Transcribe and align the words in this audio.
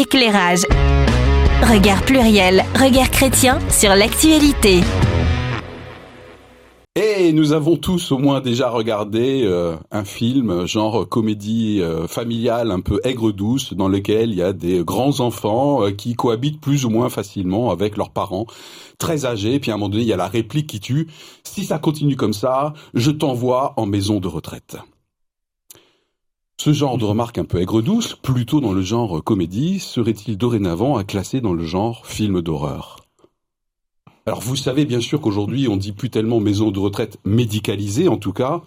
éclairage. 0.00 0.62
Regard 1.62 2.02
pluriel, 2.02 2.64
regard 2.74 3.10
chrétien 3.10 3.58
sur 3.68 3.94
l'actualité. 3.94 4.80
Et 6.96 7.32
nous 7.32 7.52
avons 7.52 7.76
tous 7.76 8.10
au 8.10 8.18
moins 8.18 8.40
déjà 8.40 8.70
regardé 8.70 9.42
euh, 9.44 9.76
un 9.90 10.04
film 10.04 10.66
genre 10.66 11.08
comédie 11.08 11.80
euh, 11.82 12.08
familiale 12.08 12.70
un 12.70 12.80
peu 12.80 12.98
aigre-douce 13.04 13.74
dans 13.74 13.88
lequel 13.88 14.30
il 14.30 14.38
y 14.38 14.42
a 14.42 14.52
des 14.52 14.82
grands 14.82 15.20
enfants 15.20 15.84
euh, 15.84 15.90
qui 15.92 16.14
cohabitent 16.14 16.60
plus 16.60 16.84
ou 16.84 16.90
moins 16.90 17.10
facilement 17.10 17.70
avec 17.70 17.96
leurs 17.96 18.10
parents 18.10 18.46
très 18.98 19.26
âgés. 19.26 19.60
Puis 19.60 19.70
à 19.70 19.74
un 19.74 19.76
moment 19.76 19.90
donné, 19.90 20.02
il 20.02 20.08
y 20.08 20.12
a 20.14 20.16
la 20.16 20.28
réplique 20.28 20.66
qui 20.66 20.80
tue. 20.80 21.08
Si 21.44 21.64
ça 21.64 21.78
continue 21.78 22.16
comme 22.16 22.32
ça, 22.32 22.72
je 22.94 23.10
t'envoie 23.10 23.74
en 23.76 23.86
maison 23.86 24.18
de 24.18 24.28
retraite. 24.28 24.76
Ce 26.62 26.74
genre 26.74 26.98
de 26.98 27.06
remarque 27.06 27.38
un 27.38 27.46
peu 27.46 27.58
aigre-douce, 27.62 28.16
plutôt 28.16 28.60
dans 28.60 28.74
le 28.74 28.82
genre 28.82 29.24
comédie, 29.24 29.78
serait-il 29.78 30.36
dorénavant 30.36 30.98
à 30.98 31.04
classer 31.04 31.40
dans 31.40 31.54
le 31.54 31.64
genre 31.64 32.04
film 32.04 32.42
d'horreur? 32.42 32.96
Alors 34.26 34.42
vous 34.42 34.56
savez 34.56 34.84
bien 34.84 35.00
sûr 35.00 35.22
qu'aujourd'hui 35.22 35.68
on 35.68 35.78
dit 35.78 35.92
plus 35.92 36.10
tellement 36.10 36.38
maison 36.38 36.70
de 36.70 36.78
retraite 36.78 37.16
médicalisée 37.24 38.08
en 38.08 38.18
tout 38.18 38.34
cas, 38.34 38.60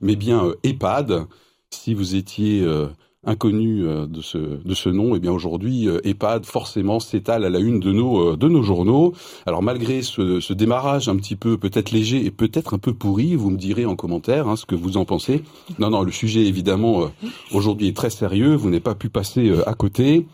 mais 0.00 0.14
bien 0.14 0.44
euh, 0.44 0.54
EHPAD. 0.62 1.26
Si 1.70 1.92
vous 1.92 2.14
étiez 2.14 2.60
euh, 2.60 2.86
inconnu 3.26 3.84
euh, 3.84 4.06
de 4.06 4.20
ce 4.20 4.38
de 4.38 4.74
ce 4.74 4.88
nom, 4.88 5.14
eh 5.14 5.20
bien 5.20 5.32
aujourd'hui 5.32 5.88
EHPAD 6.04 6.46
forcément 6.46 7.00
s'étale 7.00 7.44
à 7.44 7.50
la 7.50 7.58
une 7.58 7.80
de 7.80 7.92
nos 7.92 8.36
de 8.36 8.48
nos 8.48 8.62
journaux. 8.62 9.12
Alors 9.46 9.62
malgré 9.62 10.02
ce, 10.02 10.40
ce 10.40 10.52
démarrage 10.52 11.08
un 11.08 11.16
petit 11.16 11.36
peu 11.36 11.58
peut-être 11.58 11.90
léger 11.90 12.24
et 12.24 12.30
peut-être 12.30 12.74
un 12.74 12.78
peu 12.78 12.94
pourri, 12.94 13.34
vous 13.34 13.50
me 13.50 13.58
direz 13.58 13.86
en 13.86 13.96
commentaire 13.96 14.48
hein, 14.48 14.56
ce 14.56 14.66
que 14.66 14.74
vous 14.74 14.96
en 14.96 15.04
pensez. 15.04 15.42
Non 15.78 15.90
non, 15.90 16.02
le 16.02 16.12
sujet 16.12 16.46
évidemment 16.46 17.10
aujourd'hui 17.52 17.88
est 17.88 17.96
très 17.96 18.10
sérieux. 18.10 18.54
Vous 18.54 18.68
n'avez 18.68 18.80
pas 18.80 18.94
pu 18.94 19.08
passer 19.08 19.52
à 19.66 19.74
côté. 19.74 20.26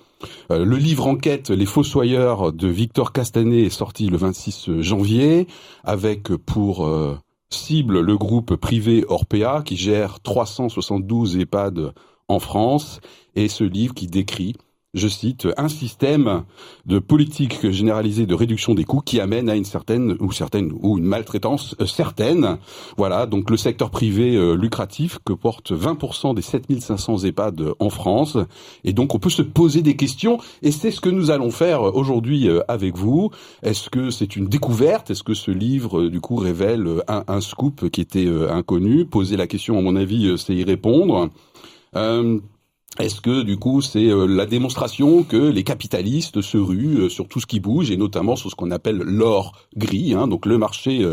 Euh, 0.51 0.65
le 0.65 0.77
livre 0.77 1.07
enquête 1.07 1.51
Les 1.51 1.67
Fossoyeurs 1.67 2.53
de 2.53 2.69
Victor 2.69 3.13
Castanet 3.13 3.65
est 3.65 3.71
sorti 3.71 4.09
le 4.09 4.17
26 4.17 4.81
janvier 4.81 5.47
avec 5.85 6.29
pour 6.37 6.87
euh, 6.87 7.19
cible 7.51 8.01
le 8.01 8.17
groupe 8.17 8.57
privé 8.57 9.05
Orpea 9.09 9.63
qui 9.65 9.77
gère 9.77 10.21
372 10.21 11.37
EHPAD 11.39 11.93
en 12.29 12.39
France 12.39 13.01
et 13.35 13.49
ce 13.49 13.65
livre 13.65 13.95
qui 13.95 14.07
décrit 14.07 14.55
je 14.97 15.09
cite, 15.09 15.47
un 15.59 15.69
système 15.69 16.45
de 16.87 16.99
politique 16.99 17.71
généralisée 17.71 18.25
de 18.25 18.35
réduction 18.35 18.75
des 18.75 18.85
coûts 18.85 19.03
qui 19.03 19.21
amène 19.21 19.51
à 19.51 19.55
une 19.55 19.67
certaine 19.67 20.17
ou 20.21 20.33
certaine 20.33 20.73
ou 20.81 20.97
une 20.97 21.05
maltraitance 21.05 21.77
euh, 21.81 21.87
certaine. 21.87 22.57
Voilà, 22.97 23.27
donc 23.27 23.51
le 23.51 23.59
secteur 23.59 23.91
privé 23.91 24.35
euh, 24.35 24.55
lucratif 24.55 25.19
que 25.25 25.35
porte 25.35 25.73
20% 25.73 26.35
des 26.35 26.41
7500 26.41 27.25
EHPAD 27.25 27.75
en 27.79 27.91
France. 27.91 28.39
Et 28.85 28.95
donc 28.95 29.15
on 29.15 29.19
peut 29.19 29.31
se 29.31 29.43
poser 29.43 29.83
des 29.83 29.97
questions 29.97 30.39
et 30.63 30.73
c'est 30.73 30.91
ce 30.91 31.03
que 31.03 31.11
nous 31.11 31.31
allons 31.31 31.51
faire 31.51 31.83
aujourd'hui 31.83 32.49
euh, 32.49 32.61
avec 32.67 32.97
vous. 32.97 33.31
Est-ce 33.63 33.91
que 33.91 34.11
c'est 34.11 34.35
une 34.35 34.47
découverte? 34.47 35.11
Est-ce 35.11 35.23
que 35.23 35.35
ce 35.35 35.51
livre 35.51 36.09
du 36.09 36.21
coup 36.21 36.37
révèle 36.37 37.03
un 37.07 37.41
scoop 37.41 37.91
qui 37.91 38.01
était 38.01 38.27
inconnu? 38.51 39.05
Poser 39.05 39.37
la 39.37 39.47
question 39.47 39.79
à 39.79 39.83
mon 39.83 39.95
avis 39.95 40.39
c'est 40.39 40.55
y 40.55 40.65
répondre. 40.65 41.31
Euh, 41.95 42.41
est-ce 42.99 43.21
que 43.21 43.43
du 43.43 43.59
coup 43.59 43.83
c'est 43.83 44.09
euh, 44.09 44.27
la 44.27 44.47
démonstration 44.47 45.23
que 45.23 45.37
les 45.37 45.65
capitalistes 45.65 46.41
se 46.41 46.57
ruent 46.57 47.03
euh, 47.03 47.09
sur 47.09 47.29
tout 47.29 47.41
ce 47.41 47.47
qui 47.47 47.61
bouge 47.61 47.91
et 47.91 47.97
notamment 47.97 48.37
sur 48.37 48.51
ce 48.51 48.57
qu'on 48.57 48.71
appelle 48.71 48.97
l'or 48.97 49.53
gris, 49.77 50.15
hein, 50.15 50.29
donc 50.29 50.47
le 50.47 50.59
marché 50.59 51.05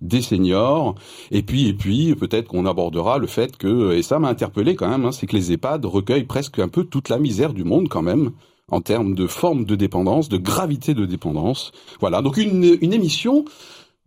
des 0.00 0.22
seniors. 0.22 0.94
Et 1.30 1.42
puis 1.42 1.68
et 1.68 1.74
puis 1.74 2.14
peut-être 2.14 2.48
qu'on 2.48 2.66
abordera 2.66 3.18
le 3.18 3.26
fait 3.26 3.56
que 3.56 3.92
et 3.92 4.02
ça 4.02 4.18
m'a 4.18 4.28
interpellé 4.28 4.76
quand 4.76 4.88
même, 4.88 5.04
hein, 5.04 5.12
c'est 5.12 5.26
que 5.26 5.36
les 5.36 5.52
EHPAD 5.52 5.84
recueillent 5.84 6.24
presque 6.24 6.58
un 6.58 6.68
peu 6.68 6.84
toute 6.84 7.08
la 7.08 7.18
misère 7.18 7.52
du 7.52 7.64
monde 7.64 7.88
quand 7.88 8.02
même 8.02 8.32
en 8.68 8.80
termes 8.80 9.14
de 9.14 9.26
forme 9.26 9.64
de 9.64 9.76
dépendance, 9.76 10.28
de 10.28 10.38
gravité 10.38 10.94
de 10.94 11.06
dépendance. 11.06 11.70
Voilà, 12.00 12.20
donc 12.20 12.36
une, 12.36 12.76
une 12.80 12.92
émission 12.92 13.44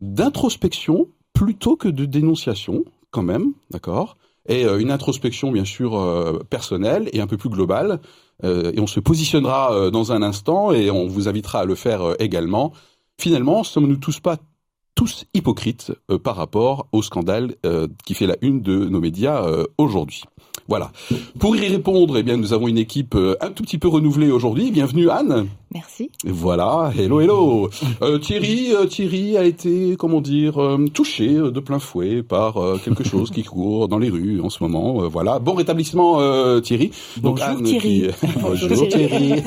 d'introspection 0.02 1.08
plutôt 1.34 1.78
que 1.78 1.88
de 1.88 2.06
dénonciation 2.06 2.84
quand 3.12 3.24
même, 3.24 3.54
d'accord? 3.72 4.18
Et 4.50 4.66
euh, 4.66 4.80
une 4.80 4.92
introspection 4.92 5.52
bien 5.52 5.64
sûr 5.64 5.98
euh, 5.98 6.40
personnelle 6.50 7.10
et 7.14 7.22
un 7.22 7.28
peu 7.28 7.38
plus 7.38 7.50
globale. 7.50 8.02
Euh, 8.44 8.72
et 8.74 8.80
on 8.80 8.88
se 8.88 9.00
positionnera 9.00 9.90
dans 9.92 10.12
un 10.12 10.22
instant 10.22 10.72
et 10.72 10.92
on 10.92 11.08
vous 11.08 11.30
invitera 11.30 11.62
à 11.62 11.66
le 11.66 11.76
faire 11.76 12.16
également. 12.20 12.74
Finalement, 13.18 13.64
sommes-nous 13.64 13.98
tous 13.98 14.20
pas 14.20 14.38
tous 14.96 15.26
hypocrites 15.34 15.94
par 16.24 16.36
rapport 16.36 16.88
au 16.92 17.02
scandale 17.02 17.56
qui 18.06 18.14
fait 18.14 18.28
la 18.28 18.36
une 18.42 18.62
de 18.62 18.86
nos 18.86 19.00
médias 19.00 19.46
aujourd'hui? 19.78 20.24
Voilà. 20.68 20.92
Pour 21.38 21.56
y 21.56 21.68
répondre, 21.68 22.18
eh 22.18 22.24
bien, 22.24 22.38
nous 22.38 22.54
avons 22.54 22.68
une 22.68 22.78
équipe 22.78 23.16
un 23.16 23.52
tout 23.52 23.64
petit 23.64 23.78
peu 23.78 23.88
renouvelée 23.88 24.32
aujourd'hui. 24.32 24.72
Bienvenue 24.72 25.10
Anne. 25.10 25.48
Merci. 25.74 26.12
Voilà. 26.26 26.92
Hello, 26.98 27.22
hello. 27.22 27.70
Euh, 28.02 28.18
Thierry, 28.18 28.74
euh, 28.74 28.86
Thierry 28.86 29.38
a 29.38 29.44
été, 29.44 29.96
comment 29.98 30.22
dire, 30.22 30.60
touché 30.94 31.28
de 31.36 31.60
plein 31.60 31.80
fouet 31.80 32.24
par 32.24 32.56
quelque 32.84 33.04
chose 33.08 33.30
qui 33.30 33.44
court 33.44 33.88
dans 33.88 34.00
les 34.00 34.10
rues 34.10 34.42
en 34.42 34.50
ce 34.50 34.64
moment. 34.64 35.08
voilà. 35.08 35.40
Bon 35.40 35.54
rétablissement, 35.54 36.18
Thierry. 36.62 36.92
Donc, 37.22 37.40
Bonjour 37.50 37.64
Thierry. 37.64 38.08
Bonjour 38.42 38.88
Thierry. 38.88 39.44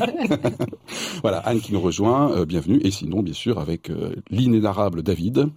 voilà, 1.22 1.38
Anne 1.38 1.61
qui 1.61 1.72
nous 1.72 1.81
rejoint. 1.81 2.44
bienvenue. 2.44 2.81
Et 2.84 2.91
sinon, 2.91 3.22
bien 3.22 3.34
sûr, 3.34 3.59
avec 3.59 3.91
l'inénarrable 4.31 5.03
David. 5.03 5.49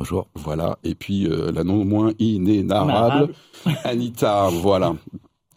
Bonjour. 0.00 0.28
Voilà. 0.34 0.78
Et 0.82 0.94
puis 0.94 1.26
euh, 1.26 1.52
la 1.52 1.62
non 1.62 1.84
moins 1.84 2.12
inénarrable 2.18 3.34
Anita. 3.84 4.48
Voilà. 4.48 4.94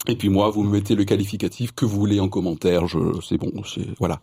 Et 0.08 0.16
puis 0.16 0.30
moi, 0.30 0.50
vous 0.50 0.64
me 0.64 0.72
mettez 0.72 0.96
le 0.96 1.06
qualificatif 1.06 1.72
que 1.74 1.86
vous 1.86 1.98
voulez 1.98 2.20
en 2.20 2.30
commentaire. 2.30 2.88
Je, 2.88 2.98
c'est 3.22 3.38
bon. 3.38 3.52
C'est 3.64 3.88
voilà. 4.00 4.22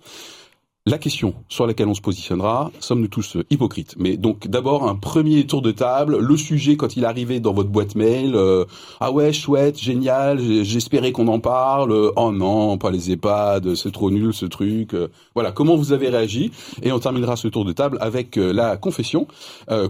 La 0.87 0.97
question 0.97 1.35
sur 1.51 1.67
laquelle 1.67 1.89
on 1.89 1.95
se 1.95 2.01
positionnera, 2.01 2.73
sommes-nous 2.81 3.09
tous 3.09 3.37
euh, 3.37 3.45
hypocrites? 3.51 3.97
Mais 3.99 4.17
donc 4.17 4.49
d'abord 4.49 4.89
un 4.89 4.95
premier 4.95 5.47
tour 5.47 5.61
de 5.61 5.73
table, 5.73 6.17
le 6.17 6.37
sujet 6.39 6.79
quand 6.79 6.97
il 6.97 7.05
arrivait 7.05 7.39
dans 7.39 7.53
votre 7.53 7.69
boîte 7.69 7.97
mail, 7.97 8.35
euh, 8.35 8.65
ah 8.99 9.13
ouais 9.13 9.35
chouette, 9.35 9.79
génial, 9.79 10.41
j'espérais 10.41 11.13
qu'on 11.13 11.29
en 11.29 11.39
parle, 11.39 11.93
oh 12.17 12.33
non, 12.33 12.79
pas 12.79 12.91
les 12.91 13.11
EHPAD, 13.11 13.75
c'est 13.75 13.93
trop 13.93 14.11
nul 14.11 14.33
ce 14.33 14.47
truc. 14.47 14.95
Euh, 14.95 15.09
voilà, 15.35 15.53
comment 15.53 15.77
vous 15.77 15.93
avez 15.93 16.09
réagi? 16.09 16.51
Et 16.83 16.93
on 16.93 16.99
terminera 16.99 17.37
ce 17.37 17.49
tour 17.49 17.67
de 17.67 17.73
table 17.73 17.99
avec 18.01 18.37
la 18.37 18.79
confession, 18.79 19.27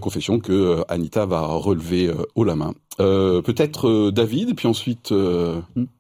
confession 0.00 0.40
que 0.40 0.82
Anita 0.88 1.24
va 1.24 1.42
relever 1.42 2.12
haut 2.34 2.44
la 2.44 2.56
main. 2.56 2.74
Peut-être 2.98 4.10
David, 4.10 4.56
puis 4.56 4.66
ensuite. 4.66 5.14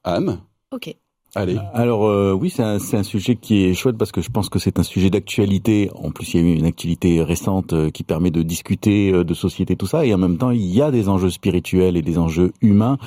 Anne? 0.04 0.40
Ok. 0.72 0.96
Allez. 1.34 1.58
Alors 1.74 2.06
euh, 2.06 2.32
oui, 2.32 2.50
c'est 2.50 2.62
un, 2.62 2.78
un, 2.78 3.02
sujet 3.04 3.36
qui 3.36 3.64
est 3.64 3.74
chouette 3.74 3.96
parce 3.96 4.10
que 4.10 4.20
je 4.20 4.30
pense 4.30 4.48
que 4.48 4.58
c'est 4.58 4.80
un 4.80 4.82
sujet 4.82 5.10
d'actualité. 5.10 5.90
En 5.94 6.10
plus, 6.10 6.34
il 6.34 6.40
y 6.40 6.42
a 6.42 6.46
eu 6.46 6.56
une 6.56 6.66
actualité 6.66 7.22
récente 7.22 7.72
euh, 7.72 7.90
qui 7.90 8.02
permet 8.02 8.32
de 8.32 8.42
discuter 8.42 9.12
euh, 9.12 9.22
de 9.22 9.32
société, 9.32 9.76
tout 9.76 9.86
ça, 9.86 10.04
et 10.04 10.12
en 10.12 10.18
même 10.18 10.38
temps, 10.38 10.50
il 10.50 10.66
y 10.66 10.82
a 10.82 10.90
des 10.90 11.08
enjeux 11.08 11.30
spirituels 11.30 11.96
et 11.96 12.02
des 12.02 12.18
enjeux 12.18 12.52
humains 12.60 12.98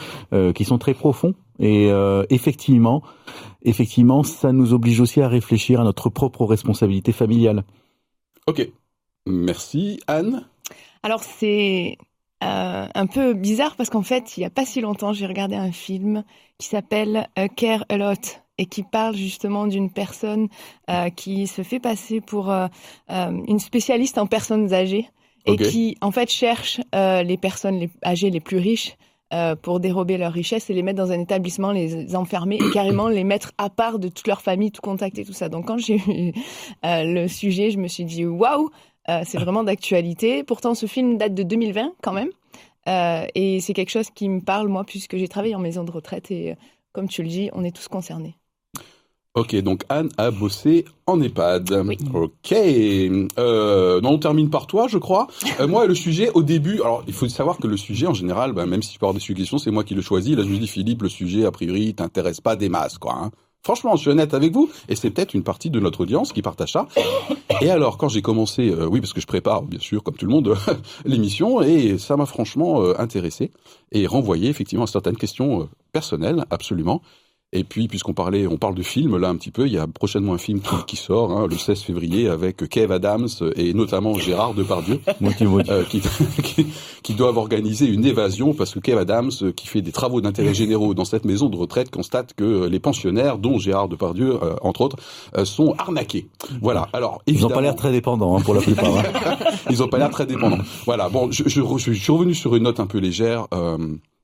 qui 0.55 0.65
sont 0.65 0.77
très 0.77 0.93
profonds. 0.93 1.33
Et 1.59 1.89
effectivement, 2.29 3.03
effectivement, 3.63 4.23
ça 4.23 4.51
nous 4.51 4.73
oblige 4.73 4.99
aussi 4.99 5.21
à 5.21 5.27
réfléchir 5.27 5.81
à 5.81 5.83
notre 5.83 6.09
propre 6.09 6.45
responsabilité 6.45 7.11
familiale. 7.11 7.63
Ok, 8.47 8.67
merci 9.27 9.99
Anne. 10.07 10.45
Alors 11.03 11.23
c'est 11.23 11.97
euh, 12.43 12.87
un 12.93 13.05
peu 13.05 13.33
bizarre 13.33 13.75
parce 13.75 13.89
qu'en 13.89 14.01
fait, 14.01 14.37
il 14.37 14.41
n'y 14.41 14.45
a 14.45 14.49
pas 14.49 14.65
si 14.65 14.81
longtemps, 14.81 15.13
j'ai 15.13 15.25
regardé 15.25 15.55
un 15.55 15.71
film 15.71 16.23
qui 16.57 16.67
s'appelle 16.67 17.27
euh, 17.39 17.47
Care 17.47 17.85
a 17.89 17.97
Lot 17.97 18.41
et 18.57 18.65
qui 18.65 18.83
parle 18.83 19.15
justement 19.15 19.65
d'une 19.65 19.89
personne 19.89 20.47
euh, 20.89 21.09
qui 21.09 21.47
se 21.47 21.63
fait 21.63 21.79
passer 21.79 22.21
pour 22.21 22.53
une 23.09 23.59
spécialiste 23.59 24.17
en 24.19 24.27
personnes 24.27 24.73
âgées 24.73 25.09
et 25.45 25.57
qui 25.57 25.97
en 26.01 26.11
fait 26.11 26.29
cherche 26.29 26.79
les 26.93 27.37
personnes 27.37 27.79
les 27.79 27.89
âgées 28.05 28.29
les 28.29 28.39
plus 28.39 28.57
riches 28.57 28.95
pour 29.63 29.79
dérober 29.79 30.19
leurs 30.19 30.31
richesses 30.31 30.69
et 30.69 30.73
les 30.75 30.83
mettre 30.83 30.99
dans 30.99 31.11
un 31.11 31.19
établissement, 31.19 31.71
les 31.71 32.15
enfermer 32.15 32.57
et 32.57 32.71
carrément 32.71 33.07
les 33.07 33.23
mettre 33.23 33.53
à 33.57 33.71
part 33.71 33.97
de 33.97 34.07
toute 34.07 34.27
leur 34.27 34.43
famille, 34.43 34.71
tout 34.71 34.81
contact 34.81 35.17
et 35.17 35.25
tout 35.25 35.33
ça. 35.33 35.49
Donc 35.49 35.65
quand 35.65 35.79
j'ai 35.79 35.95
eu 35.95 36.33
le 36.83 37.27
sujet, 37.27 37.71
je 37.71 37.79
me 37.79 37.87
suis 37.87 38.05
dit 38.05 38.23
waouh, 38.23 38.69
c'est 39.07 39.37
vraiment 39.37 39.63
d'actualité. 39.63 40.43
Pourtant, 40.43 40.75
ce 40.75 40.85
film 40.85 41.17
date 41.17 41.33
de 41.33 41.43
2020 41.43 41.93
quand 42.01 42.13
même. 42.13 42.29
Euh, 42.87 43.25
et 43.35 43.59
c'est 43.61 43.73
quelque 43.73 43.91
chose 43.91 44.09
qui 44.09 44.29
me 44.29 44.41
parle, 44.41 44.67
moi, 44.67 44.83
puisque 44.83 45.17
j'ai 45.17 45.27
travaillé 45.27 45.55
en 45.55 45.59
maison 45.59 45.83
de 45.83 45.91
retraite. 45.91 46.31
Et 46.31 46.51
euh, 46.51 46.55
comme 46.91 47.07
tu 47.07 47.23
le 47.23 47.29
dis, 47.29 47.49
on 47.53 47.63
est 47.63 47.75
tous 47.75 47.87
concernés. 47.87 48.35
Ok, 49.35 49.55
donc 49.61 49.83
Anne 49.89 50.09
a 50.19 50.29
bossé 50.29 50.85
en 51.07 51.19
EHPAD. 51.19 51.83
Oui. 51.87 51.97
Ok. 52.13 52.51
Euh, 52.51 53.99
non, 54.01 54.11
on 54.11 54.19
termine 54.19 54.51
par 54.51 54.67
toi, 54.67 54.87
je 54.87 54.99
crois. 54.99 55.27
moi, 55.67 55.87
le 55.87 55.95
sujet, 55.95 56.29
au 56.35 56.43
début, 56.43 56.81
alors 56.81 57.03
il 57.07 57.13
faut 57.13 57.27
savoir 57.27 57.57
que 57.57 57.65
le 57.65 57.77
sujet, 57.77 58.05
en 58.05 58.13
général, 58.13 58.53
bah, 58.53 58.67
même 58.67 58.83
si 58.83 58.91
tu 58.91 58.99
peux 58.99 59.05
avoir 59.05 59.15
des 59.15 59.19
suggestions, 59.19 59.57
c'est 59.57 59.71
moi 59.71 59.83
qui 59.83 59.95
le 59.95 60.03
choisis. 60.03 60.35
Là, 60.35 60.43
je 60.43 60.49
me 60.49 60.57
dis, 60.57 60.67
Philippe, 60.67 61.01
le 61.01 61.09
sujet, 61.09 61.45
a 61.45 61.51
priori, 61.51 61.95
t'intéresse 61.95 62.41
pas 62.41 62.55
des 62.55 62.69
masses, 62.69 62.99
quoi. 62.99 63.15
Hein. 63.15 63.31
Franchement, 63.63 63.95
je 63.95 64.01
suis 64.01 64.09
honnête 64.09 64.33
avec 64.33 64.51
vous, 64.51 64.69
et 64.89 64.95
c'est 64.97 65.09
peut-être 65.09 65.33
une 65.33 65.43
partie 65.43 65.69
de 65.69 65.79
notre 65.79 66.01
audience 66.01 66.33
qui 66.33 66.41
partage 66.41 66.73
ça. 66.73 66.87
Et 67.61 67.69
alors, 67.69 67.97
quand 67.97 68.09
j'ai 68.09 68.21
commencé, 68.21 68.69
euh, 68.69 68.87
oui, 68.87 68.99
parce 68.99 69.13
que 69.13 69.21
je 69.21 69.25
prépare, 69.25 69.61
bien 69.61 69.79
sûr, 69.79 70.03
comme 70.03 70.15
tout 70.15 70.25
le 70.25 70.31
monde, 70.31 70.57
l'émission, 71.05 71.61
et 71.61 71.97
ça 71.97 72.17
m'a 72.17 72.25
franchement 72.25 72.81
euh, 72.81 72.93
intéressé 72.99 73.51
et 73.93 74.05
renvoyé 74.05 74.49
effectivement 74.49 74.83
à 74.83 74.87
certaines 74.87 75.15
questions 75.15 75.61
euh, 75.61 75.69
personnelles, 75.93 76.43
absolument. 76.49 77.01
Et 77.55 77.63
puis, 77.63 77.87
puisqu'on 77.87 78.13
parlait, 78.13 78.47
on 78.47 78.57
parle 78.57 78.73
de 78.73 78.81
films 78.81 79.17
là 79.17 79.29
un 79.29 79.35
petit 79.35 79.51
peu, 79.51 79.67
il 79.67 79.73
y 79.73 79.77
a 79.77 79.85
prochainement 79.85 80.33
un 80.33 80.39
film 80.39 80.59
qui, 80.87 80.95
sort 80.95 81.31
hein, 81.31 81.47
le 81.47 81.55
16 81.55 81.81
février 81.81 82.27
avec 82.27 82.67
Kev 82.67 82.91
Adams 82.91 83.27
et 83.55 83.75
notamment 83.75 84.15
Gérard 84.15 84.55
Depardieu, 84.55 84.99
euh, 85.21 85.83
qui, 85.83 86.01
qui, 86.41 86.65
qui, 87.03 87.13
doivent 87.13 87.37
organiser 87.37 87.85
une 87.85 88.05
évasion 88.05 88.55
parce 88.55 88.73
que 88.73 88.79
Kev 88.79 88.99
Adams, 88.99 89.29
euh, 89.43 89.51
qui 89.51 89.67
fait 89.67 89.83
des 89.83 89.91
travaux 89.91 90.19
d'intérêt 90.19 90.55
généraux 90.55 90.95
dans 90.95 91.05
cette 91.05 91.25
maison 91.25 91.47
de 91.47 91.55
retraite, 91.55 91.91
constate 91.91 92.33
que 92.33 92.65
les 92.65 92.79
pensionnaires, 92.79 93.37
dont 93.37 93.59
Gérard 93.59 93.87
Depardieu 93.87 94.39
euh, 94.41 94.55
entre 94.61 94.81
autres, 94.81 94.97
euh, 95.37 95.45
sont 95.45 95.75
arnaqués. 95.77 96.27
Voilà. 96.59 96.89
Alors 96.91 97.21
évidemment, 97.27 97.47
ils 97.47 97.49
n'ont 97.49 97.55
pas 97.55 97.61
l'air 97.61 97.75
très 97.75 97.91
dépendants 97.91 98.35
hein, 98.35 98.41
pour 98.41 98.55
la 98.55 98.61
plupart. 98.61 98.97
Hein. 98.97 99.03
ils 99.69 99.77
n'ont 99.77 99.87
pas 99.87 99.99
l'air 99.99 100.09
très 100.09 100.25
dépendants. 100.25 100.63
Voilà. 100.85 101.07
Bon, 101.09 101.29
je, 101.29 101.43
je, 101.45 101.61
je, 101.77 101.91
suis 101.91 102.11
revenu 102.11 102.33
sur 102.33 102.55
une 102.55 102.63
note 102.63 102.79
un 102.79 102.87
peu 102.87 102.97
légère. 102.97 103.47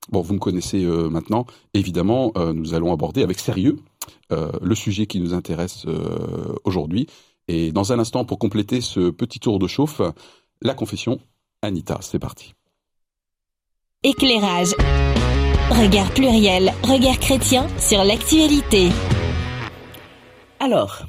Bon, 0.08 0.22
vous 0.22 0.34
me 0.34 0.38
connaissez 0.38 0.82
euh, 0.84 1.08
maintenant. 1.08 1.46
Évidemment, 1.74 2.32
euh, 2.36 2.52
nous 2.52 2.74
allons 2.74 2.92
aborder 2.92 3.22
avec 3.22 3.38
sérieux 3.38 3.76
euh, 4.32 4.50
le 4.62 4.74
sujet 4.74 5.06
qui 5.06 5.20
nous 5.20 5.34
intéresse 5.34 5.86
aujourd'hui. 6.64 7.06
Et 7.48 7.72
dans 7.72 7.92
un 7.92 7.98
instant, 7.98 8.24
pour 8.24 8.38
compléter 8.38 8.80
ce 8.80 9.10
petit 9.10 9.40
tour 9.40 9.58
de 9.58 9.66
chauffe, 9.66 10.00
la 10.62 10.74
confession. 10.74 11.20
Anita, 11.62 11.98
c'est 12.00 12.18
parti. 12.18 12.54
Éclairage. 14.02 14.74
Regard 15.70 16.10
pluriel, 16.14 16.72
regard 16.82 17.18
chrétien 17.18 17.66
sur 17.78 18.02
l'actualité. 18.02 18.88
Alors, 20.58 21.06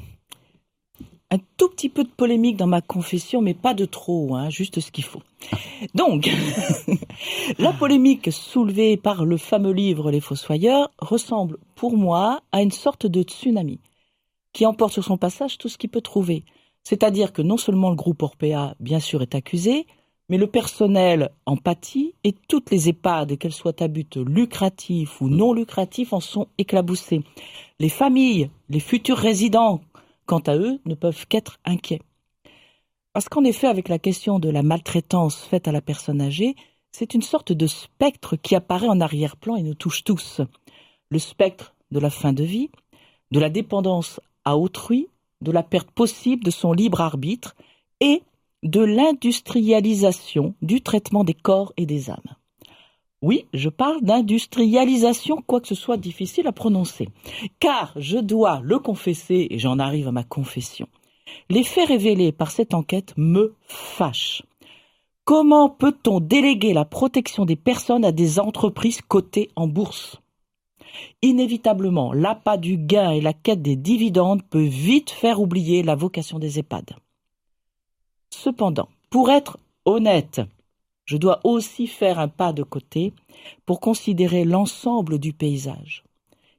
un 1.32 1.38
tout 1.58 1.70
petit 1.70 1.88
peu 1.88 2.04
de 2.04 2.10
polémique 2.10 2.58
dans 2.58 2.68
ma 2.68 2.82
confession, 2.82 3.42
mais 3.42 3.54
pas 3.54 3.74
de 3.74 3.86
trop, 3.86 4.36
hein, 4.36 4.50
juste 4.50 4.82
ce 4.82 4.92
qu'il 4.92 5.06
faut. 5.06 5.22
Donc, 5.96 6.30
la 7.58 7.74
polémique 7.74 8.32
soulevée 8.32 8.98
par 8.98 9.26
le 9.26 9.38
fameux 9.38 9.72
livre 9.72 10.12
Les 10.12 10.20
Fossoyeurs 10.20 10.92
ressemble 11.00 11.58
pour 11.76 11.98
moi 11.98 12.42
à 12.52 12.62
une 12.62 12.72
sorte 12.72 13.06
de 13.06 13.24
tsunami 13.24 13.80
qui 14.54 14.66
emporte 14.66 14.94
sur 14.94 15.04
son 15.04 15.18
passage 15.18 15.58
tout 15.58 15.70
ce 15.70 15.78
qu'il 15.78 15.90
peut 15.90 16.02
trouver. 16.02 16.44
C'est-à-dire 16.84 17.32
que 17.32 17.42
non 17.42 17.58
seulement 17.58 17.90
le 17.90 17.96
groupe 17.96 18.22
Orpea, 18.24 18.76
bien 18.80 19.00
sûr, 19.00 19.22
est 19.22 19.36
accusé, 19.36 19.86
mais 20.30 20.38
le 20.38 20.48
personnel 20.48 21.30
en 21.46 21.58
pâtit 21.58 22.16
et 22.24 22.34
toutes 22.48 22.72
les 22.72 22.90
EHPAD, 22.90 23.38
qu'elles 23.38 23.52
soient 23.52 23.82
à 23.82 23.88
but 23.88 24.18
lucratif 24.18 25.22
ou 25.22 25.30
non 25.30 25.54
lucratif, 25.54 26.14
en 26.14 26.20
sont 26.20 26.48
éclaboussées. 26.58 27.22
Les 27.80 27.90
familles, 27.90 28.50
les 28.70 28.80
futurs 28.80 29.18
résidents 29.18 29.82
quant 30.26 30.40
à 30.40 30.56
eux, 30.56 30.80
ne 30.86 30.96
peuvent 30.96 31.28
qu'être 31.28 31.60
inquiets. 31.66 32.02
Parce 33.14 33.28
qu'en 33.28 33.44
effet, 33.44 33.68
avec 33.68 33.90
la 33.90 34.00
question 34.00 34.40
de 34.40 34.50
la 34.50 34.64
maltraitance 34.64 35.44
faite 35.44 35.68
à 35.68 35.74
la 35.74 35.82
personne 35.82 36.22
âgée, 36.22 36.56
c'est 36.92 37.14
une 37.14 37.22
sorte 37.22 37.52
de 37.52 37.68
spectre 37.68 38.36
qui 38.36 38.56
apparaît 38.56 38.88
en 38.88 39.02
arrière-plan 39.02 39.56
et 39.56 39.64
nous 39.64 39.76
touche 39.76 40.04
tous. 40.04 40.42
Le 41.10 41.20
spectre 41.20 41.74
de 41.92 42.00
la 42.00 42.10
fin 42.10 42.34
de 42.34 42.44
vie, 42.44 42.70
de 43.32 43.40
la 43.40 43.50
dépendance 43.50 44.20
à 44.46 44.58
autrui, 44.58 45.08
de 45.42 45.52
la 45.52 45.64
perte 45.64 45.92
possible 45.92 46.44
de 46.44 46.52
son 46.52 46.74
libre 46.74 47.02
arbitre 47.02 47.56
et 48.00 48.24
de 48.64 48.82
l'industrialisation 48.82 50.54
du 50.62 50.82
traitement 50.82 51.24
des 51.24 51.34
corps 51.34 51.74
et 51.78 51.86
des 51.86 52.10
âmes. 52.10 52.36
Oui, 53.24 53.46
je 53.54 53.70
parle 53.70 54.02
d'industrialisation, 54.02 55.44
quoique 55.46 55.68
ce 55.68 55.76
soit 55.76 55.98
difficile 55.98 56.48
à 56.48 56.52
prononcer. 56.52 57.08
Car 57.60 57.94
je 57.96 58.18
dois 58.18 58.62
le 58.64 58.80
confesser, 58.80 59.48
et 59.52 59.60
j'en 59.60 59.78
arrive 59.78 60.08
à 60.08 60.12
ma 60.12 60.24
confession. 60.24 60.88
Les 61.50 61.64
faits 61.64 61.88
révélés 61.88 62.32
par 62.32 62.50
cette 62.50 62.74
enquête 62.74 63.14
me 63.18 63.54
fâchent. 63.68 64.44
Comment 65.24 65.70
peut-on 65.70 66.20
déléguer 66.20 66.74
la 66.74 66.84
protection 66.84 67.46
des 67.46 67.56
personnes 67.56 68.04
à 68.04 68.12
des 68.12 68.40
entreprises 68.40 69.02
cotées 69.02 69.52
en 69.56 69.68
bourse? 69.68 70.20
Inévitablement, 71.22 72.12
l'appât 72.12 72.58
du 72.58 72.78
gain 72.78 73.12
et 73.12 73.22
la 73.22 73.34
quête 73.34 73.62
des 73.62 73.76
dividendes 73.76 74.44
peut 74.44 74.66
vite 74.66 75.12
faire 75.12 75.40
oublier 75.40 75.84
la 75.84 75.96
vocation 75.96 76.40
des 76.40 76.60
EHPAD. 76.60 76.96
Cependant, 78.32 78.90
pour 79.10 79.30
être 79.30 79.58
honnête, 79.86 80.42
je 81.06 81.18
dois 81.18 81.40
aussi 81.44 81.88
faire 81.88 82.20
un 82.20 82.28
pas 82.28 82.52
de 82.52 82.64
côté 82.64 83.14
pour 83.66 83.80
considérer 83.80 84.44
l'ensemble 84.44 85.20
du 85.20 85.34
paysage. 85.34 86.04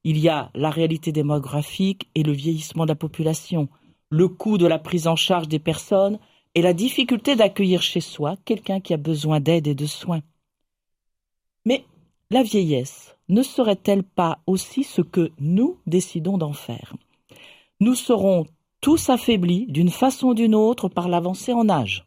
Il 0.05 0.19
y 0.19 0.29
a 0.29 0.51
la 0.55 0.71
réalité 0.71 1.13
démographique 1.13 2.09
et 2.15 2.23
le 2.23 2.33
vieillissement 2.33 2.85
de 2.85 2.91
la 2.91 2.97
population, 2.97 3.69
le 4.11 4.29
coût 4.29 4.59
de 4.59 4.67
la 4.67 4.79
prise 4.79 5.09
en 5.09 5.17
charge 5.17 5.49
des 5.49 5.59
personnes 5.59 6.19
et 6.55 6.63
la 6.63 6.73
difficulté 6.73 7.37
d'accueillir 7.37 7.83
chez 7.83 8.01
soi 8.01 8.37
quelqu'un 8.45 8.81
qui 8.81 8.95
a 8.95 8.99
besoin 8.99 9.41
d'aide 9.41 9.67
et 9.67 9.75
de 9.75 9.87
soins. 9.87 10.23
Mais 11.65 11.85
la 12.31 12.43
vieillesse 12.43 13.17
ne 13.29 13.43
serait-elle 13.43 14.03
pas 14.03 14.41
aussi 14.47 14.85
ce 14.85 15.01
que 15.01 15.31
nous 15.39 15.79
décidons 15.87 16.39
d'en 16.39 16.53
faire? 16.53 16.95
Nous 17.81 17.95
serons 17.95 18.47
tous 18.81 19.11
affaiblis 19.11 19.67
d'une 19.69 19.91
façon 19.91 20.29
ou 20.29 20.35
d'une 20.35 20.55
autre 20.55 20.89
par 20.89 21.09
l'avancée 21.09 21.53
en 21.53 21.69
âge. 21.69 22.07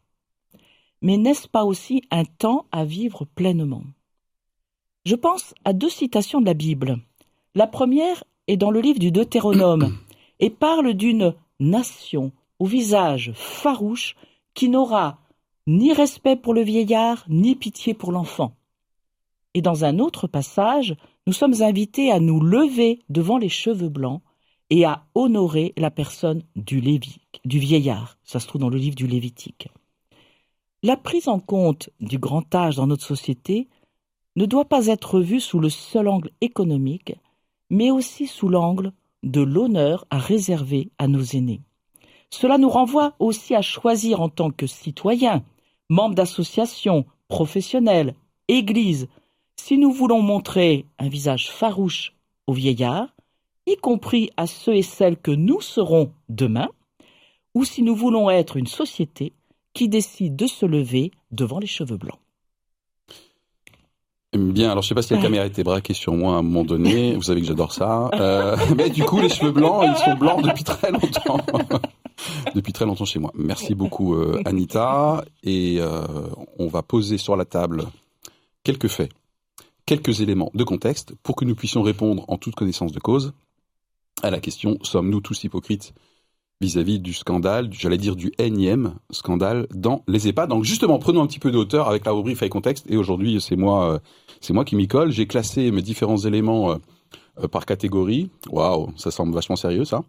Mais 1.02 1.18
n'est-ce 1.18 1.48
pas 1.48 1.64
aussi 1.64 2.04
un 2.12 2.26
temps 2.26 2.66
à 2.72 2.86
vivre 2.86 3.26
pleinement? 3.26 3.84
Je 5.06 5.16
pense 5.16 5.54
à 5.64 5.74
deux 5.74 5.90
citations 5.90 6.42
de 6.42 6.46
la 6.46 6.54
Bible. 6.54 7.00
La 7.54 7.68
première 7.68 8.24
est 8.48 8.58
dans 8.58 8.72
le 8.72 8.82
livre 8.82 9.00
du 9.00 9.12
Deutéronome 9.12 9.98
et 10.40 10.50
parle 10.50 10.94
d'une 10.94 11.34
nation 11.60 12.32
au 12.60 12.66
visage 12.66 13.32
farouche 13.36 14.16
qui 14.56 14.70
n'aura 14.70 15.20
ni 15.68 15.94
respect 15.94 16.36
pour 16.36 16.54
le 16.54 16.62
vieillard, 16.62 17.26
ni 17.30 17.56
pitié 17.56 17.94
pour 17.94 18.12
l'enfant. 18.12 18.56
Et 19.54 19.62
dans 19.62 19.86
un 19.86 20.00
autre 20.00 20.28
passage, 20.28 20.96
nous 21.28 21.34
sommes 21.34 21.62
invités 21.62 22.12
à 22.12 22.20
nous 22.20 22.40
lever 22.40 23.02
devant 23.10 23.38
les 23.38 23.50
cheveux 23.50 23.90
blancs 23.90 24.22
et 24.70 24.86
à 24.86 25.06
honorer 25.16 25.74
la 25.78 25.92
personne 25.92 26.44
du, 26.56 26.80
vieillard. 27.46 28.18
Ça 28.24 28.40
se 28.40 28.48
trouve 28.48 28.62
dans 28.62 28.70
le 28.70 28.78
livre 28.78 28.96
du 28.96 29.08
Lévitique. 29.08 29.70
La 30.84 30.98
prise 30.98 31.28
en 31.28 31.40
compte 31.40 31.90
du 32.00 32.18
grand 32.18 32.54
âge 32.54 32.76
dans 32.76 32.88
notre 32.88 33.06
société 33.06 33.68
ne 34.36 34.46
doit 34.46 34.66
pas 34.66 34.88
être 34.88 35.20
vue 35.20 35.40
sous 35.40 35.60
le 35.60 35.70
seul 35.70 36.08
angle 36.08 36.32
économique, 36.42 37.16
mais 37.70 37.92
aussi 37.92 38.28
sous 38.28 38.50
l'angle 38.50 38.92
de 39.24 39.42
l'honneur 39.42 40.06
à 40.10 40.20
réserver 40.20 40.92
à 41.00 41.08
nos 41.08 41.24
aînés. 41.24 41.62
Cela 42.30 42.58
nous 42.58 42.70
renvoie 42.70 43.14
aussi 43.20 43.56
à 43.56 43.62
choisir 43.62 44.22
en 44.22 44.30
tant 44.30 44.52
que 44.52 44.68
citoyens, 44.68 45.44
membres 45.90 46.16
d'associations, 46.16 47.06
professionnels, 47.28 48.16
églises, 48.48 49.08
si 49.56 49.78
nous 49.78 49.92
voulons 49.92 50.22
montrer 50.22 50.86
un 51.00 51.10
visage 51.10 51.50
farouche 51.50 52.14
aux 52.48 52.54
vieillards, 52.54 53.16
y 53.68 53.76
compris 53.78 54.30
à 54.38 54.48
ceux 54.48 54.76
et 54.76 54.82
celles 54.82 55.18
que 55.18 55.32
nous 55.32 55.62
serons 55.62 56.12
demain, 56.30 56.70
ou 57.54 57.64
si 57.64 57.82
nous 57.82 57.96
voulons 57.96 58.30
être 58.30 58.58
une 58.58 58.68
société 58.68 59.34
qui 59.74 59.90
décide 59.90 60.36
de 60.36 60.48
se 60.48 60.66
lever 60.66 61.12
devant 61.32 61.60
les 61.60 61.68
cheveux 61.68 61.98
blancs. 61.98 62.20
Bien, 64.38 64.72
alors 64.72 64.84
je 64.84 64.90
sais 64.90 64.96
pas 64.96 65.02
si 65.02 65.14
la 65.14 65.22
caméra 65.22 65.46
était 65.46 65.64
braquée 65.64 65.94
sur 65.94 66.14
moi 66.14 66.36
à 66.36 66.40
un 66.40 66.42
moment 66.42 66.66
donné. 66.66 67.16
Vous 67.16 67.22
savez 67.22 67.42
que 67.42 67.48
j'adore 67.48 67.72
ça. 67.72 68.10
Euh, 68.16 68.58
mais 68.78 68.90
du 68.90 69.04
coup, 69.04 69.22
les 69.22 69.30
cheveux 69.30 69.52
blancs, 69.52 69.86
ils 69.88 70.04
sont 70.04 70.16
blancs 70.16 70.44
depuis 70.44 70.64
très 70.64 70.92
longtemps. 70.92 71.38
depuis 72.56 72.74
très 72.74 72.86
longtemps 72.86 73.06
chez 73.06 73.20
moi. 73.20 73.32
Merci 73.36 73.76
beaucoup, 73.76 74.16
euh, 74.16 74.42
Anita. 74.46 75.24
Et 75.44 75.78
euh, 75.80 76.06
on 76.58 76.68
va 76.68 76.82
poser 76.82 77.18
sur 77.18 77.36
la 77.36 77.46
table 77.46 77.86
quelques 78.64 78.88
faits, 78.88 79.12
quelques 79.86 80.22
éléments 80.22 80.52
de 80.54 80.64
contexte 80.64 81.14
pour 81.24 81.36
que 81.36 81.46
nous 81.46 81.56
puissions 81.56 81.82
répondre 81.82 82.26
en 82.28 82.38
toute 82.38 82.56
connaissance 82.56 82.92
de 82.92 83.00
cause 83.00 83.34
à 84.24 84.32
la 84.32 84.40
question 84.40 84.78
sommes-nous 84.82 85.22
tous 85.22 85.44
hypocrites 85.44 85.94
vis-à-vis 86.62 87.00
du 87.00 87.14
scandale, 87.14 87.70
j'allais 87.74 87.98
dire 87.98 88.16
du 88.16 88.32
énième 88.38 88.96
scandale 89.12 89.68
dans 89.72 90.04
les 90.08 90.30
EHPAD? 90.30 90.50
Donc 90.50 90.64
justement, 90.64 91.00
prenons 91.00 91.22
un 91.22 91.28
petit 91.28 91.40
peu 91.40 91.52
de 91.52 91.58
hauteur 91.58 91.90
avec 91.90 92.06
la 92.06 92.14
rubrique 92.14 92.38
fait 92.38 92.48
contexte. 92.48 92.86
Et 92.90 92.96
aujourd'hui, 92.96 93.42
c'est 93.42 93.58
moi, 93.58 93.92
euh, 93.92 94.00
c'est 94.40 94.54
moi 94.54 94.64
qui 94.64 94.78
m'y 94.78 94.88
colle. 94.88 95.12
J'ai 95.12 95.28
classé 95.28 95.70
mes 95.72 95.82
différents 95.82 96.18
éléments 96.18 96.78
par 97.52 97.66
catégorie. 97.66 98.30
Waouh, 98.50 98.94
ça 98.96 99.12
semble 99.12 99.34
vachement 99.34 99.58
sérieux 99.58 99.84
ça. 99.84 100.02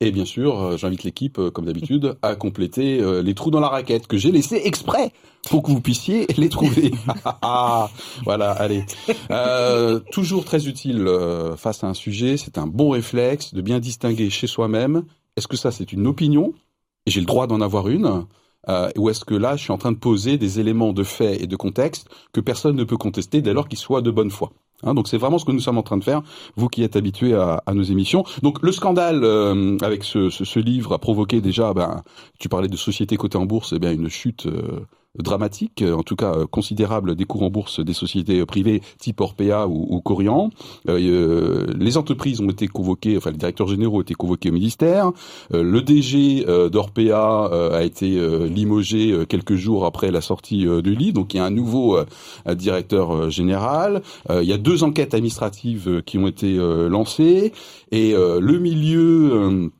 Et 0.00 0.12
bien 0.12 0.24
sûr, 0.24 0.78
j'invite 0.78 1.04
l'équipe, 1.04 1.38
comme 1.50 1.66
d'habitude, 1.66 2.16
à 2.22 2.34
compléter 2.34 3.02
les 3.22 3.34
trous 3.34 3.50
dans 3.50 3.60
la 3.60 3.68
raquette 3.68 4.06
que 4.06 4.16
j'ai 4.16 4.32
laissés 4.32 4.62
exprès 4.64 5.12
pour 5.50 5.62
que 5.62 5.70
vous 5.70 5.82
puissiez 5.82 6.26
les 6.38 6.48
trouver. 6.48 6.92
voilà, 8.24 8.52
allez. 8.52 8.84
toujours 10.10 10.46
très 10.46 10.68
utile 10.68 11.06
face 11.58 11.84
à 11.84 11.88
un 11.88 11.94
sujet, 11.94 12.38
c'est 12.38 12.56
un 12.56 12.66
bon 12.66 12.90
réflexe 12.90 13.52
de 13.52 13.60
bien 13.60 13.78
distinguer 13.78 14.30
chez 14.30 14.46
soi-même 14.46 15.04
est-ce 15.36 15.48
que 15.48 15.56
ça 15.56 15.70
c'est 15.70 15.92
une 15.92 16.06
opinion? 16.06 16.52
Et 17.06 17.10
j'ai 17.10 17.20
le 17.20 17.26
droit 17.26 17.46
d'en 17.46 17.60
avoir 17.60 17.88
une? 17.88 18.26
Euh, 18.68 18.90
ou 18.98 19.08
est-ce 19.08 19.24
que 19.24 19.34
là 19.34 19.56
je 19.56 19.62
suis 19.62 19.72
en 19.72 19.78
train 19.78 19.92
de 19.92 19.96
poser 19.96 20.36
des 20.36 20.60
éléments 20.60 20.92
de 20.92 21.02
fait 21.02 21.42
et 21.42 21.46
de 21.46 21.56
contexte 21.56 22.08
que 22.32 22.40
personne 22.40 22.76
ne 22.76 22.84
peut 22.84 22.98
contester 22.98 23.40
dès 23.40 23.54
lors 23.54 23.68
qu'ils 23.68 23.78
soient 23.78 24.02
de 24.02 24.10
bonne 24.10 24.30
foi? 24.30 24.52
Hein, 24.82 24.94
donc 24.94 25.08
c'est 25.08 25.18
vraiment 25.18 25.38
ce 25.38 25.44
que 25.44 25.52
nous 25.52 25.60
sommes 25.60 25.78
en 25.78 25.82
train 25.82 25.98
de 25.98 26.04
faire, 26.04 26.22
vous 26.56 26.68
qui 26.68 26.82
êtes 26.82 26.96
habitués 26.96 27.34
à, 27.34 27.62
nos 27.72 27.82
émissions. 27.82 28.24
Donc 28.42 28.62
le 28.62 28.72
scandale 28.72 29.24
euh, 29.24 29.76
avec 29.82 30.04
ce, 30.04 30.58
livre 30.58 30.92
a 30.94 30.98
provoqué 30.98 31.40
déjà, 31.40 31.72
ben, 31.72 32.02
tu 32.38 32.48
parlais 32.48 32.68
de 32.68 32.76
société 32.76 33.16
cotée 33.16 33.38
en 33.38 33.46
bourse, 33.46 33.72
eh 33.74 33.78
bien 33.78 33.92
une 33.92 34.08
chute 34.08 34.46
euh, 34.46 34.86
dramatique, 35.18 35.82
en 35.82 36.02
tout 36.02 36.16
cas 36.16 36.46
considérable 36.50 37.16
des 37.16 37.24
cours 37.24 37.42
en 37.42 37.50
bourse 37.50 37.80
des 37.80 37.92
sociétés 37.92 38.44
privées 38.46 38.80
type 38.98 39.20
Orpea 39.20 39.66
ou, 39.66 39.86
ou 39.90 40.00
Corian. 40.00 40.50
les 40.86 41.96
entreprises 41.96 42.40
ont 42.40 42.48
été 42.48 42.68
convoquées, 42.68 43.16
enfin 43.16 43.30
les 43.30 43.36
directeurs 43.36 43.66
généraux 43.66 43.98
ont 43.98 44.02
été 44.02 44.14
convoqués 44.14 44.50
au 44.50 44.52
ministère. 44.52 45.10
le 45.50 45.80
DG 45.82 46.44
d'Orpea 46.70 47.46
a 47.72 47.82
été 47.82 48.20
limogé 48.48 49.24
quelques 49.28 49.56
jours 49.56 49.84
après 49.84 50.10
la 50.10 50.20
sortie 50.20 50.66
du 50.82 50.94
lit, 50.94 51.12
donc 51.12 51.34
il 51.34 51.38
y 51.38 51.40
a 51.40 51.44
un 51.44 51.50
nouveau 51.50 51.98
directeur 52.46 53.30
général. 53.30 54.02
il 54.30 54.48
y 54.48 54.52
a 54.52 54.58
deux 54.58 54.84
enquêtes 54.84 55.14
administratives 55.14 56.02
qui 56.06 56.18
ont 56.18 56.28
été 56.28 56.56
lancées 56.88 57.52
et 57.90 58.12
le 58.14 58.58
milieu 58.58 59.70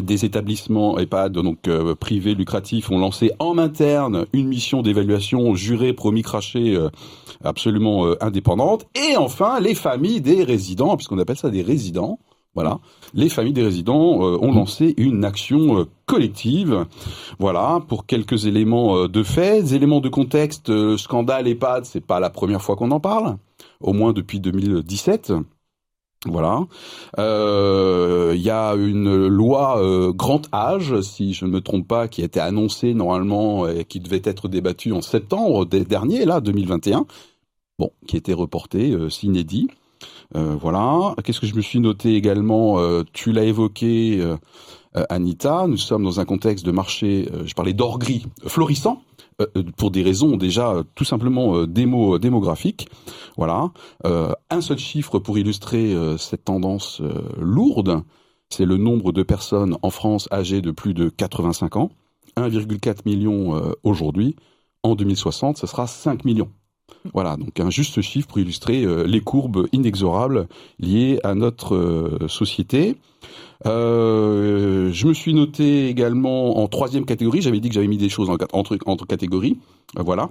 des 0.00 0.24
établissements 0.24 0.98
EHPAD 0.98 1.32
donc 1.32 1.68
euh, 1.68 1.94
privés 1.94 2.34
lucratifs 2.34 2.90
ont 2.90 2.98
lancé 2.98 3.32
en 3.38 3.58
interne 3.58 4.26
une 4.32 4.48
mission 4.48 4.82
d'évaluation 4.82 5.54
jurée 5.54 5.92
promis 5.92 6.22
craché 6.22 6.74
euh, 6.74 6.88
absolument 7.44 8.06
euh, 8.06 8.16
indépendante. 8.20 8.86
Et 8.94 9.16
enfin 9.16 9.60
les 9.60 9.74
familles 9.74 10.20
des 10.20 10.44
résidents 10.44 10.96
puisqu'on 10.96 11.18
appelle 11.18 11.36
ça 11.36 11.50
des 11.50 11.62
résidents 11.62 12.18
voilà 12.54 12.78
les 13.14 13.28
familles 13.28 13.54
des 13.54 13.62
résidents 13.62 14.20
ont 14.20 14.52
lancé 14.52 14.94
une 14.98 15.24
action 15.24 15.86
collective. 16.04 16.84
Voilà 17.38 17.80
pour 17.88 18.04
quelques 18.04 18.44
éléments 18.44 19.08
de 19.08 19.22
fait 19.22 19.62
des 19.62 19.74
éléments 19.74 20.00
de 20.00 20.10
contexte 20.10 20.96
scandale 20.98 21.48
EHPAD 21.48 21.86
c'est 21.86 22.04
pas 22.04 22.20
la 22.20 22.28
première 22.28 22.60
fois 22.60 22.76
qu'on 22.76 22.90
en 22.90 23.00
parle 23.00 23.38
au 23.80 23.94
moins 23.94 24.12
depuis 24.12 24.38
2017 24.38 25.32
voilà. 26.26 26.66
Euh, 27.18 28.32
il 28.34 28.42
y 28.42 28.50
a 28.50 28.74
une 28.74 29.26
loi 29.26 29.82
euh, 29.82 30.12
grand 30.12 30.42
âge, 30.54 31.00
si 31.00 31.34
je 31.34 31.44
ne 31.44 31.50
me 31.50 31.60
trompe 31.60 31.88
pas, 31.88 32.06
qui 32.06 32.22
a 32.22 32.24
été 32.24 32.38
annoncée 32.38 32.94
normalement 32.94 33.66
et 33.68 33.84
qui 33.84 33.98
devait 33.98 34.22
être 34.24 34.48
débattue 34.48 34.92
en 34.92 35.02
septembre 35.02 35.64
dernier, 35.64 36.24
là, 36.24 36.40
2021. 36.40 37.06
Bon, 37.78 37.90
qui 38.06 38.16
était 38.16 38.34
reportée, 38.34 38.92
euh, 38.92 39.10
s'inédit. 39.10 39.68
Euh, 40.36 40.56
voilà. 40.60 41.14
Qu'est-ce 41.24 41.40
que 41.40 41.46
je 41.46 41.56
me 41.56 41.60
suis 41.60 41.80
noté 41.80 42.14
également 42.14 42.78
Tu 43.12 43.32
l'as 43.32 43.44
évoqué, 43.44 44.22
Anita. 45.08 45.66
Nous 45.66 45.76
sommes 45.76 46.04
dans 46.04 46.20
un 46.20 46.24
contexte 46.24 46.64
de 46.66 46.72
marché. 46.72 47.28
je 47.44 47.54
parlais 47.54 47.72
d'or 47.72 47.98
gris 47.98 48.26
florissant 48.46 49.02
euh, 49.40 49.46
euh, 49.56 49.62
pour 49.76 49.90
des 49.90 50.02
raisons 50.02 50.36
déjà 50.36 50.72
euh, 50.72 50.82
tout 50.94 51.04
simplement 51.04 51.66
démo, 51.66 52.18
démographiques. 52.18 52.88
Voilà. 53.36 53.70
un 54.04 54.60
seul 54.60 54.78
chiffre 54.78 55.18
pour 55.18 55.38
illustrer 55.38 55.96
cette 56.18 56.44
tendance 56.44 57.00
lourde, 57.38 58.02
c'est 58.50 58.66
le 58.66 58.76
nombre 58.76 59.10
de 59.12 59.22
personnes 59.22 59.78
en 59.80 59.88
France 59.88 60.28
âgées 60.30 60.60
de 60.60 60.70
plus 60.70 60.92
de 60.92 61.08
85 61.08 61.76
ans. 61.76 61.90
1,4 62.36 63.00
million 63.06 63.74
aujourd'hui. 63.84 64.36
En 64.82 64.94
2060, 64.94 65.56
ce 65.56 65.66
sera 65.66 65.86
5 65.86 66.26
millions. 66.26 66.50
Voilà, 67.14 67.36
donc 67.36 67.58
un 67.58 67.70
juste 67.70 68.00
chiffre 68.00 68.28
pour 68.28 68.38
illustrer 68.38 68.86
les 69.06 69.20
courbes 69.20 69.66
inexorables 69.72 70.46
liées 70.78 71.18
à 71.24 71.34
notre 71.34 72.18
société. 72.28 72.96
Euh, 73.66 74.90
je 74.92 75.06
me 75.06 75.14
suis 75.14 75.34
noté 75.34 75.88
également 75.88 76.58
en 76.58 76.68
troisième 76.68 77.04
catégorie. 77.04 77.42
J'avais 77.42 77.60
dit 77.60 77.68
que 77.68 77.74
j'avais 77.74 77.88
mis 77.88 77.98
des 77.98 78.08
choses 78.08 78.30
entre, 78.52 78.78
entre 78.86 79.06
catégories. 79.06 79.58
Euh, 79.98 80.02
voilà. 80.02 80.30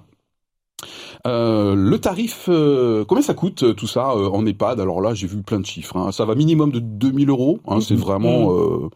Euh, 1.28 1.76
le 1.76 2.00
tarif, 2.00 2.48
euh, 2.50 3.06
combien 3.06 3.22
ça 3.22 3.36
coûte 3.36 3.76
tout 3.76 3.88
ça 3.88 4.16
en 4.16 4.46
EHPAD? 4.46 4.80
Alors 4.80 5.02
là, 5.02 5.14
j'ai 5.14 5.28
vu 5.28 5.44
plein 5.44 5.60
de 5.60 5.66
chiffres. 5.66 5.96
Hein. 5.98 6.12
Ça 6.12 6.26
va 6.26 6.36
minimum 6.36 6.72
de 6.72 6.80
2000 6.80 7.30
euros. 7.30 7.60
Hein, 7.68 7.80
c'est 7.82 7.96
mhm. 7.96 8.02
vraiment 8.02 8.52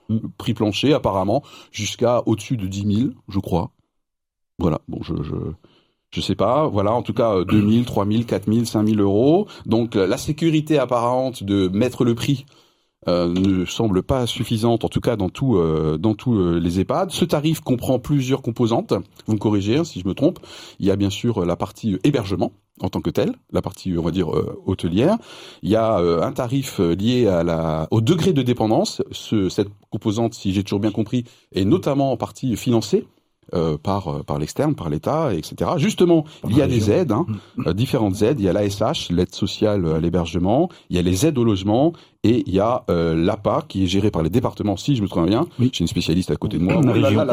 mhm. 0.10 0.22
prix 0.38 0.54
plancher 0.54 0.94
apparemment, 0.94 1.44
jusqu'à 1.72 2.24
au-dessus 2.26 2.58
de 2.58 2.68
10 2.68 2.96
000, 2.96 3.10
je 3.30 3.40
crois. 3.40 3.72
Voilà. 4.58 4.80
Bon, 4.88 5.02
je, 5.04 5.14
je 5.22 5.36
je 6.16 6.22
sais 6.22 6.36
pas, 6.36 6.68
voilà, 6.68 6.94
en 6.94 7.02
tout 7.02 7.14
cas 7.14 7.44
2000, 7.44 7.86
3000, 7.86 8.26
4000, 8.26 8.66
5000 8.66 9.02
euros. 9.02 9.48
Donc 9.66 9.96
la 9.96 10.18
sécurité 10.18 10.80
apparente 10.80 11.44
de 11.44 11.68
mettre 11.68 12.06
le 12.06 12.16
prix 12.16 12.46
euh, 13.08 13.28
ne 13.32 13.66
semble 13.66 14.02
pas 14.02 14.26
suffisante, 14.26 14.84
en 14.84 14.90
tout 14.90 15.00
cas 15.00 15.16
dans 15.16 15.30
euh, 15.44 15.98
tous 16.18 16.40
euh, 16.40 16.60
les 16.60 16.80
EHPAD. 16.80 17.12
Ce 17.12 17.24
tarif 17.24 17.60
comprend 17.60 18.00
plusieurs 18.00 18.42
composantes. 18.42 18.94
Vous 19.28 19.34
me 19.34 19.38
corrigez 19.40 19.78
hein, 19.78 19.84
si 19.84 20.00
je 20.00 20.08
me 20.08 20.16
trompe. 20.16 20.40
Il 20.80 20.88
y 20.88 20.92
a 20.92 20.96
bien 20.96 21.12
sûr 21.12 21.46
la 21.46 21.56
partie 21.56 21.98
hébergement 22.04 22.54
en 22.82 22.90
tant 22.90 23.02
que 23.02 23.10
tel, 23.10 23.34
la 23.52 23.62
partie 23.62 23.96
on 23.98 24.02
va 24.02 24.12
dire 24.12 24.30
hôtelière. 24.66 25.18
Il 25.62 25.70
y 25.70 25.76
a 25.76 25.96
un 25.96 26.32
tarif 26.34 26.80
lié 26.80 27.30
au 27.90 28.02
degré 28.02 28.34
de 28.34 28.42
dépendance. 28.42 29.02
Ce, 29.12 29.48
cette 29.48 29.70
composante, 29.92 30.34
si 30.34 30.52
j'ai 30.52 30.64
toujours 30.64 30.82
bien 30.82 30.92
compris, 30.92 31.24
est 31.54 31.64
notamment 31.64 32.12
en 32.12 32.18
partie 32.18 32.58
financée 32.58 33.06
euh, 33.54 33.78
par 33.78 34.08
euh, 34.08 34.24
par 34.24 34.40
l'externe, 34.40 34.74
par 34.74 34.90
l'État, 34.90 35.32
etc. 35.32 35.72
Justement, 35.78 36.26
il 36.50 36.58
y 36.58 36.64
a 36.64 36.68
des 36.68 36.90
aides, 36.90 37.12
hein, 37.12 37.28
euh, 37.68 37.74
différentes 37.74 38.24
aides. 38.24 38.40
Il 38.40 38.46
y 38.46 38.50
a 38.50 38.54
l'ASH, 38.54 39.12
l'aide 39.12 39.36
sociale 39.36 39.86
à 39.86 40.00
l'hébergement. 40.00 40.68
Il 40.90 40.96
y 40.96 41.00
a 41.00 41.04
les 41.04 41.28
aides 41.28 41.38
au 41.38 41.44
logement 41.44 41.94
et 42.24 42.44
il 42.48 42.54
y 42.54 42.60
a 42.60 42.84
l'APA 42.88 43.64
qui 43.68 43.84
est 43.84 43.88
géré 43.88 44.10
par 44.10 44.24
les 44.24 44.32
départements. 44.32 44.78
Si 44.78 44.96
je 44.96 45.04
me 45.04 45.08
souviens 45.08 45.26
bien, 45.26 45.48
j'ai 45.60 45.82
une 45.82 45.88
spécialiste 45.88 46.32
à 46.32 46.38
côté 46.38 46.58
de 46.58 46.64
moi. 46.64 46.82
La, 46.82 46.92
région. 46.92 47.24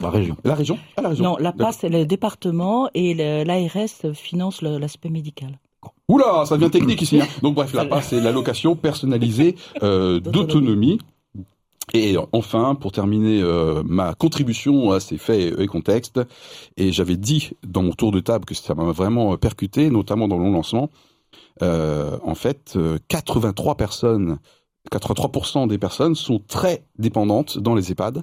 La, 0.00 0.10
région. 0.10 0.36
La 0.42 0.54
région. 0.56 0.78
Ah, 0.96 1.02
la 1.02 1.08
région. 1.10 1.24
Non, 1.24 1.36
l'APA 1.38 1.70
c'est 1.70 1.88
le 1.88 2.04
département 2.04 2.88
et 2.94 3.14
l'ARS 3.14 4.14
finance 4.14 4.62
l'aspect 4.62 5.10
médical. 5.10 5.60
Oula, 6.08 6.44
ça 6.44 6.56
devient 6.56 6.70
technique 6.70 7.02
ici. 7.02 7.20
Hein. 7.20 7.26
Donc 7.42 7.54
bref, 7.54 7.72
l'APA 7.72 8.02
c'est 8.02 8.20
l'allocation 8.20 8.74
personnalisée 8.74 9.54
d'autonomie 9.80 10.98
et 11.96 12.16
enfin, 12.32 12.74
pour 12.74 12.92
terminer 12.92 13.40
euh, 13.42 13.82
ma 13.84 14.14
contribution 14.14 14.90
à 14.90 15.00
ces 15.00 15.18
faits 15.18 15.58
et 15.58 15.66
contextes, 15.66 16.20
et 16.76 16.92
j'avais 16.92 17.16
dit 17.16 17.52
dans 17.66 17.82
mon 17.82 17.92
tour 17.92 18.12
de 18.12 18.20
table 18.20 18.44
que 18.44 18.54
ça 18.54 18.74
m'a 18.74 18.92
vraiment 18.92 19.36
percuté, 19.36 19.90
notamment 19.90 20.28
dans 20.28 20.38
le 20.38 20.50
lancement, 20.50 20.90
euh, 21.62 22.18
en 22.22 22.34
fait, 22.34 22.78
83 23.08 23.72
euh, 23.72 23.74
personnes, 23.76 24.38
83% 24.92 25.68
des 25.68 25.78
personnes 25.78 26.14
sont 26.14 26.38
très 26.38 26.84
dépendantes 26.98 27.58
dans 27.58 27.74
les 27.74 27.90
EHPAD, 27.90 28.22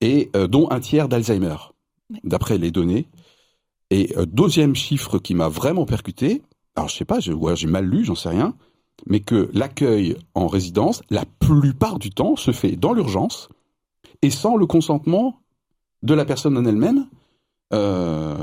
et 0.00 0.30
dont 0.48 0.68
un 0.70 0.80
tiers 0.80 1.08
d'Alzheimer, 1.08 1.54
d'après 2.24 2.58
les 2.58 2.72
données. 2.72 3.06
Et 3.90 4.12
deuxième 4.26 4.74
chiffre 4.74 5.18
qui 5.18 5.34
m'a 5.34 5.48
vraiment 5.48 5.86
percuté, 5.86 6.42
alors 6.74 6.88
je 6.88 6.96
sais 6.96 7.04
pas, 7.04 7.20
j'ai 7.20 7.66
mal 7.68 7.84
lu, 7.84 8.04
j'en 8.04 8.16
sais 8.16 8.30
rien, 8.30 8.56
mais 9.06 9.20
que 9.20 9.50
l'accueil 9.52 10.16
en 10.34 10.46
résidence, 10.46 11.02
la 11.10 11.24
plupart 11.40 11.98
du 11.98 12.10
temps, 12.10 12.36
se 12.36 12.52
fait 12.52 12.76
dans 12.76 12.92
l'urgence 12.92 13.48
et 14.22 14.30
sans 14.30 14.56
le 14.56 14.66
consentement 14.66 15.40
de 16.02 16.14
la 16.14 16.24
personne 16.24 16.56
en 16.56 16.64
elle-même. 16.64 17.06
Euh, 17.72 18.34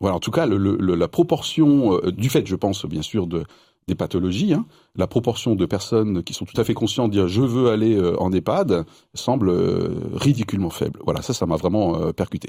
voilà, 0.00 0.16
en 0.16 0.20
tout 0.20 0.30
cas, 0.30 0.46
la 0.46 1.08
proportion 1.08 1.94
euh, 1.96 2.10
du 2.10 2.28
fait, 2.28 2.46
je 2.46 2.56
pense 2.56 2.86
bien 2.86 3.02
sûr 3.02 3.26
de 3.26 3.44
des 3.86 3.94
pathologies, 3.94 4.54
hein, 4.54 4.64
la 4.96 5.06
proportion 5.06 5.54
de 5.54 5.66
personnes 5.66 6.22
qui 6.22 6.32
sont 6.32 6.46
tout 6.46 6.58
à 6.58 6.64
fait 6.64 6.72
conscientes 6.72 7.10
de 7.10 7.16
dire 7.16 7.28
je 7.28 7.42
veux 7.42 7.68
aller 7.68 7.94
euh, 7.94 8.18
en 8.18 8.32
EHPAD 8.32 8.86
semble 9.12 9.50
ridiculement 10.14 10.70
faible. 10.70 11.00
Voilà, 11.04 11.20
ça, 11.20 11.34
ça 11.34 11.44
m'a 11.44 11.56
vraiment 11.56 12.10
percuté. 12.14 12.48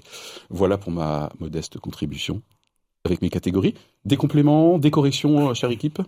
Voilà 0.49 0.77
pour 0.77 0.93
ma 0.93 1.29
modeste 1.41 1.77
contribution 1.77 2.41
avec 3.03 3.21
mes 3.21 3.29
catégories. 3.29 3.73
Des 4.05 4.15
compléments, 4.15 4.79
des 4.79 4.91
corrections, 4.91 5.53
chère 5.53 5.71
équipe? 5.71 6.01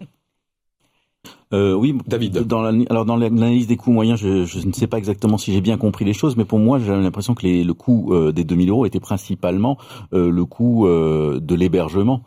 Euh, 1.54 1.74
oui, 1.74 1.98
David. 2.08 2.40
Dans 2.40 2.62
la, 2.62 2.74
alors 2.90 3.06
dans 3.06 3.16
l'analyse 3.16 3.68
des 3.68 3.78
coûts 3.78 3.92
moyens, 3.92 4.20
je, 4.20 4.46
je, 4.46 4.66
ne 4.66 4.74
sais 4.74 4.88
pas 4.88 4.98
exactement 4.98 5.38
si 5.38 5.54
j'ai 5.54 5.62
bien 5.62 5.78
compris 5.78 6.04
les 6.04 6.14
choses, 6.14 6.36
mais 6.36 6.46
pour 6.46 6.60
moi, 6.60 6.80
j'ai 6.80 6.92
l'impression 6.92 7.36
que 7.36 7.44
les, 7.44 7.64
le 7.64 7.74
coût 7.74 8.14
euh, 8.14 8.32
des 8.32 8.44
2000 8.44 8.70
euros 8.70 8.86
était 8.86 9.00
principalement 9.00 9.78
euh, 10.14 10.30
le 10.30 10.46
coût 10.46 10.88
euh, 10.88 11.40
de 11.40 11.56
l'hébergement. 11.56 12.22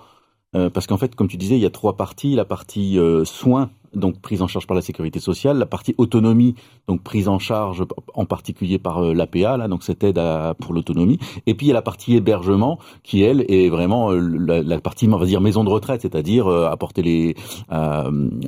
parce 0.53 0.87
qu'en 0.87 0.97
fait, 0.97 1.15
comme 1.15 1.29
tu 1.29 1.37
disais, 1.37 1.57
il 1.57 1.61
y 1.61 1.67
a 1.67 1.71
trois 1.71 1.97
parties. 1.97 2.35
La 2.35 2.45
partie 2.45 2.99
soins 3.25 3.71
donc 3.95 4.21
prise 4.21 4.43
en 4.43 4.49
charge 4.49 4.67
par 4.67 4.75
la 4.75 4.83
sécurité 4.83 5.21
sociale, 5.21 5.59
la 5.59 5.67
partie 5.67 5.95
autonomie, 5.99 6.55
donc 6.89 7.03
prise 7.03 7.29
en 7.29 7.39
charge 7.39 7.85
en 8.15 8.25
particulier 8.25 8.79
par 8.79 9.05
euh, 9.05 9.15
l'APA, 9.15 9.57
là, 9.57 9.69
donc 9.69 9.83
cette 9.83 10.05
aide 10.05 10.19
à, 10.19 10.55
pour 10.59 10.73
l'autonomie, 10.73 11.19
et 11.47 11.55
puis 11.55 11.67
il 11.67 11.69
y 11.71 11.73
a 11.73 11.75
la 11.75 11.83
partie 11.83 12.17
hébergement 12.17 12.79
qui 13.03 13.23
elle 13.23 13.45
est 13.49 13.69
vraiment 13.69 14.13
euh, 14.13 14.63
la, 14.65 14.81
partie 14.81 15.09
on 15.09 15.17
va 15.17 15.27
dire 15.27 15.41
maison 15.41 15.65
de 15.65 15.71
retraite, 15.71 16.03
c'est-à-dire 16.03 16.47
euh, 16.47 16.67
apporter 16.67 17.03
les 17.03 17.35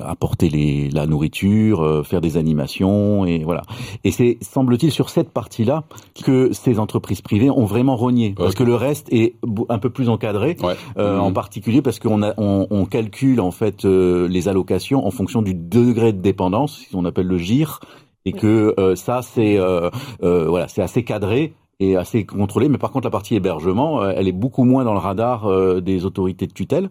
apporter 0.00 0.48
les 0.48 0.90
la 0.90 1.06
nourriture, 1.06 2.06
faire 2.06 2.20
des 2.20 2.36
animations 2.36 3.24
et 3.24 3.38
voilà. 3.44 3.62
Et 4.04 4.10
c'est 4.10 4.38
semble-t-il 4.40 4.92
sur 4.92 5.08
cette 5.10 5.30
partie-là 5.30 5.84
que 6.24 6.52
ces 6.52 6.78
entreprises 6.78 7.20
privées 7.20 7.50
ont 7.50 7.64
vraiment 7.64 7.96
rogné, 7.96 8.34
parce 8.36 8.54
que 8.54 8.64
le 8.64 8.74
reste 8.74 9.12
est 9.12 9.34
un 9.68 9.78
peu 9.78 9.90
plus 9.90 10.08
encadré, 10.08 10.56
en 10.96 11.30
mmh. 11.30 11.34
particulier 11.34 11.82
parce 11.82 11.98
qu'on 11.98 12.22
a 12.22 12.34
on, 12.36 12.66
on, 12.70 12.84
calcule 12.84 13.40
en 13.40 13.50
fait 13.50 13.84
les 13.84 14.48
allocations 14.48 15.06
en 15.06 15.10
fonction 15.10 15.31
du 15.40 15.54
degré 15.54 16.12
de 16.12 16.20
dépendance, 16.20 16.84
si 16.88 16.94
on 16.94 17.06
appelle 17.06 17.28
le 17.28 17.38
GIR, 17.38 17.80
et 18.24 18.32
que 18.32 18.74
euh, 18.78 18.94
ça 18.96 19.22
c'est 19.22 19.58
euh, 19.58 19.90
euh, 20.22 20.48
voilà 20.48 20.68
c'est 20.68 20.82
assez 20.82 21.04
cadré 21.04 21.54
et 21.80 21.96
assez 21.96 22.24
contrôlé, 22.24 22.68
mais 22.68 22.78
par 22.78 22.92
contre 22.92 23.06
la 23.06 23.10
partie 23.10 23.34
hébergement, 23.34 24.08
elle 24.08 24.28
est 24.28 24.32
beaucoup 24.32 24.62
moins 24.62 24.84
dans 24.84 24.92
le 24.92 25.00
radar 25.00 25.82
des 25.82 26.04
autorités 26.04 26.46
de 26.46 26.52
tutelle. 26.52 26.88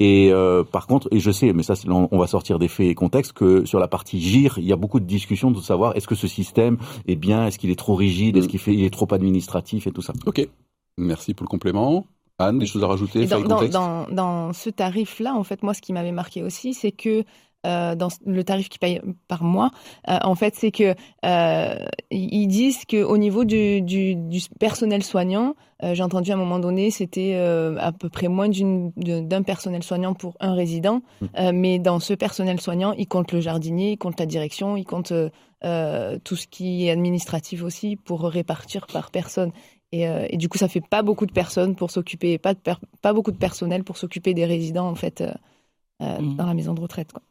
Et 0.00 0.34
par 0.70 0.86
contre, 0.86 1.08
et 1.12 1.18
je 1.18 1.30
sais, 1.30 1.54
mais 1.54 1.62
ça 1.62 1.72
on 1.88 2.18
va 2.18 2.26
sortir 2.26 2.58
des 2.58 2.68
faits 2.68 2.88
et 2.88 2.94
contextes, 2.94 3.32
que 3.32 3.64
sur 3.64 3.78
la 3.78 3.88
partie 3.88 4.20
GIR, 4.20 4.58
il 4.58 4.64
y 4.64 4.72
a 4.74 4.76
beaucoup 4.76 5.00
de 5.00 5.06
discussions 5.06 5.50
de 5.50 5.58
savoir 5.60 5.96
est-ce 5.96 6.06
que 6.06 6.14
ce 6.14 6.26
système 6.26 6.76
est 7.08 7.16
bien, 7.16 7.46
est-ce 7.46 7.58
qu'il 7.58 7.70
est 7.70 7.78
trop 7.78 7.94
rigide, 7.94 8.36
est-ce 8.36 8.48
qu'il 8.48 8.84
est 8.84 8.92
trop 8.92 9.10
administratif 9.14 9.86
et 9.86 9.92
tout 9.92 10.02
ça. 10.02 10.12
Ok, 10.26 10.46
merci 10.98 11.32
pour 11.32 11.44
le 11.44 11.48
complément. 11.48 12.04
Anne, 12.38 12.58
des 12.58 12.66
choses 12.66 12.84
à 12.84 12.88
rajouter 12.88 13.26
dans 13.26 14.52
ce 14.52 14.68
tarif-là, 14.68 15.34
en 15.34 15.44
fait, 15.44 15.62
moi, 15.62 15.72
ce 15.72 15.80
qui 15.80 15.94
m'avait 15.94 16.12
marqué 16.12 16.42
aussi, 16.42 16.74
c'est 16.74 16.92
que 16.92 17.24
euh, 17.64 17.94
dans 17.94 18.08
le 18.26 18.44
tarif 18.44 18.68
qui 18.68 18.78
paye 18.78 19.00
par 19.28 19.42
mois, 19.44 19.70
euh, 20.08 20.18
en 20.22 20.34
fait, 20.34 20.54
c'est 20.54 20.70
que 20.70 20.94
euh, 21.24 21.76
ils 22.10 22.46
disent 22.46 22.84
que 22.84 23.02
au 23.02 23.16
niveau 23.18 23.44
du, 23.44 23.80
du, 23.82 24.14
du 24.14 24.40
personnel 24.58 25.02
soignant, 25.02 25.54
j'ai 25.82 26.02
entendu 26.02 26.30
à 26.30 26.34
un 26.34 26.38
moment 26.38 26.58
donné, 26.60 26.90
c'était 26.90 27.34
à 27.34 27.92
peu 27.92 28.08
près 28.08 28.28
moins 28.28 28.48
d'un 28.48 29.42
personnel 29.42 29.82
soignant 29.82 30.14
pour 30.14 30.34
un 30.40 30.54
résident, 30.54 31.02
Mmh. 31.20 31.50
mais 31.52 31.78
dans 31.78 32.00
ce 32.00 32.14
personnel 32.14 32.58
soignant, 32.58 32.92
ils 32.94 33.06
comptent 33.06 33.32
le 33.32 33.40
jardinier, 33.40 33.92
ils 33.92 33.98
comptent 33.98 34.18
la 34.18 34.24
direction, 34.24 34.78
ils 34.78 34.84
comptent 34.86 35.12
tout 35.12 36.36
ce 36.36 36.46
qui 36.46 36.86
est 36.86 36.90
administratif 36.90 37.62
aussi 37.62 37.96
pour 37.96 38.22
répartir 38.22 38.86
par 38.86 39.10
personne. 39.10 39.52
Et, 39.92 40.08
euh, 40.08 40.26
et 40.28 40.38
du 40.38 40.48
coup, 40.48 40.58
ça 40.58 40.66
fait 40.66 40.80
pas 40.80 41.02
beaucoup 41.02 41.26
de 41.26 41.32
personnes 41.32 41.76
pour 41.76 41.90
s'occuper, 41.92 42.38
pas, 42.38 42.54
beaucoup 43.12 43.30
de 43.30 43.36
personnel 43.36 43.84
pour 43.84 43.96
s'occuper 43.96 44.34
des 44.34 44.44
résidents 44.44 44.88
en 44.88 44.96
fait 44.96 45.20
euh, 45.20 45.32
Mhm. 46.00 46.36
dans 46.36 46.46
la 46.46 46.54
maison 46.54 46.74
de 46.74 46.80
retraite. 46.80 47.12
Quoi. 47.12 47.22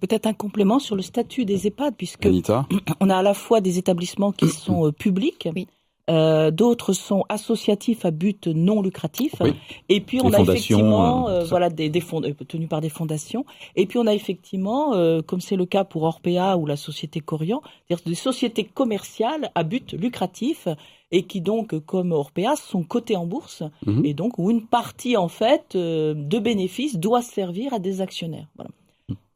Peut-être 0.00 0.26
un 0.26 0.34
complément 0.34 0.78
sur 0.78 0.94
le 0.94 1.00
statut 1.02 1.46
des 1.46 1.66
EHPAD, 1.66 1.94
puisque 1.96 2.26
Anita 2.26 2.66
on 3.00 3.08
a 3.08 3.16
à 3.16 3.22
la 3.22 3.32
fois 3.32 3.60
des 3.62 3.78
établissements 3.78 4.30
qui 4.30 4.48
sont 4.64 4.86
euh, 4.86 4.92
publics, 4.92 5.48
Oui. 5.54 5.66
euh, 6.10 6.50
d'autres 6.50 6.92
sont 6.92 7.24
associatifs 7.30 8.04
à 8.04 8.10
but 8.10 8.46
non 8.46 8.82
lucratif, 8.82 9.32
Oui. 9.40 9.54
et 9.88 10.00
puis 10.02 10.20
on 10.22 10.28
Les 10.28 10.34
a 10.36 10.40
effectivement 10.42 11.28
euh, 11.30 11.44
voilà 11.44 11.70
des, 11.70 11.88
des 11.88 12.00
fonds 12.00 12.22
euh, 12.22 12.34
tenus 12.46 12.68
par 12.68 12.82
des 12.82 12.90
fondations, 12.90 13.46
et 13.74 13.86
puis 13.86 13.98
on 13.98 14.06
a 14.06 14.12
effectivement, 14.12 14.94
euh, 14.94 15.22
comme 15.22 15.40
c'est 15.40 15.56
le 15.56 15.64
cas 15.64 15.84
pour 15.84 16.02
Orpea 16.02 16.58
ou 16.58 16.66
la 16.66 16.76
société 16.76 17.20
Corian, 17.20 17.62
c'est-à-dire 17.88 18.04
des 18.06 18.14
sociétés 18.14 18.64
commerciales 18.64 19.50
à 19.54 19.62
but 19.64 19.94
lucratif 19.94 20.68
et 21.10 21.22
qui 21.22 21.40
donc, 21.40 21.74
comme 21.86 22.12
Orpea, 22.12 22.54
sont 22.56 22.82
cotées 22.82 23.16
en 23.16 23.26
bourse 23.26 23.62
Mhm. 23.86 24.04
et 24.04 24.12
donc 24.12 24.38
où 24.38 24.50
une 24.50 24.66
partie 24.66 25.16
en 25.16 25.28
fait 25.28 25.74
euh, 25.74 26.12
de 26.14 26.38
bénéfices 26.38 26.96
doit 26.98 27.22
servir 27.22 27.72
à 27.72 27.78
des 27.78 28.02
actionnaires. 28.02 28.48
Voilà. 28.56 28.70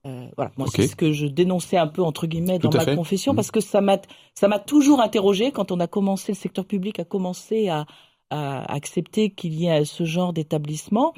Euh, 0.07 0.27
voilà, 0.37 0.51
moi 0.57 0.67
c'est 0.71 0.87
ce 0.87 0.97
que 0.97 1.13
je 1.13 1.27
dénonçais 1.27 1.77
un 1.77 1.87
peu 1.87 2.03
entre 2.03 2.27
guillemets 2.27 2.59
dans 2.59 2.71
ma 2.71 2.81
fait. 2.85 2.97
confession 2.97 3.33
Mhm. 3.33 3.37
parce 3.37 3.51
que 3.51 3.61
ça 3.61 3.81
m'a 3.83 3.99
ça 4.35 4.49
m'a 4.49 4.59
toujours 4.59 5.01
interrogé 5.01 5.53
quand 5.53 5.73
on 5.73 5.81
a 5.81 5.87
commencé 5.87 6.33
le 6.33 6.37
secteur 6.39 6.65
public 6.65 6.99
a 7.01 7.05
commencé 7.05 7.69
à, 7.69 7.85
à 8.31 8.73
accepter 8.73 9.31
qu'il 9.31 9.53
y 9.55 9.67
ait 9.67 9.85
ce 9.85 10.05
genre 10.05 10.33
d'établissement. 10.33 11.13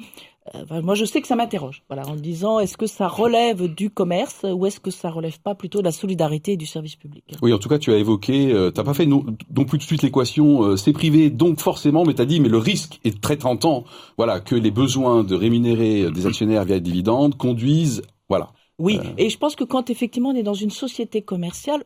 Euh, 0.55 0.81
moi 0.81 0.95
je 0.95 1.05
sais 1.05 1.21
que 1.21 1.27
ça 1.29 1.37
m'interroge. 1.37 1.83
Voilà, 1.87 2.05
en 2.05 2.15
me 2.15 2.19
disant 2.19 2.59
est-ce 2.59 2.75
que 2.75 2.85
ça 2.85 3.07
relève 3.07 3.73
du 3.73 3.89
commerce 3.89 4.43
ou 4.43 4.65
est-ce 4.65 4.81
que 4.81 4.91
ça 4.91 5.09
relève 5.09 5.39
pas 5.39 5.55
plutôt 5.55 5.79
de 5.79 5.85
la 5.85 5.93
solidarité 5.93 6.51
et 6.53 6.57
du 6.57 6.65
service 6.65 6.97
public? 6.97 7.23
Oui, 7.41 7.53
en 7.53 7.59
tout 7.59 7.69
cas, 7.69 7.79
tu 7.79 7.93
as 7.93 7.97
évoqué, 7.97 8.51
euh, 8.51 8.69
t'as 8.69 8.83
pas 8.83 8.93
fait 8.93 9.05
non, 9.05 9.23
non 9.55 9.63
plus 9.63 9.77
tout 9.77 9.83
de 9.83 9.87
suite 9.87 10.01
l'équation, 10.01 10.63
euh, 10.63 10.75
c'est 10.75 10.91
privé, 10.91 11.29
donc 11.29 11.61
forcément, 11.61 12.03
mais 12.03 12.13
t'as 12.15 12.25
dit, 12.25 12.41
mais 12.41 12.49
le 12.49 12.57
risque 12.57 12.99
est 13.05 13.21
très 13.21 13.37
tentant, 13.37 13.85
voilà, 14.17 14.41
que 14.41 14.55
les 14.55 14.71
besoins 14.71 15.23
de 15.23 15.33
rémunérer 15.33 16.11
des 16.11 16.25
actionnaires 16.27 16.65
via 16.65 16.75
les 16.75 16.81
dividendes 16.81 17.37
conduisent, 17.37 18.01
voilà. 18.27 18.51
Oui, 18.79 18.99
Euh. 18.99 19.13
et 19.17 19.29
je 19.29 19.37
pense 19.37 19.55
que 19.55 19.63
quand 19.63 19.89
effectivement 19.89 20.29
on 20.29 20.35
est 20.35 20.43
dans 20.43 20.53
une 20.53 20.71
société 20.71 21.21
commerciale, 21.21 21.83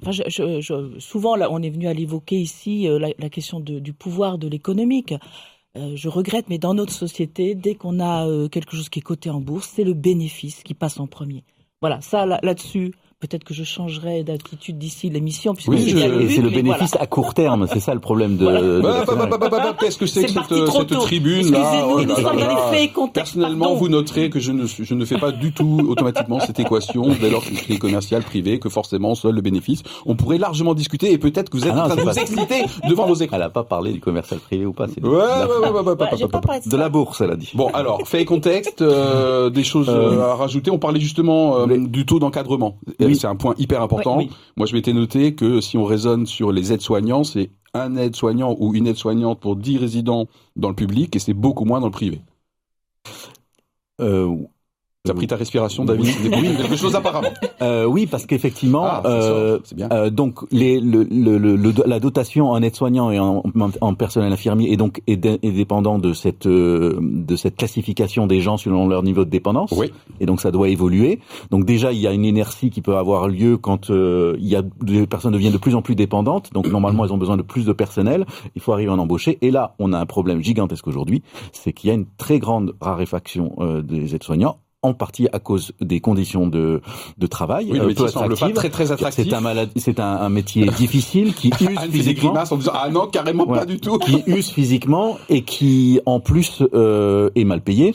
enfin, 0.00 0.12
je, 0.12 0.22
je- 0.28 0.60
je- 0.60 0.98
souvent 0.98 1.36
là, 1.36 1.48
on 1.50 1.62
est 1.62 1.70
venu 1.70 1.86
à 1.88 1.94
l'évoquer 1.94 2.36
ici 2.36 2.88
euh, 2.88 2.98
la, 2.98 3.08
la 3.18 3.28
question 3.28 3.60
de- 3.60 3.78
du 3.78 3.92
pouvoir 3.92 4.38
de 4.38 4.48
l'économique. 4.48 5.14
Euh, 5.76 5.92
je 5.96 6.08
regrette, 6.08 6.48
mais 6.48 6.58
dans 6.58 6.72
notre 6.74 6.92
société, 6.92 7.54
dès 7.54 7.74
qu'on 7.74 7.98
a 8.00 8.26
euh, 8.28 8.48
quelque 8.48 8.76
chose 8.76 8.88
qui 8.88 9.00
est 9.00 9.02
coté 9.02 9.28
en 9.30 9.40
bourse, 9.40 9.68
c'est 9.74 9.84
le 9.84 9.92
bénéfice 9.92 10.62
qui 10.62 10.72
passe 10.74 11.00
en 11.00 11.06
premier. 11.06 11.42
Voilà, 11.80 12.00
ça 12.00 12.24
là- 12.26 12.38
là-dessus, 12.42 12.94
peut-être 13.20 13.44
que 13.44 13.54
je 13.54 13.64
changerai 13.64 14.22
d'attitude 14.24 14.78
d'ici 14.78 15.10
l'émission, 15.10 15.54
puisque 15.54 15.68
Oui, 15.68 15.90
c'est 15.90 16.08
le 16.08 16.22
Et 16.22 16.26
but, 16.26 16.34
c'est 16.34 16.42
le 16.42 16.50
mais 16.50 16.56
bénéfice 16.56 16.90
voilà. 16.92 17.04
à 17.04 17.06
court 17.06 17.34
terme, 17.34 17.66
c'est 17.72 17.80
ça 17.80 17.94
le 17.94 18.00
problème 18.00 18.36
de. 18.36 18.44
Voilà. 18.44 18.60
de 18.60 18.80
Bah, 18.80 19.04
bah, 19.06 19.14
bah, 19.16 19.26
bah, 19.30 19.38
bah, 19.38 19.48
bah, 19.50 19.76
Qu'est-ce 19.78 19.98
que 19.98 20.06
c'est 20.06 20.24
que 20.24 20.30
cette, 20.70 20.98
tribune 20.98 21.50
là 21.52 21.86
Oh 21.86 21.98
là 21.98 22.04
là 22.06 22.32
là. 22.32 22.70
Personnellement, 23.12 23.64
pardon. 23.66 23.78
vous 23.80 23.88
noterez 23.88 24.30
que 24.30 24.40
je 24.40 24.52
ne, 24.52 24.66
je 24.66 24.94
ne 24.94 25.04
fais 25.04 25.18
pas 25.18 25.32
du 25.32 25.52
tout 25.52 25.86
automatiquement 25.88 26.40
cette 26.40 26.58
équation 26.58 27.08
dès 27.20 27.30
lors 27.30 27.44
que 27.44 27.54
c'est 27.54 27.78
commercial, 27.78 28.22
privé, 28.22 28.58
que 28.58 28.68
forcément 28.68 29.14
seul 29.14 29.34
le 29.34 29.40
bénéfice. 29.40 29.82
On 30.06 30.16
pourrait 30.16 30.38
largement 30.38 30.74
discuter 30.74 31.12
et 31.12 31.18
peut-être 31.18 31.50
que 31.50 31.56
vous 31.56 31.64
êtes 31.66 31.72
Ah 31.72 31.76
non, 31.76 31.82
en 31.82 31.86
train 31.88 31.96
de 31.96 32.02
vous 32.02 32.18
exciter 32.18 32.64
devant 32.88 33.06
vos 33.06 33.14
écrans. 33.14 33.36
Elle 33.36 33.42
a 33.42 33.50
pas 33.50 33.64
parlé 33.64 33.92
du 33.92 34.00
commercial 34.00 34.40
privé 34.40 34.66
ou 34.66 34.72
pas. 34.72 34.86
c'est 34.88 35.02
Ouais, 35.04 35.10
de, 35.10 35.16
ouais, 35.16 36.76
la, 36.76 36.88
de 36.88 36.88
bourse, 36.88 37.20
elle 37.20 37.30
a 37.30 37.36
dit. 37.36 37.50
Bon, 37.54 37.68
alors, 37.74 38.06
fait 38.06 38.22
et 38.22 38.24
contexte, 38.24 38.80
euh, 38.82 39.50
des 39.50 39.64
choses 39.64 39.88
euh, 39.88 40.20
à 40.22 40.34
rajouter. 40.34 40.70
On 40.70 40.78
parlait 40.78 41.00
justement 41.00 41.58
euh, 41.58 41.66
du 41.78 42.06
taux 42.06 42.18
d'encadrement. 42.18 42.78
Euh, 43.00 43.13
Oui. 43.14 43.20
C'est 43.20 43.26
un 43.26 43.36
point 43.36 43.54
hyper 43.58 43.82
important. 43.82 44.18
Oui, 44.18 44.28
oui. 44.30 44.36
Moi, 44.56 44.66
je 44.66 44.74
m'étais 44.74 44.92
noté 44.92 45.34
que 45.34 45.60
si 45.60 45.76
on 45.78 45.84
raisonne 45.84 46.26
sur 46.26 46.52
les 46.52 46.72
aides-soignants, 46.72 47.24
c'est 47.24 47.50
un 47.74 47.96
aide-soignant 47.96 48.56
ou 48.58 48.74
une 48.74 48.86
aide-soignante 48.86 49.40
pour 49.40 49.56
10 49.56 49.78
résidents 49.78 50.26
dans 50.56 50.68
le 50.68 50.74
public 50.74 51.14
et 51.16 51.18
c'est 51.18 51.34
beaucoup 51.34 51.64
moins 51.64 51.80
dans 51.80 51.86
le 51.86 51.92
privé. 51.92 52.20
Euh, 54.00 54.36
T'as 55.06 55.12
pris 55.12 55.26
ta 55.26 55.36
respiration, 55.36 55.84
David 55.84 56.06
oui, 56.24 56.56
quelque 56.56 56.76
chose 56.76 56.94
apparemment. 56.96 57.28
euh, 57.60 57.84
oui, 57.84 58.06
parce 58.06 58.24
qu'effectivement, 58.24 58.84
Ah, 58.86 59.02
euh. 59.04 59.58
Euh, 59.92 60.08
donc 60.08 60.38
les, 60.50 60.80
le, 60.80 61.02
le, 61.02 61.36
le- 61.36 61.56
le- 61.56 61.74
la 61.84 62.00
dotation 62.00 62.50
en 62.52 62.62
aide-soignant 62.62 63.10
et 63.10 63.18
en, 63.18 63.42
en 63.82 63.94
personnel 63.94 64.32
infirmier 64.32 64.72
est 64.72 64.78
donc 64.78 65.02
est 65.06 65.18
dépendant 65.18 65.98
de 65.98 66.14
cette 66.14 66.46
euh, 66.46 66.98
de 67.02 67.36
cette 67.36 67.56
classification 67.56 68.26
des 68.26 68.40
gens 68.40 68.56
selon 68.56 68.88
leur 68.88 69.02
niveau 69.02 69.26
de 69.26 69.30
dépendance. 69.30 69.72
Oui. 69.76 69.92
Et 70.20 70.24
donc 70.26 70.40
ça 70.40 70.50
doit 70.50 70.70
évoluer. 70.70 71.20
Donc 71.50 71.66
déjà 71.66 71.92
il 71.92 71.98
y 71.98 72.06
a 72.06 72.12
une 72.14 72.24
inertie 72.24 72.70
qui 72.70 72.80
peut 72.80 72.96
avoir 72.96 73.28
lieu 73.28 73.58
quand 73.58 73.90
euh, 73.90 74.36
il 74.38 74.48
y 74.48 74.56
a 74.56 74.62
les 74.86 75.06
personnes 75.06 75.32
deviennent 75.32 75.52
de 75.52 75.58
plus 75.58 75.74
en 75.74 75.82
plus 75.82 75.96
dépendantes. 75.96 76.50
Donc 76.54 76.66
normalement 76.68 77.04
elles 77.04 77.12
ont 77.12 77.18
besoin 77.18 77.36
de 77.36 77.42
plus 77.42 77.66
de 77.66 77.74
personnel. 77.74 78.24
Il 78.54 78.62
faut 78.62 78.72
arriver 78.72 78.90
à 78.90 78.94
en 78.94 78.98
embaucher. 78.98 79.36
Et 79.42 79.50
là 79.50 79.74
on 79.78 79.92
a 79.92 79.98
un 79.98 80.06
problème 80.06 80.42
gigantesque 80.42 80.86
aujourd'hui, 80.86 81.22
c'est 81.52 81.74
qu'il 81.74 81.88
y 81.88 81.90
a 81.90 81.94
une 81.94 82.06
très 82.16 82.38
grande 82.38 82.74
raréfaction 82.80 83.54
euh, 83.58 83.82
des 83.82 84.14
aides-soignants 84.14 84.60
en 84.84 84.92
partie 84.92 85.28
à 85.32 85.38
cause 85.38 85.72
des 85.80 86.00
conditions 86.00 86.46
de, 86.46 86.82
de 87.16 87.26
travail. 87.26 87.68
Oui, 87.70 87.78
le 87.78 87.84
euh, 87.84 87.88
métier 87.88 88.08
semble 88.08 88.36
pas 88.36 88.50
très 88.50 88.68
très 88.68 88.92
attractif. 88.92 89.24
C'est 89.24 89.34
un 89.34 89.40
malade, 89.40 89.70
c'est 89.76 89.98
un, 89.98 90.04
un 90.04 90.28
métier 90.28 90.66
difficile 90.66 91.34
qui 91.34 91.48
use 91.60 91.78
fait 91.78 91.88
des 91.88 91.98
physiquement, 91.98 92.34
en 92.34 92.56
disant 92.56 92.72
ah 92.74 92.90
non 92.90 93.06
carrément 93.06 93.46
pas 93.46 93.64
du 93.64 93.78
tout. 93.78 93.98
qui 93.98 94.22
use 94.26 94.50
physiquement 94.50 95.18
et 95.28 95.42
qui 95.42 96.00
en 96.04 96.20
plus 96.20 96.62
euh, 96.74 97.30
est 97.34 97.44
mal 97.44 97.62
payé, 97.62 97.94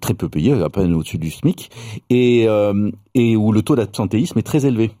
très 0.00 0.14
peu 0.14 0.28
payé, 0.28 0.54
à 0.54 0.70
peine 0.70 0.94
au-dessus 0.94 1.18
du 1.18 1.30
SMIC, 1.30 1.70
et 2.08 2.46
euh, 2.48 2.90
et 3.14 3.36
où 3.36 3.52
le 3.52 3.62
taux 3.62 3.76
d'absentéisme 3.76 4.38
est 4.38 4.42
très 4.42 4.64
élevé. 4.64 4.92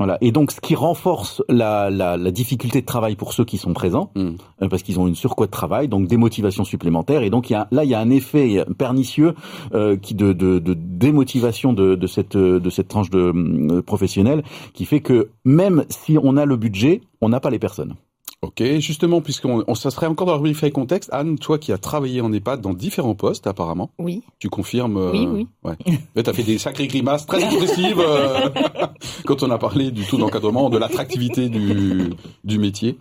Voilà. 0.00 0.16
Et 0.22 0.32
donc, 0.32 0.50
ce 0.50 0.60
qui 0.62 0.74
renforce 0.74 1.42
la, 1.50 1.90
la, 1.90 2.16
la 2.16 2.30
difficulté 2.30 2.80
de 2.80 2.86
travail 2.86 3.16
pour 3.16 3.34
ceux 3.34 3.44
qui 3.44 3.58
sont 3.58 3.74
présents, 3.74 4.10
Mm. 4.16 4.30
euh, 4.62 4.68
parce 4.68 4.82
qu'ils 4.82 4.98
ont 4.98 5.06
une 5.06 5.14
surcroît 5.14 5.44
de 5.46 5.50
travail, 5.52 5.88
donc 5.88 6.08
des 6.08 6.16
motivations 6.16 6.64
supplémentaires. 6.64 7.22
Et 7.22 7.28
donc, 7.28 7.50
il 7.50 7.52
y 7.52 7.56
a, 7.56 7.68
là, 7.70 7.84
il 7.84 7.90
y 7.90 7.94
a 7.94 8.00
un 8.00 8.08
effet 8.08 8.64
pernicieux 8.78 9.34
euh, 9.74 9.98
qui 9.98 10.14
de, 10.14 10.32
de, 10.32 10.58
de 10.58 10.72
démotivation 10.74 11.74
de, 11.74 11.94
de 11.96 12.06
cette 12.06 12.36
de 12.36 12.70
cette 12.70 12.88
tranche 12.88 13.10
de 13.10 13.32
euh, 13.34 13.82
professionnelle, 13.82 14.42
qui 14.72 14.86
fait 14.86 15.00
que 15.00 15.28
même 15.44 15.84
si 15.90 16.16
on 16.22 16.38
a 16.38 16.46
le 16.46 16.56
budget, 16.56 17.02
on 17.20 17.28
n'a 17.28 17.40
pas 17.40 17.50
les 17.50 17.58
personnes. 17.58 17.94
Ok, 18.42 18.62
justement, 18.78 19.20
puisqu'on 19.20 19.64
on, 19.66 19.74
ça 19.74 19.90
serait 19.90 20.06
encore 20.06 20.26
dans 20.26 20.34
le 20.34 20.40
brief 20.40 20.62
et 20.62 20.70
contexte, 20.70 21.10
Anne, 21.12 21.38
toi 21.38 21.58
qui 21.58 21.72
as 21.72 21.78
travaillé 21.78 22.22
en 22.22 22.32
EHPAD 22.32 22.62
dans 22.62 22.72
différents 22.72 23.14
postes 23.14 23.46
apparemment, 23.46 23.90
Oui. 23.98 24.22
tu 24.38 24.48
confirmes 24.48 24.96
euh, 24.96 25.12
Oui, 25.12 25.26
oui. 25.30 25.46
Ouais. 25.62 25.76
Mais 26.16 26.22
t'as 26.22 26.32
fait 26.32 26.42
des 26.42 26.56
sacrées 26.56 26.86
grimaces 26.86 27.26
très 27.26 27.42
expressives 27.44 28.00
euh, 28.00 28.48
quand 29.26 29.42
on 29.42 29.50
a 29.50 29.58
parlé 29.58 29.90
du 29.90 30.06
taux 30.06 30.16
d'encadrement, 30.16 30.70
de 30.70 30.78
l'attractivité 30.78 31.50
du, 31.50 32.14
du 32.42 32.58
métier. 32.58 32.96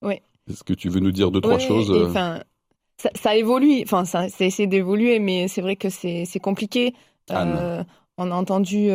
Oui. 0.00 0.14
Est-ce 0.50 0.64
que 0.64 0.72
tu 0.72 0.88
veux 0.88 1.00
nous 1.00 1.12
dire 1.12 1.30
deux, 1.30 1.42
trois 1.42 1.56
Ouais, 1.56 1.60
choses 1.68 1.90
et, 1.90 1.92
euh, 1.92 2.08
Enfin, 2.08 2.40
ça, 2.96 3.10
ça 3.14 3.36
évolue. 3.36 3.82
Enfin, 3.82 4.06
ça, 4.06 4.28
c'est 4.30 4.66
d'évoluer, 4.66 5.18
mais 5.18 5.48
c'est 5.48 5.60
vrai 5.60 5.76
que 5.76 5.90
c'est 5.90 6.26
compliqué. 6.40 6.94
Anne. 7.28 7.54
Euh, 7.58 7.84
on 8.16 8.30
a 8.30 8.34
entendu 8.34 8.88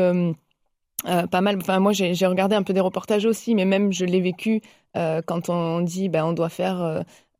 euh, 1.06 1.28
pas 1.28 1.42
mal. 1.42 1.58
Enfin, 1.58 1.80
moi, 1.80 1.92
j'ai 1.94 2.26
regardé 2.26 2.56
un 2.56 2.64
peu 2.64 2.74
des 2.74 2.80
reportages 2.80 3.26
aussi, 3.26 3.56
mais 3.56 3.66
même 3.66 3.92
je 3.94 4.06
l'ai 4.06 4.22
vécu 4.22 4.62
euh, 4.96 5.22
quand 5.26 5.50
on 5.50 5.82
dit, 5.82 6.10
ben, 6.10 6.26
on 6.26 6.34
doit 6.34 6.50
faire 6.50 6.82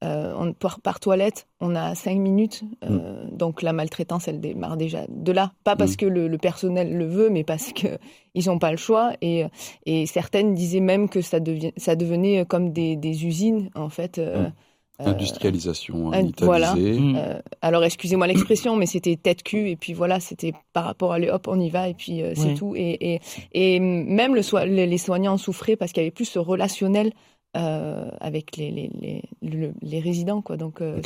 euh, 0.04 0.34
on- 0.38 0.54
par, 0.54 0.80
par 0.80 1.00
toilette, 1.00 1.48
on 1.60 1.76
a 1.76 1.96
cinq 1.96 2.18
minutes. 2.20 2.62
euh, 2.84 3.26
Donc 3.32 3.64
la 3.64 3.74
maltraitance, 3.74 4.28
elle 4.28 4.40
démarre 4.40 4.78
déjà 4.78 5.06
de 5.10 5.32
là. 5.32 5.54
Pas 5.64 5.76
parce 5.76 5.94
Mm. 5.94 5.98
que 5.98 6.06
le, 6.06 6.28
le 6.28 6.38
personnel 6.38 6.96
le 6.96 7.06
veut, 7.08 7.30
mais 7.32 7.44
parce 7.44 7.74
que 7.74 7.88
ils 8.36 8.46
n'ont 8.46 8.60
pas 8.60 8.70
le 8.70 8.78
choix. 8.78 9.14
Et, 9.22 9.46
et 9.88 10.06
certaines 10.06 10.54
disaient 10.54 10.80
même 10.82 11.10
que 11.10 11.22
ça, 11.22 11.40
devient, 11.40 11.72
ça 11.78 11.96
devenait 11.96 12.46
comme 12.46 12.72
des, 12.72 12.96
des 12.96 13.26
usines, 13.26 13.72
en 13.74 13.90
fait. 13.90 14.20
Mm. 14.20 14.52
Euh, 15.02 15.06
industrialisation 15.06 16.12
euh, 16.14 16.24
voilà. 16.42 16.74
Mm. 16.76 17.16
euh, 17.18 17.40
alors 17.62 17.84
excusez-moi 17.84 18.26
l'expression, 18.28 18.76
mais 18.76 18.86
c'était 18.86 19.16
tête 19.16 19.44
cul 19.44 19.70
et 19.70 19.76
puis 19.76 19.94
voilà, 19.94 20.20
c'était 20.20 20.54
par 20.74 20.86
rapport 20.86 21.12
à 21.12 21.16
allez 21.16 21.30
hop 21.30 21.48
on 21.48 21.60
y 21.60 21.70
va 21.70 21.88
et 21.90 21.94
puis 21.94 22.22
euh, 22.24 22.34
c'est 22.36 22.54
tout 22.56 22.74
et, 22.76 23.14
et, 23.14 23.20
et 23.54 23.80
même 23.80 24.34
le 24.36 24.42
les, 24.66 24.88
les 24.88 24.98
soignants 24.98 25.34
en 25.34 25.38
souffraient 25.38 25.76
parce 25.76 25.92
qu'il 25.92 26.02
y 26.02 26.06
avait 26.06 26.12
plus 26.12 26.26
ce 26.26 26.40
relationnel 26.40 27.12
euh, 27.56 28.10
avec 28.20 28.58
les, 28.58 28.72
les, 28.72 28.90
les, 29.02 29.24
le- 29.42 29.74
les 29.82 30.00
résidents 30.00 30.42
quoi. 30.42 30.58
Donc 30.58 30.82
euh, 30.82 31.00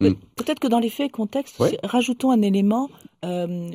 Mm. 0.00 0.10
Peut-être 0.36 0.60
que 0.60 0.68
dans 0.68 0.78
les 0.78 0.90
faits, 0.90 1.10
contexte, 1.10 1.58
Ouais. 1.58 1.76
rajoutons 1.82 2.30
un 2.30 2.40
élément 2.40 2.88
euh, 3.24 3.68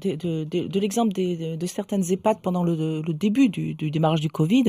de, 0.00 0.14
de, 0.14 0.44
de, 0.44 0.66
de 0.66 0.80
l'exemple 0.80 1.12
de, 1.12 1.56
de 1.56 1.66
certaines 1.66 2.02
EHPAD 2.10 2.40
pendant 2.40 2.64
le, 2.64 3.02
le 3.02 3.12
début 3.12 3.50
du, 3.50 3.74
du 3.74 3.90
démarrage 3.90 4.20
du 4.22 4.30
Covid, 4.30 4.64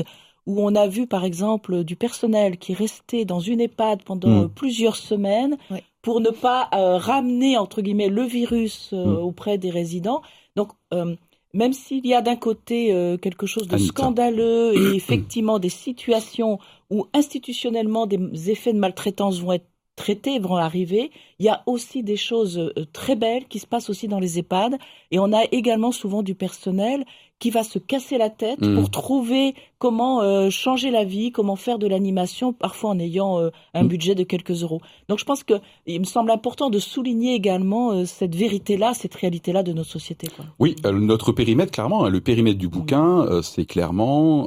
où 0.46 0.60
on 0.62 0.74
a 0.74 0.86
vu 0.88 1.06
par 1.06 1.24
exemple 1.24 1.84
du 1.84 1.96
personnel 1.96 2.58
qui 2.58 2.74
restait 2.74 3.24
dans 3.24 3.40
une 3.40 3.60
EHPAD 3.60 4.02
pendant 4.04 4.44
Mm. 4.44 4.48
plusieurs 4.50 4.96
semaines 4.96 5.56
Oui. 5.70 5.78
pour 6.02 6.20
ne 6.20 6.30
pas 6.30 6.68
euh, 6.74 6.98
ramener 6.98 7.56
entre 7.56 7.80
guillemets 7.82 8.08
le 8.08 8.22
virus 8.24 8.90
euh, 8.92 9.04
Mm. 9.20 9.24
auprès 9.24 9.58
des 9.58 9.70
résidents. 9.70 10.22
Donc 10.56 10.72
euh, 10.92 11.16
même 11.54 11.72
s'il 11.72 12.04
y 12.06 12.14
a 12.14 12.20
d'un 12.20 12.36
côté 12.36 12.92
euh, 12.92 13.16
quelque 13.16 13.46
chose 13.46 13.68
de 13.68 13.76
Anita. 13.76 13.92
scandaleux 13.92 14.74
et 14.74 14.94
effectivement 14.96 15.58
des 15.58 15.68
situations 15.70 16.58
où 16.90 17.06
institutionnellement 17.14 18.06
des 18.06 18.50
effets 18.50 18.72
de 18.72 18.78
maltraitance 18.78 19.40
vont 19.40 19.52
être 19.52 19.66
traités, 19.96 20.40
vont 20.40 20.56
arriver, 20.56 21.12
il 21.38 21.46
y 21.46 21.48
a 21.48 21.62
aussi 21.66 22.02
des 22.02 22.16
choses 22.16 22.72
très 22.92 23.14
belles 23.14 23.46
qui 23.46 23.60
se 23.60 23.66
passent 23.66 23.88
aussi 23.88 24.08
dans 24.08 24.18
les 24.18 24.40
EHPAD 24.40 24.76
et 25.12 25.20
on 25.20 25.32
a 25.32 25.44
également 25.52 25.92
souvent 25.92 26.22
du 26.24 26.34
personnel 26.34 27.04
qui 27.40 27.50
va 27.50 27.62
se 27.62 27.78
casser 27.78 28.16
la 28.16 28.30
tête 28.30 28.60
Mhm. 28.60 28.74
pour 28.76 28.90
trouver 28.90 29.54
comment 29.78 30.22
euh, 30.22 30.48
changer 30.50 30.90
la 30.90 31.04
vie, 31.04 31.30
comment 31.30 31.56
faire 31.56 31.78
de 31.78 31.86
l'animation, 31.86 32.52
parfois 32.54 32.90
en 32.90 32.98
ayant 32.98 33.38
euh, 33.38 33.50
un 33.74 33.82
Mhm. 33.82 33.88
budget 33.88 34.14
de 34.14 34.22
quelques 34.22 34.62
euros. 34.62 34.80
Donc 35.08 35.18
je 35.18 35.24
pense 35.24 35.42
que 35.44 35.54
il 35.86 35.98
me 36.00 36.04
semble 36.04 36.30
important 36.30 36.70
de 36.70 36.78
souligner 36.78 37.34
également 37.34 37.90
euh, 37.92 38.04
cette 38.06 38.34
vérité-là, 38.34 38.94
cette 38.94 39.14
réalité-là 39.14 39.62
de 39.62 39.72
notre 39.72 39.90
société. 39.90 40.28
Quoi. 40.34 40.46
Oui, 40.58 40.76
notre 40.92 41.32
périmètre, 41.32 41.72
clairement, 41.72 42.04
hein, 42.04 42.08
le 42.08 42.20
périmètre 42.20 42.58
du 42.58 42.68
bouquin, 42.68 43.26
euh, 43.26 43.42
c'est 43.42 43.66
clairement 43.66 44.46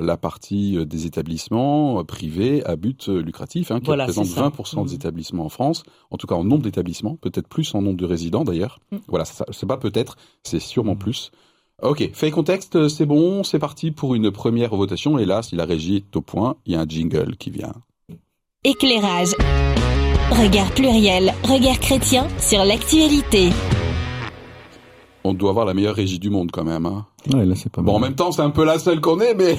la 0.00 0.16
partie 0.16 0.84
des 0.86 1.06
établissements 1.06 2.04
privés 2.04 2.64
à 2.64 2.76
but 2.76 3.08
lucratif, 3.08 3.70
hein, 3.70 3.80
qui 3.80 3.86
Voilà, 3.86 4.04
représente 4.04 4.26
c'est 4.26 4.34
ça. 4.34 4.42
20% 4.42 4.84
des 4.84 4.94
établissements 4.94 5.44
en 5.44 5.48
France, 5.48 5.82
en 6.10 6.16
tout 6.16 6.26
cas 6.26 6.34
en 6.34 6.44
nombre 6.44 6.62
d'établissements, 6.62 7.16
peut-être 7.16 7.48
plus 7.48 7.74
en 7.74 7.82
nombre 7.82 7.96
de 7.96 8.04
résidents 8.06 8.44
d'ailleurs. 8.44 8.78
Voilà, 9.08 9.24
c'est 9.24 9.66
pas 9.66 9.76
peut-être, 9.78 10.16
c'est 10.44 10.60
sûrement 10.60 10.94
plus. 10.96 11.30
Ok, 11.80 12.10
fait 12.12 12.32
contexte, 12.32 12.88
c'est 12.88 13.06
bon, 13.06 13.44
c'est 13.44 13.60
parti 13.60 13.92
pour 13.92 14.16
une 14.16 14.32
première 14.32 14.74
votation. 14.74 15.16
Et 15.16 15.24
là, 15.24 15.42
si 15.42 15.54
la 15.54 15.64
régie 15.64 15.98
est 15.98 16.16
au 16.16 16.20
point, 16.20 16.56
il 16.66 16.72
y 16.72 16.74
a 16.76 16.80
un 16.80 16.86
jingle 16.86 17.36
qui 17.36 17.50
vient. 17.50 17.72
Éclairage. 18.64 19.28
Regard 20.32 20.72
pluriel, 20.72 21.32
regard 21.44 21.78
chrétien 21.78 22.26
sur 22.40 22.64
l'actualité. 22.64 23.50
On 25.22 25.34
doit 25.34 25.50
avoir 25.50 25.66
la 25.66 25.74
meilleure 25.74 25.94
régie 25.94 26.18
du 26.18 26.30
monde 26.30 26.50
quand 26.50 26.64
même. 26.64 26.84
Hein. 26.84 27.06
Ouais, 27.32 27.46
là, 27.46 27.54
c'est 27.54 27.70
pas 27.70 27.80
Bon, 27.80 27.94
en 27.94 28.00
même 28.00 28.16
temps, 28.16 28.32
c'est 28.32 28.42
un 28.42 28.50
peu 28.50 28.64
la 28.64 28.80
seule 28.80 29.00
qu'on 29.00 29.20
est, 29.20 29.34
mais 29.34 29.56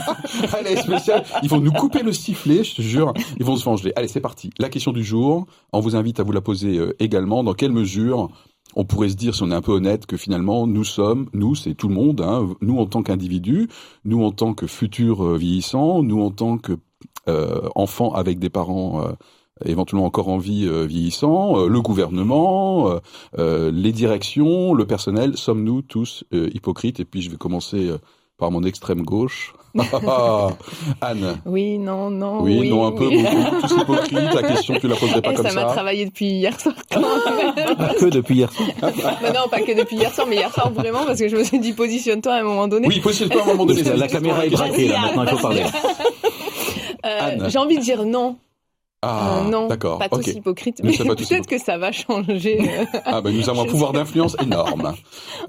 elle 0.58 0.66
est 0.66 0.76
spéciale. 0.76 1.24
Ils 1.42 1.48
vont 1.48 1.60
nous 1.60 1.72
couper 1.72 2.02
le 2.02 2.12
sifflet, 2.12 2.64
je 2.64 2.76
te 2.76 2.82
jure. 2.82 3.14
Ils 3.38 3.46
vont 3.46 3.56
se 3.56 3.64
venger. 3.64 3.94
Allez, 3.96 4.08
c'est 4.08 4.20
parti. 4.20 4.50
La 4.58 4.68
question 4.68 4.92
du 4.92 5.04
jour, 5.04 5.46
on 5.72 5.80
vous 5.80 5.96
invite 5.96 6.20
à 6.20 6.22
vous 6.22 6.32
la 6.32 6.42
poser 6.42 6.76
euh, 6.76 6.94
également. 6.98 7.42
Dans 7.42 7.54
quelle 7.54 7.72
mesure 7.72 8.28
on 8.74 8.84
pourrait 8.84 9.10
se 9.10 9.16
dire, 9.16 9.34
si 9.34 9.42
on 9.42 9.50
est 9.50 9.54
un 9.54 9.62
peu 9.62 9.72
honnête, 9.72 10.06
que 10.06 10.16
finalement, 10.16 10.66
nous 10.66 10.84
sommes, 10.84 11.28
nous, 11.32 11.54
c'est 11.54 11.74
tout 11.74 11.88
le 11.88 11.94
monde, 11.94 12.20
hein, 12.20 12.48
nous 12.60 12.78
en 12.78 12.86
tant 12.86 13.02
qu'individus, 13.02 13.68
nous 14.04 14.24
en 14.24 14.32
tant 14.32 14.54
que 14.54 14.66
futurs 14.66 15.24
euh, 15.24 15.36
vieillissants, 15.36 16.02
nous 16.02 16.22
en 16.22 16.30
tant 16.30 16.58
que 16.58 16.72
euh, 17.28 17.68
enfants 17.74 18.12
avec 18.14 18.38
des 18.38 18.50
parents 18.50 19.02
euh, 19.02 19.12
éventuellement 19.64 20.06
encore 20.06 20.28
en 20.28 20.38
vie 20.38 20.66
euh, 20.66 20.86
vieillissants, 20.86 21.58
euh, 21.58 21.68
le 21.68 21.80
gouvernement, 21.80 22.98
euh, 23.38 23.70
les 23.70 23.92
directions, 23.92 24.74
le 24.74 24.86
personnel, 24.86 25.36
sommes-nous 25.36 25.82
tous 25.82 26.24
hypocrites? 26.32 27.00
Et 27.00 27.04
puis 27.04 27.22
je 27.22 27.30
vais 27.30 27.36
commencer 27.36 27.90
par 28.38 28.50
mon 28.50 28.62
extrême 28.64 29.02
gauche. 29.02 29.54
Anne. 31.00 31.36
Oui, 31.46 31.78
non, 31.78 32.10
non. 32.10 32.42
Oui, 32.42 32.68
non, 32.68 32.86
un 32.86 32.92
peu, 32.92 33.06
oui. 33.08 33.22
beaucoup, 33.22 33.66
tous 33.68 33.80
hypocrites. 33.80 34.12
La 34.34 34.42
question, 34.42 34.74
tu 34.80 34.88
la 34.88 34.96
poserais 34.96 35.22
pas 35.22 35.32
comme 35.32 35.46
ça 35.46 35.52
m'a 35.54 35.68
ça. 35.68 35.72
travaillé 35.74 36.04
depuis 36.04 36.26
hier 36.26 36.58
soir. 36.60 36.74
quand 36.90 37.00
même. 37.00 37.76
Pas 37.76 37.94
que 37.94 38.06
depuis 38.06 38.34
hier 38.36 38.52
soir. 38.52 38.68
non, 39.22 39.28
non, 39.28 39.48
pas 39.50 39.60
que 39.62 39.72
depuis 39.76 39.96
hier 39.96 40.12
soir, 40.12 40.26
mais 40.28 40.36
hier 40.36 40.52
soir 40.52 40.70
vraiment 40.72 41.04
parce 41.06 41.18
que 41.18 41.28
je 41.28 41.36
me 41.36 41.44
suis 41.44 41.58
dit 41.58 41.72
positionne-toi 41.72 42.34
à 42.34 42.40
un 42.40 42.44
moment 42.44 42.68
donné. 42.68 42.86
Oui, 42.88 43.00
positionne-toi 43.00 43.40
à 43.40 43.44
un 43.44 43.48
moment 43.48 43.64
donné. 43.66 43.82
La, 43.82 43.96
la 43.96 44.08
caméra 44.08 44.44
est 44.46 44.50
braquée, 44.50 44.88
là, 44.88 45.00
maintenant, 45.00 45.22
il 45.24 45.28
faut 45.30 45.36
parler. 45.38 45.62
Euh, 47.04 47.18
Anne. 47.20 47.46
J'ai 47.50 47.58
envie 47.58 47.78
de 47.78 47.82
dire 47.82 48.04
non. 48.04 48.36
Ah, 49.04 49.40
Euh, 49.44 49.50
non, 49.50 49.66
d'accord. 49.66 49.98
pas 49.98 50.08
tous 50.08 50.18
ok. 50.20 50.28
hypocrites, 50.28 50.80
mais 50.84 50.92
tous 50.92 51.04
peut-être 51.28 51.48
que 51.48 51.58
ça 51.58 51.76
va 51.76 51.90
changer. 51.90 52.60
euh. 52.60 52.84
Ah, 53.04 53.20
ben 53.20 53.34
nous 53.36 53.50
avons 53.50 53.62
un 53.62 53.66
pouvoir 53.66 53.92
d'influence 53.92 54.36
énorme. 54.40 54.94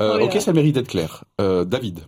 Euh, 0.01 0.21
ok, 0.21 0.41
ça 0.41 0.53
mérite 0.53 0.73
d'être 0.73 0.87
clair. 0.87 1.23
Euh, 1.39 1.63
David. 1.63 1.99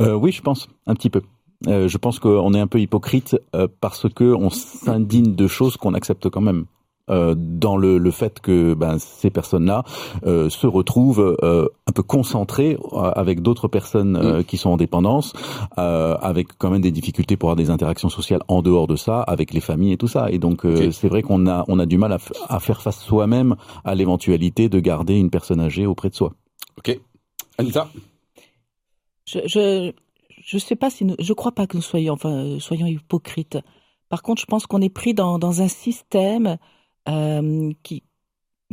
Euh, 0.00 0.14
oui, 0.14 0.32
je 0.32 0.42
pense, 0.42 0.68
un 0.86 0.94
petit 0.94 1.10
peu. 1.10 1.22
Euh, 1.66 1.88
je 1.88 1.96
pense 1.98 2.18
qu'on 2.18 2.52
est 2.54 2.60
un 2.60 2.66
peu 2.66 2.80
hypocrite 2.80 3.36
euh, 3.54 3.66
parce 3.80 4.06
que 4.12 4.24
on 4.34 4.50
s'indigne 4.50 5.34
de 5.34 5.46
choses 5.46 5.76
qu'on 5.76 5.94
accepte 5.94 6.28
quand 6.28 6.42
même. 6.42 6.66
Euh, 7.08 7.36
dans 7.38 7.76
le, 7.76 7.98
le 7.98 8.10
fait 8.10 8.40
que 8.40 8.74
ben, 8.74 8.98
ces 8.98 9.30
personnes-là 9.30 9.84
euh, 10.26 10.50
se 10.50 10.66
retrouvent 10.66 11.36
euh, 11.40 11.68
un 11.86 11.92
peu 11.92 12.02
concentrées 12.02 12.76
euh, 12.92 12.96
avec 13.14 13.42
d'autres 13.42 13.68
personnes 13.68 14.16
euh, 14.16 14.42
qui 14.42 14.56
sont 14.56 14.70
en 14.70 14.76
dépendance, 14.76 15.32
euh, 15.78 16.16
avec 16.16 16.48
quand 16.58 16.68
même 16.68 16.80
des 16.80 16.90
difficultés 16.90 17.36
pour 17.36 17.48
avoir 17.50 17.54
des 17.64 17.70
interactions 17.70 18.08
sociales 18.08 18.42
en 18.48 18.60
dehors 18.60 18.88
de 18.88 18.96
ça, 18.96 19.20
avec 19.20 19.54
les 19.54 19.60
familles 19.60 19.92
et 19.92 19.96
tout 19.96 20.08
ça. 20.08 20.32
Et 20.32 20.40
donc 20.40 20.66
euh, 20.66 20.88
Ok. 20.88 20.92
c'est 20.92 21.06
vrai 21.08 21.22
qu'on 21.22 21.46
a 21.46 21.64
on 21.68 21.78
a 21.78 21.86
du 21.86 21.96
mal 21.96 22.12
à, 22.12 22.18
à 22.48 22.58
faire 22.58 22.82
face 22.82 23.00
soi-même 23.00 23.54
à 23.84 23.94
l'éventualité 23.94 24.68
de 24.68 24.80
garder 24.80 25.14
une 25.14 25.30
personne 25.30 25.60
âgée 25.60 25.86
auprès 25.86 26.10
de 26.10 26.16
soi. 26.16 26.32
Ok. 26.76 26.98
Anita? 27.56 27.88
Je, 29.26 29.40
je, 29.46 29.92
je 30.30 30.58
sais 30.58 30.76
pas 30.76 30.90
si 30.90 31.04
nous, 31.04 31.16
je 31.18 31.32
crois 31.32 31.52
pas 31.52 31.66
que 31.66 31.76
nous 31.76 31.82
soyons, 31.82 32.14
enfin, 32.14 32.30
euh, 32.56 32.60
soyons 32.60 32.86
hypocrites. 32.86 33.58
Par 34.08 34.22
contre, 34.22 34.40
je 34.42 34.46
pense 34.46 34.66
qu'on 34.66 34.80
est 34.82 34.88
pris 34.90 35.14
dans, 35.14 35.38
dans 35.38 35.62
un 35.62 35.68
système 35.68 36.58
euh, 37.08 37.72
qui, 37.82 38.04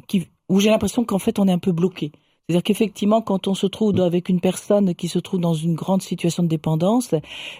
qui, 0.07 0.27
où 0.49 0.59
j'ai 0.59 0.69
l'impression 0.69 1.05
qu'en 1.05 1.19
fait, 1.19 1.39
on 1.39 1.47
est 1.47 1.51
un 1.51 1.59
peu 1.59 1.71
bloqué. 1.71 2.11
C'est-à-dire 2.49 2.63
qu'effectivement, 2.63 3.21
quand 3.21 3.47
on 3.47 3.53
se 3.55 3.65
trouve 3.67 3.93
dans- 3.93 4.03
avec 4.03 4.27
une 4.27 4.41
personne 4.41 4.93
qui 4.95 5.07
se 5.07 5.17
trouve 5.17 5.39
dans 5.39 5.53
une 5.53 5.75
grande 5.75 6.01
situation 6.01 6.43
de 6.43 6.49
dépendance, 6.49 7.15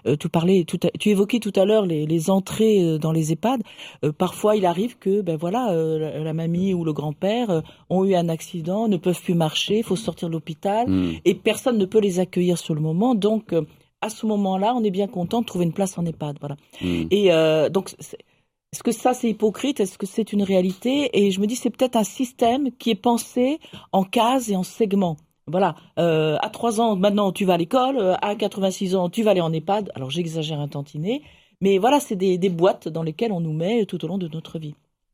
euh, 0.06 0.18
tu 0.18 0.28
parlais, 0.28 0.66
tout 0.66 0.78
tu 1.00 1.10
évoquais 1.10 1.40
tout 1.40 1.54
à 1.56 1.64
l'heure 1.64 1.86
les, 1.86 2.06
les 2.06 2.30
entrées 2.30 2.82
euh, 2.84 2.98
dans 2.98 3.14
les 3.14 3.32
EHPAD. 3.32 3.62
Euh, 4.04 4.12
parfois, 4.12 4.58
il 4.58 4.66
arrive 4.66 4.98
que, 4.98 5.22
ben 5.22 5.38
voilà, 5.38 5.72
euh, 5.72 5.98
la, 6.00 6.20
la 6.20 6.34
mamie 6.34 6.74
ou 6.74 6.84
le 6.84 6.92
grand-père 6.92 7.62
ont 7.90 8.04
eu 8.04 8.14
un 8.14 8.28
accident, 8.28 8.90
ne 8.90 8.98
peuvent 8.98 9.22
plus 9.22 9.36
marcher, 9.36 9.78
il 9.78 9.84
faut 9.84 9.96
sortir 9.96 10.28
de 10.28 10.34
l'hôpital 10.34 10.90
Hmm. 10.90 11.14
et 11.24 11.34
personne 11.34 11.78
ne 11.78 11.86
peut 11.86 12.00
les 12.00 12.20
accueillir 12.20 12.58
sur 12.58 12.74
le 12.76 12.82
moment. 12.82 13.16
Donc, 13.16 13.54
à 14.02 14.10
ce 14.10 14.26
moment-là, 14.26 14.74
on 14.76 14.84
est 14.84 14.92
bien 14.92 15.08
content 15.08 15.40
de 15.40 15.46
trouver 15.46 15.64
une 15.64 15.72
place 15.72 15.98
en 15.98 16.06
EHPAD. 16.06 16.38
Voilà. 16.42 16.58
Hmm. 16.82 17.08
Et 17.10 17.30
donc, 17.72 17.94
c'est- 18.00 18.18
est-ce 18.74 18.82
que 18.82 18.92
ça 18.92 19.14
c'est 19.14 19.30
hypocrite? 19.30 19.80
Est-ce 19.80 20.00
que 20.00 20.08
c'est 20.08 20.34
une 20.34 20.42
réalité? 20.42 21.12
Et 21.14 21.30
je 21.30 21.40
me 21.40 21.46
dis, 21.46 21.56
c'est 21.56 21.70
peut-être 21.70 21.96
un 21.96 22.04
système 22.04 22.72
qui 22.80 22.90
est 22.90 22.96
pensé 22.96 23.60
en 23.92 24.04
cases 24.04 24.50
et 24.50 24.56
en 24.56 24.64
segments. 24.64 25.18
Voilà, 25.46 25.76
euh, 26.00 26.38
à 26.42 26.50
3 26.50 26.82
ans, 26.82 26.96
maintenant 26.96 27.32
tu 27.32 27.46
vas 27.46 27.54
à 27.54 27.58
l'école, 27.58 28.00
euh, 28.00 28.16
à 28.24 28.34
86 28.34 28.96
ans, 28.96 29.10
tu 29.10 29.22
vas 29.22 29.30
aller 29.30 29.42
en 29.42 29.54
EHPAD. 29.54 29.92
Alors 29.94 30.10
j'exagère 30.10 30.60
un 30.60 30.68
tantinet, 30.68 31.22
mais 31.62 31.78
voilà, 31.78 32.00
c'est 32.00 32.16
des, 32.16 32.50
boîtes 32.50 32.88
dans 32.88 33.04
lesquelles 33.04 33.32
on 33.32 33.42
nous 33.42 33.54
met 33.54 33.86
tout 33.86 34.04
au 34.04 34.08
long 34.08 34.18
de 34.18 34.28
notre 34.28 34.58
vie. 34.58 34.74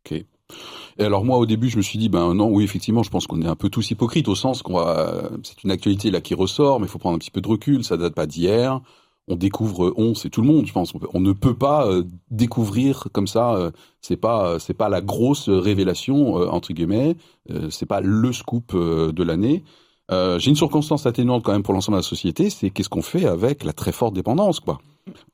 Et 0.10 1.04
alors 1.04 1.26
moi 1.26 1.38
au 1.38 1.46
début 1.46 1.70
je 1.70 1.76
me 1.76 1.82
suis 1.82 2.00
dit 2.00 2.08
ben 2.10 2.34
non 2.34 2.48
oui 2.48 2.64
effectivement 2.64 3.04
je 3.04 3.10
pense 3.12 3.28
qu'on 3.28 3.42
est 3.42 3.48
un 3.48 3.56
peu 3.56 3.70
tous 3.70 3.92
hypocrites 3.92 4.28
au 4.28 4.34
sens 4.34 4.64
qu'on 4.64 4.74
va 4.74 5.30
c'est 5.44 5.64
une 5.64 5.70
actualité 5.70 6.10
là 6.10 6.20
qui 6.20 6.34
ressort 6.34 6.80
mais 6.80 6.88
il 6.88 6.90
faut 6.90 6.98
prendre 6.98 7.16
un 7.16 7.20
petit 7.20 7.30
peu 7.30 7.42
de 7.42 7.48
recul. 7.48 7.84
Ça 7.84 7.98
date 7.98 8.16
pas 8.16 8.26
d'hier 8.26 8.82
on 9.30 9.36
découvre 9.36 9.94
on 9.96 10.16
c'est 10.16 10.30
tout 10.30 10.42
le 10.42 10.48
monde 10.48 10.66
je 10.66 10.74
pense. 10.74 10.94
On, 11.14 11.20
ne 11.22 11.32
peut 11.32 11.54
pas 11.54 11.88
euh, 11.88 12.04
découvrir 12.32 13.08
comme 13.14 13.28
ça 13.28 13.54
euh, 13.54 13.72
c'est 14.02 14.18
pas 14.18 14.60
c'est 14.60 14.74
pas 14.74 14.90
la 14.90 15.02
grosse 15.02 15.48
révélation 15.48 16.40
euh, 16.40 16.48
entre 16.48 16.74
guillemets 16.74 17.16
euh, 17.52 17.70
c'est 17.70 17.86
pas 17.86 18.02
le 18.02 18.34
scoop 18.34 18.74
euh, 18.74 19.12
de 19.12 19.24
l'année 19.24 19.64
Euh, 20.12 20.40
j'ai 20.40 20.50
une 20.50 20.56
circonstance 20.56 21.06
atténuante 21.06 21.44
quand 21.44 21.52
même 21.52 21.64
pour 21.64 21.74
l'ensemble 21.74 21.98
de 21.98 22.02
la 22.02 22.08
société 22.08 22.50
c'est 22.50 22.70
qu'est-ce 22.72 22.90
qu'on 22.90 23.02
fait 23.02 23.26
avec 23.26 23.64
la 23.64 23.74
très 23.74 23.92
forte 23.92 24.14
dépendance 24.16 24.60
quoi 24.60 24.80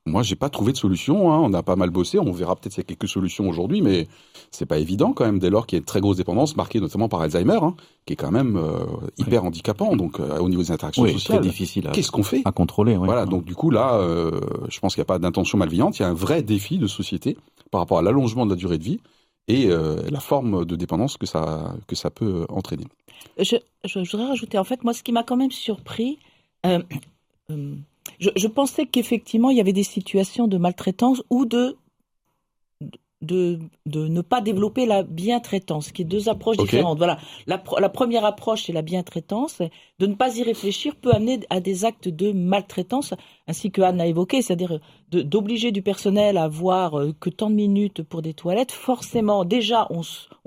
moi 0.06 0.22
j'ai 0.22 0.36
pas 0.36 0.50
trouvé 0.50 0.72
de 0.74 0.78
solution 0.78 1.32
hein. 1.32 1.40
on 1.42 1.54
a 1.54 1.64
pas 1.64 1.76
mal 1.76 1.90
bossé 1.90 2.20
on 2.20 2.32
verra 2.32 2.56
peut-être 2.56 2.74
s'il 2.74 2.82
y 2.84 2.86
a 2.86 2.88
quelques 2.88 3.08
solutions 3.10 3.48
aujourd'hui 3.48 3.82
mais 3.82 4.08
c'est 4.52 4.66
pas 4.66 4.78
évident 4.78 5.14
quand 5.14 5.26
même 5.26 5.40
dès 5.40 5.50
lors 5.50 5.68
qu'il 5.68 5.78
y 5.78 5.80
a 5.80 5.82
une 5.82 5.86
très 5.86 6.00
grosse 6.02 6.18
dépendance 6.18 6.56
marquée 6.56 6.80
notamment 6.80 7.10
par 7.10 7.22
Alzheimer, 7.22 7.60
hein, 7.62 7.76
qui 8.06 8.14
est 8.14 8.16
quand 8.16 8.32
même 8.32 8.58
euh, 8.58 8.86
hyper 9.18 9.44
handicapant 9.44 9.96
donc 9.96 10.20
euh, 10.20 10.40
au 10.40 10.50
niveau 10.50 10.62
des 10.62 10.72
interactions 10.72 11.04
Oui, 11.04 11.12
très 11.12 11.20
sociales. 11.20 11.42
difficile 11.42 11.88
à, 11.88 11.92
Qu'est-ce 11.92 12.12
qu'on 12.12 12.24
fait? 12.24 12.42
à 12.46 12.52
contrôler. 12.52 12.96
Voilà, 12.96 13.26
donc 13.26 13.44
du 13.44 13.56
coup 13.56 13.70
là, 13.70 13.96
euh, 13.96 14.40
je 14.70 14.80
pense 14.80 14.96
qu'il 14.96 15.02
n'y 15.02 15.06
a 15.06 15.12
pas 15.14 15.20
d'intention 15.20 15.58
malveillante, 15.58 16.00
il 16.00 16.04
y 16.04 16.06
a 16.06 16.10
un 16.10 16.14
vrai 16.14 16.42
défi 16.42 16.78
de 16.78 16.88
société 16.88 17.38
par 17.72 17.82
rapport 17.82 17.98
à 17.98 18.02
l'allongement 18.02 18.46
de 18.46 18.52
la 18.52 18.56
durée 18.56 18.78
de 18.78 18.84
vie 18.84 19.00
et 19.48 19.68
euh, 19.68 20.02
la 20.10 20.20
forme 20.20 20.66
de 20.66 20.76
dépendance 20.76 21.18
que 21.18 21.26
ça 21.26 21.76
que 21.88 21.96
ça 21.96 22.10
peut 22.10 22.42
euh, 22.42 22.46
entraîner. 22.50 22.86
Je, 23.38 23.58
voudrais 24.12 24.28
rajouter, 24.28 24.58
en 24.58 24.64
fait, 24.64 24.84
moi, 24.84 24.94
ce 24.94 25.04
qui 25.04 25.12
m'a 25.12 25.24
quand 25.24 25.38
même 25.38 25.52
surpris, 25.52 26.20
euh, 26.66 26.82
je, 28.20 28.30
je 28.36 28.48
pensais 28.48 28.86
qu'effectivement, 28.86 29.50
il 29.50 29.58
y 29.58 29.62
avait 29.62 29.74
des 29.74 29.84
situations 29.84 30.48
de 30.48 30.58
maltraitance 30.58 31.24
ou 31.30 31.46
de, 31.46 31.78
de, 33.22 33.60
de 33.86 34.08
ne 34.08 34.22
pas 34.22 34.42
développer 34.42 34.86
la 34.86 35.04
bientraitance, 35.04 35.92
qui 35.92 36.02
est 36.04 36.06
deux 36.06 36.30
approches 36.30 36.58
différentes. 36.58 36.98
Voilà. 36.98 37.18
La, 37.48 37.58
première 37.58 38.26
approche, 38.26 38.64
c'est 38.66 38.74
la 38.74 38.82
bientraitance. 38.82 39.62
De 40.00 40.06
ne 40.08 40.16
pas 40.16 40.38
y 40.38 40.44
réfléchir 40.44 40.96
peut 40.96 41.12
amener 41.12 41.40
à 41.50 41.60
des 41.60 41.86
actes 41.86 42.10
de 42.10 42.32
maltraitance, 42.32 43.14
ainsi 43.48 43.72
que 43.72 43.82
Anne 43.82 44.02
a 44.02 44.08
évoqué, 44.08 44.42
c'est-à-dire 44.42 44.80
d'obliger 45.10 45.72
du 45.72 45.82
personnel 45.82 46.38
à 46.38 46.48
voir 46.48 47.00
euh, 47.00 47.14
que 47.20 47.30
tant 47.30 47.50
de 47.50 47.56
minutes 47.56 48.04
pour 48.04 48.22
des 48.22 48.34
toilettes. 48.34 48.72
Forcément, 48.74 49.46
déjà, 49.46 49.88
on, 49.90 50.02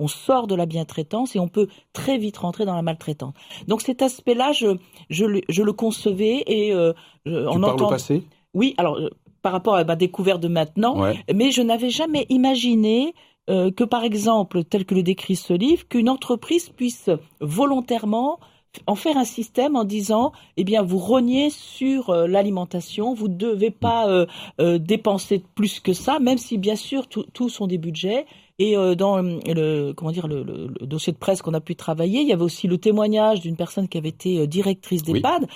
sort 0.07 0.47
de 0.47 0.55
la 0.55 0.65
bientraitance 0.65 1.35
et 1.35 1.39
on 1.39 1.47
peut 1.47 1.67
très 1.93 2.17
vite 2.17 2.37
rentrer 2.37 2.65
dans 2.65 2.75
la 2.75 2.81
maltraitance. 2.81 3.33
Donc 3.67 3.81
cet 3.81 4.01
aspect-là, 4.01 4.51
je, 4.51 4.77
je, 5.09 5.25
le- 5.25 5.41
je 5.49 5.63
le 5.63 5.73
concevais 5.73 6.43
et 6.45 6.73
euh, 6.73 6.93
je- 7.25 7.31
Tu 7.31 7.57
on 7.57 7.59
parles 7.61 7.83
au 7.83 7.87
passé? 7.89 8.23
Oui, 8.53 8.75
alors 8.77 8.97
euh, 8.97 9.09
par 9.41 9.51
rapport 9.51 9.75
à 9.75 9.83
ma 9.83 9.95
découverte 9.95 10.41
de 10.41 10.47
maintenant, 10.47 10.99
Ouais. 10.99 11.23
mais 11.33 11.51
je 11.51 11.61
n'avais 11.61 11.89
jamais 11.89 12.25
imaginé 12.29 13.13
euh, 13.49 13.71
que, 13.71 13.83
par 13.83 14.03
exemple, 14.03 14.63
tel 14.63 14.85
que 14.85 14.93
le 14.93 15.01
décrit 15.03 15.35
ce 15.35 15.53
livre, 15.53 15.87
qu'une 15.87 16.09
entreprise 16.09 16.69
puisse 16.69 17.09
volontairement 17.41 18.39
en 18.85 18.93
faire 18.95 19.17
un 19.17 19.23
système 19.25 19.75
en 19.75 19.83
disant, 19.83 20.31
eh 20.55 20.63
bien, 20.63 20.83
vous 20.83 20.99
rognez 20.99 21.49
sur 21.49 22.11
euh, 22.11 22.27
l'alimentation, 22.27 23.13
vous 23.15 23.27
ne 23.27 23.33
devez 23.35 23.71
pas 23.71 24.07
euh, 24.07 24.77
dépenser 24.77 25.43
plus 25.55 25.79
que 25.79 25.93
ça, 25.93 26.19
même 26.19 26.37
si, 26.37 26.57
bien 26.59 26.75
sûr, 26.75 27.07
tous 27.07 27.49
sont 27.49 27.65
des 27.67 27.77
budgets. 27.79 28.25
Et 28.59 28.75
euh, 28.77 28.93
dans 28.93 29.21
le 29.21 29.93
comment 29.93 30.11
dire 30.11 30.27
le, 30.27 30.43
le- 30.43 30.67
le 30.79 30.85
dossier 30.85 31.13
de 31.13 31.17
presse 31.17 31.41
qu'on 31.41 31.53
a 31.53 31.61
pu 31.61 31.75
travailler, 31.75 32.19
il 32.21 32.27
y 32.27 32.33
avait 32.33 32.43
aussi 32.43 32.67
le 32.67 32.77
témoignage 32.77 33.39
d'une 33.39 33.55
personne 33.55 33.87
qui 33.87 33.97
avait 33.97 34.09
été 34.09 34.39
euh, 34.39 34.47
directrice 34.47 35.01
Oui. 35.07 35.13
d'EHPAD 35.21 35.47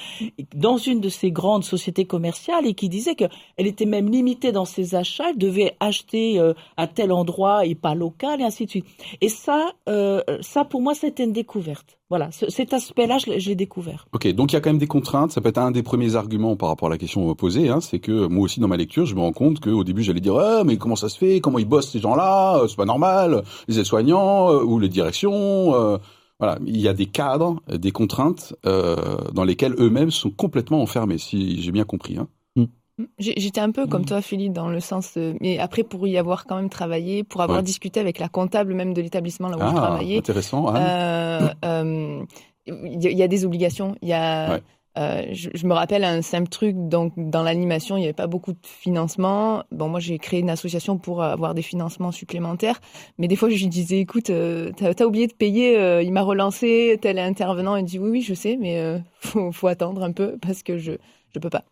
dans 0.56 0.78
une 0.78 1.02
de 1.02 1.10
ces 1.10 1.30
grandes 1.32 1.63
sociétés 1.66 2.06
commerciales 2.06 2.66
et 2.66 2.74
qui 2.74 2.88
disait 2.89 3.16
que 3.16 3.26
elle 3.58 3.68
était 3.68 3.86
même 3.86 4.10
limitée 4.10 4.52
dans 4.54 4.66
ses 4.66 4.96
achats, 4.96 5.30
elle 5.32 5.38
devait 5.38 5.76
acheter 5.80 6.39
euh, 6.39 6.54
à 6.78 6.88
tel 6.88 7.12
endroit 7.12 7.66
et 7.66 7.76
pas 7.76 7.94
local 7.94 8.39
et 8.42 8.44
ainsi 8.46 8.66
de 8.66 8.70
suite. 8.70 8.86
Et 9.22 9.30
ça, 9.30 9.74
euh, 9.89 10.22
ça 10.42 10.63
pour 10.63 10.82
moi, 10.82 10.94
c'était 10.96 11.26
une 11.26 11.34
découverte. 11.34 11.98
Voilà, 12.10 12.32
ce- 12.32 12.50
cet 12.50 12.74
aspect-là, 12.74 13.18
je 13.18 13.50
l'ai- 13.50 13.56
découvert. 13.56 14.06
Ok, 14.13 14.28
donc 14.34 14.52
il 14.52 14.56
y 14.56 14.58
a 14.58 14.62
quand 14.62 14.70
même 14.70 14.78
des 14.78 14.88
contraintes. 14.88 15.32
Ça 15.32 15.42
peut 15.42 15.50
être 15.50 15.58
un 15.58 15.72
des 15.72 15.84
premiers 15.84 16.16
arguments 16.16 16.56
par 16.56 16.70
rapport 16.70 16.88
à 16.88 16.92
la 16.92 16.98
question 16.98 17.34
posée. 17.36 17.70
Hein, 17.70 17.82
c'est 17.82 18.00
que 18.00 18.28
moi 18.28 18.44
aussi 18.44 18.60
dans 18.60 18.68
ma 18.68 18.78
lecture, 18.78 19.06
je 19.06 19.16
me 19.16 19.22
rends 19.22 19.32
compte 19.34 19.60
qu'au 19.60 19.84
début 19.84 20.04
j'allais 20.04 20.20
dire 20.20 20.38
ah 20.38 20.63
mais 20.63 20.78
comment 20.78 20.96
ça 20.96 21.10
se 21.10 21.18
fait? 21.18 21.39
Comment 21.39 21.60
ils 21.60 21.66
bossent 21.68 21.89
ces 21.92 22.00
gens-là? 22.00 22.58
Euh, 22.60 22.68
C'est 22.68 22.76
pas 22.76 22.86
normal. 22.86 23.44
Les 23.68 23.80
aides-soignants 23.80 24.52
euh, 24.52 24.63
ou 24.63 24.80
les 24.80 24.89
directions. 24.89 25.74
euh, 25.76 25.98
voilà, 26.39 26.60
il 26.66 26.80
y 26.80 26.88
a 26.88 26.94
des 26.94 27.06
cadres, 27.06 27.62
des 27.72 27.92
contraintes 27.92 28.54
dans 28.63 29.44
lesquelles 29.46 29.76
eux-mêmes 29.80 30.12
sont 30.12 30.30
complètement 30.32 30.82
enfermés. 30.82 31.18
Si 31.18 31.62
j'ai 31.62 31.72
bien 31.72 31.86
compris. 31.86 32.18
Hein. 32.18 32.28
J'étais 33.17 33.60
un 33.60 33.71
peu 33.71 33.86
Mm. 33.86 33.89
comme 33.89 34.06
toi, 34.06 34.21
Philippe, 34.21 34.53
dans 34.53 34.69
le 34.69 34.79
sens. 34.79 35.13
euh, 35.17 35.34
mais 35.41 35.58
après, 35.58 35.84
pour 35.84 36.06
y 36.08 36.17
avoir 36.17 36.45
quand 36.45 36.58
même 36.58 36.69
travaillé, 36.69 37.23
pour 37.23 37.41
avoir 37.41 37.60
Ouais. 37.60 37.63
discuté 37.63 37.99
avec 37.99 38.19
la 38.19 38.29
comptable 38.29 38.73
même 38.75 38.93
de 38.93 39.01
l'établissement 39.01 39.49
là 39.49 39.58
où 39.58 39.62
Ah, 39.63 39.73
travaillais, 39.73 40.17
intéressant. 40.19 40.67
Anne. 40.67 40.77
euh, 40.84 41.49
euh, 41.65 42.23
il 42.67 43.03
y, 43.03 43.08
a- 43.08 43.12
il 43.12 43.17
y 43.17 43.23
a 43.23 43.27
des 43.27 43.45
obligations. 43.45 43.95
Il 44.01 44.10
y 44.10 44.13
a. 44.13 44.51
Ouais. 44.56 44.62
euh, 44.99 45.23
je, 45.32 45.49
je 45.56 45.65
me 45.65 45.73
rappelle 45.73 46.03
un 46.03 46.21
simple 46.21 46.49
truc. 46.49 46.75
Donc, 46.77 47.13
dans 47.17 47.41
l'animation, 47.41 47.97
il 47.97 48.01
n'y 48.01 48.06
avait 48.06 48.13
pas 48.13 48.27
beaucoup 48.27 48.53
de 48.53 48.60
financement. 48.62 49.63
Bon, 49.71 49.89
moi, 49.89 49.99
j'ai 49.99 50.19
créé 50.19 50.39
une 50.41 50.51
association 50.51 50.99
pour 50.99 51.23
avoir 51.23 51.56
des 51.56 51.63
financements 51.63 52.12
supplémentaires. 52.12 52.79
Mais 53.17 53.27
des 53.27 53.36
fois, 53.36 53.49
je 53.49 53.56
lui 53.58 53.67
disais, 53.69 53.99
écoute, 54.01 54.29
euh, 54.29 54.71
t'as 54.77 54.91
as 54.97 55.08
oublié 55.08 55.25
de 55.25 55.34
payer. 55.34 55.79
euh, 55.79 56.03
il 56.03 56.13
m'a 56.13 56.21
relancé, 56.21 56.99
tel 57.01 57.17
intervenant. 57.17 57.75
Il 57.75 57.86
dit, 57.86 57.97
oui, 57.97 58.10
oui, 58.12 58.21
je 58.21 58.36
sais, 58.36 58.56
mais 58.56 59.01
faut, 59.19 59.51
faut 59.51 59.67
attendre 59.67 60.03
un 60.03 60.12
peu 60.12 60.38
parce 60.39 60.62
que 60.62 60.77
je 60.77 60.91
je 61.34 61.39
peux 61.39 61.49
pas. 61.49 61.63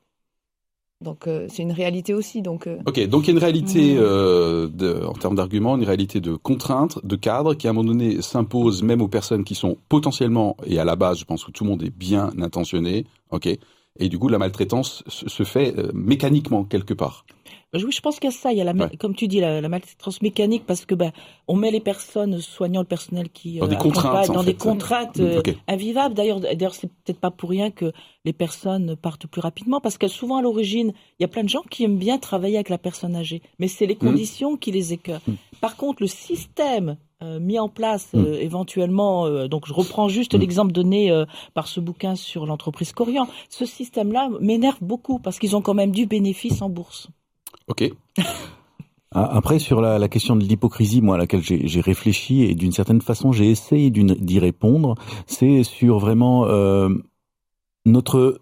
Donc, 1.01 1.27
euh, 1.27 1.47
c'est 1.49 1.63
une 1.63 1.71
réalité 1.71 2.13
aussi. 2.13 2.41
Donc, 2.41 2.67
euh, 2.67 2.77
Ok, 2.85 3.05
donc 3.07 3.23
il 3.23 3.27
y 3.27 3.29
a 3.31 3.33
une 3.33 3.39
réalité 3.39 3.95
Mm. 3.95 3.97
euh, 3.99 4.67
de, 4.67 5.03
en 5.05 5.13
termes 5.13 5.35
d'arguments, 5.35 5.75
une 5.75 5.83
réalité 5.83 6.19
de 6.21 6.35
contraintes, 6.35 6.99
de 7.03 7.15
cadres 7.15 7.53
qui 7.55 7.67
à 7.67 7.71
un 7.71 7.73
moment 7.73 7.87
donné 7.89 8.21
s'impose 8.21 8.83
même 8.83 9.01
aux 9.01 9.07
personnes 9.07 9.43
qui 9.43 9.55
sont 9.55 9.77
potentiellement 9.89 10.57
et 10.65 10.79
à 10.79 10.85
la 10.85 10.95
base, 10.95 11.19
je 11.19 11.25
pense 11.25 11.43
que 11.43 11.51
tout 11.51 11.63
le 11.63 11.71
monde 11.71 11.83
est 11.83 11.89
bien 11.95 12.31
intentionné. 12.39 13.05
Ok, 13.31 13.47
et 13.47 14.09
du 14.09 14.17
coup 14.19 14.29
la 14.29 14.37
maltraitance 14.37 15.03
se, 15.07 15.27
se 15.27 15.43
fait 15.43 15.73
euh, 15.77 15.91
mécaniquement 15.93 16.63
quelque 16.63 16.93
part. 16.93 17.25
Oui, 17.73 17.91
je 17.91 18.01
pense 18.01 18.19
qu'il 18.19 18.29
y 18.29 18.33
a 18.33 18.35
ça. 18.35 18.51
Il 18.51 18.57
y 18.57 18.61
a 18.61 18.65
la, 18.65 18.73
Ouais. 18.73 18.97
comme 18.97 19.15
tu 19.15 19.27
dis, 19.27 19.39
la, 19.39 19.61
la 19.61 19.69
maltraitance 19.69 20.21
mécanique 20.21 20.63
parce 20.65 20.85
que 20.85 20.93
ben, 20.95 21.11
on 21.47 21.55
met 21.55 21.71
les 21.71 21.79
personnes 21.79 22.39
soignant 22.41 22.81
le 22.81 22.85
personnel 22.87 23.29
qui 23.29 23.59
Dans 23.59 23.67
des 23.67 23.77
contraintes, 23.77 24.29
en 24.29 24.33
dans 24.33 24.39
fait. 24.43 24.51
des 24.51 24.57
contraintes 24.57 25.19
euh, 25.21 25.39
Ok. 25.39 25.55
invivables. 25.67 26.13
D'ailleurs, 26.13 26.41
d'ailleurs, 26.41 26.75
c'est 26.75 26.87
peut-être 26.87 27.19
pas 27.19 27.31
pour 27.31 27.49
rien 27.49 27.71
que 27.71 27.93
les 28.25 28.33
personnes 28.33 28.95
partent 28.97 29.25
plus 29.27 29.39
rapidement 29.41 29.79
parce 29.79 29.97
que 29.97 30.07
souvent 30.09 30.37
à 30.37 30.41
l'origine, 30.41 30.91
il 31.19 31.23
y 31.23 31.25
a 31.25 31.29
plein 31.29 31.43
de 31.43 31.49
gens 31.49 31.61
qui 31.69 31.85
aiment 31.85 31.97
bien 31.97 32.17
travailler 32.17 32.55
avec 32.57 32.67
la 32.69 32.77
personne 32.77 33.15
âgée, 33.15 33.41
mais 33.57 33.67
c'est 33.69 33.85
les 33.85 33.95
conditions 33.95 34.57
qui 34.57 34.71
les 34.71 34.91
écœurent. 34.93 35.21
Mm. 35.27 35.33
Par 35.61 35.77
contre, 35.77 36.01
le 36.03 36.07
système 36.07 36.97
euh, 37.23 37.39
mis 37.39 37.57
en 37.59 37.69
place 37.69 38.09
Mm. 38.13 38.17
euh, 38.19 38.41
éventuellement, 38.41 39.27
euh, 39.27 39.47
donc 39.47 39.65
je 39.67 39.73
reprends 39.73 40.07
juste 40.09 40.33
Mm. 40.35 40.39
l'exemple 40.39 40.71
donné 40.73 41.09
euh, 41.11 41.25
par 41.53 41.67
ce 41.67 41.79
bouquin 41.79 42.15
sur 42.15 42.45
l'entreprise 42.45 42.91
Corian. 42.91 43.27
Ce 43.49 43.65
système-là 43.65 44.29
m'énerve 44.41 44.79
beaucoup 44.81 45.19
parce 45.19 45.39
qu'ils 45.39 45.55
ont 45.55 45.61
quand 45.61 45.73
même 45.75 45.91
du 45.91 46.05
bénéfice 46.05 46.61
en 46.61 46.69
bourse. 46.69 47.07
Ah, 49.13 49.29
Après, 49.35 49.59
sur 49.59 49.81
la, 49.81 50.07
question 50.07 50.35
de 50.35 50.43
l'hypocrisie, 50.43 51.01
moi, 51.01 51.15
à 51.15 51.17
laquelle 51.17 51.41
j'ai 51.41 51.81
réfléchi 51.81 52.43
et 52.43 52.55
d'une 52.55 52.71
certaine 52.71 53.01
façon, 53.01 53.33
j'ai 53.33 53.49
essayé 53.49 53.91
d'y 53.91 54.39
répondre, 54.39 54.95
c'est 55.27 55.63
sur 55.63 55.99
vraiment 55.99 56.45
euh, 56.45 56.89
notre 57.85 58.39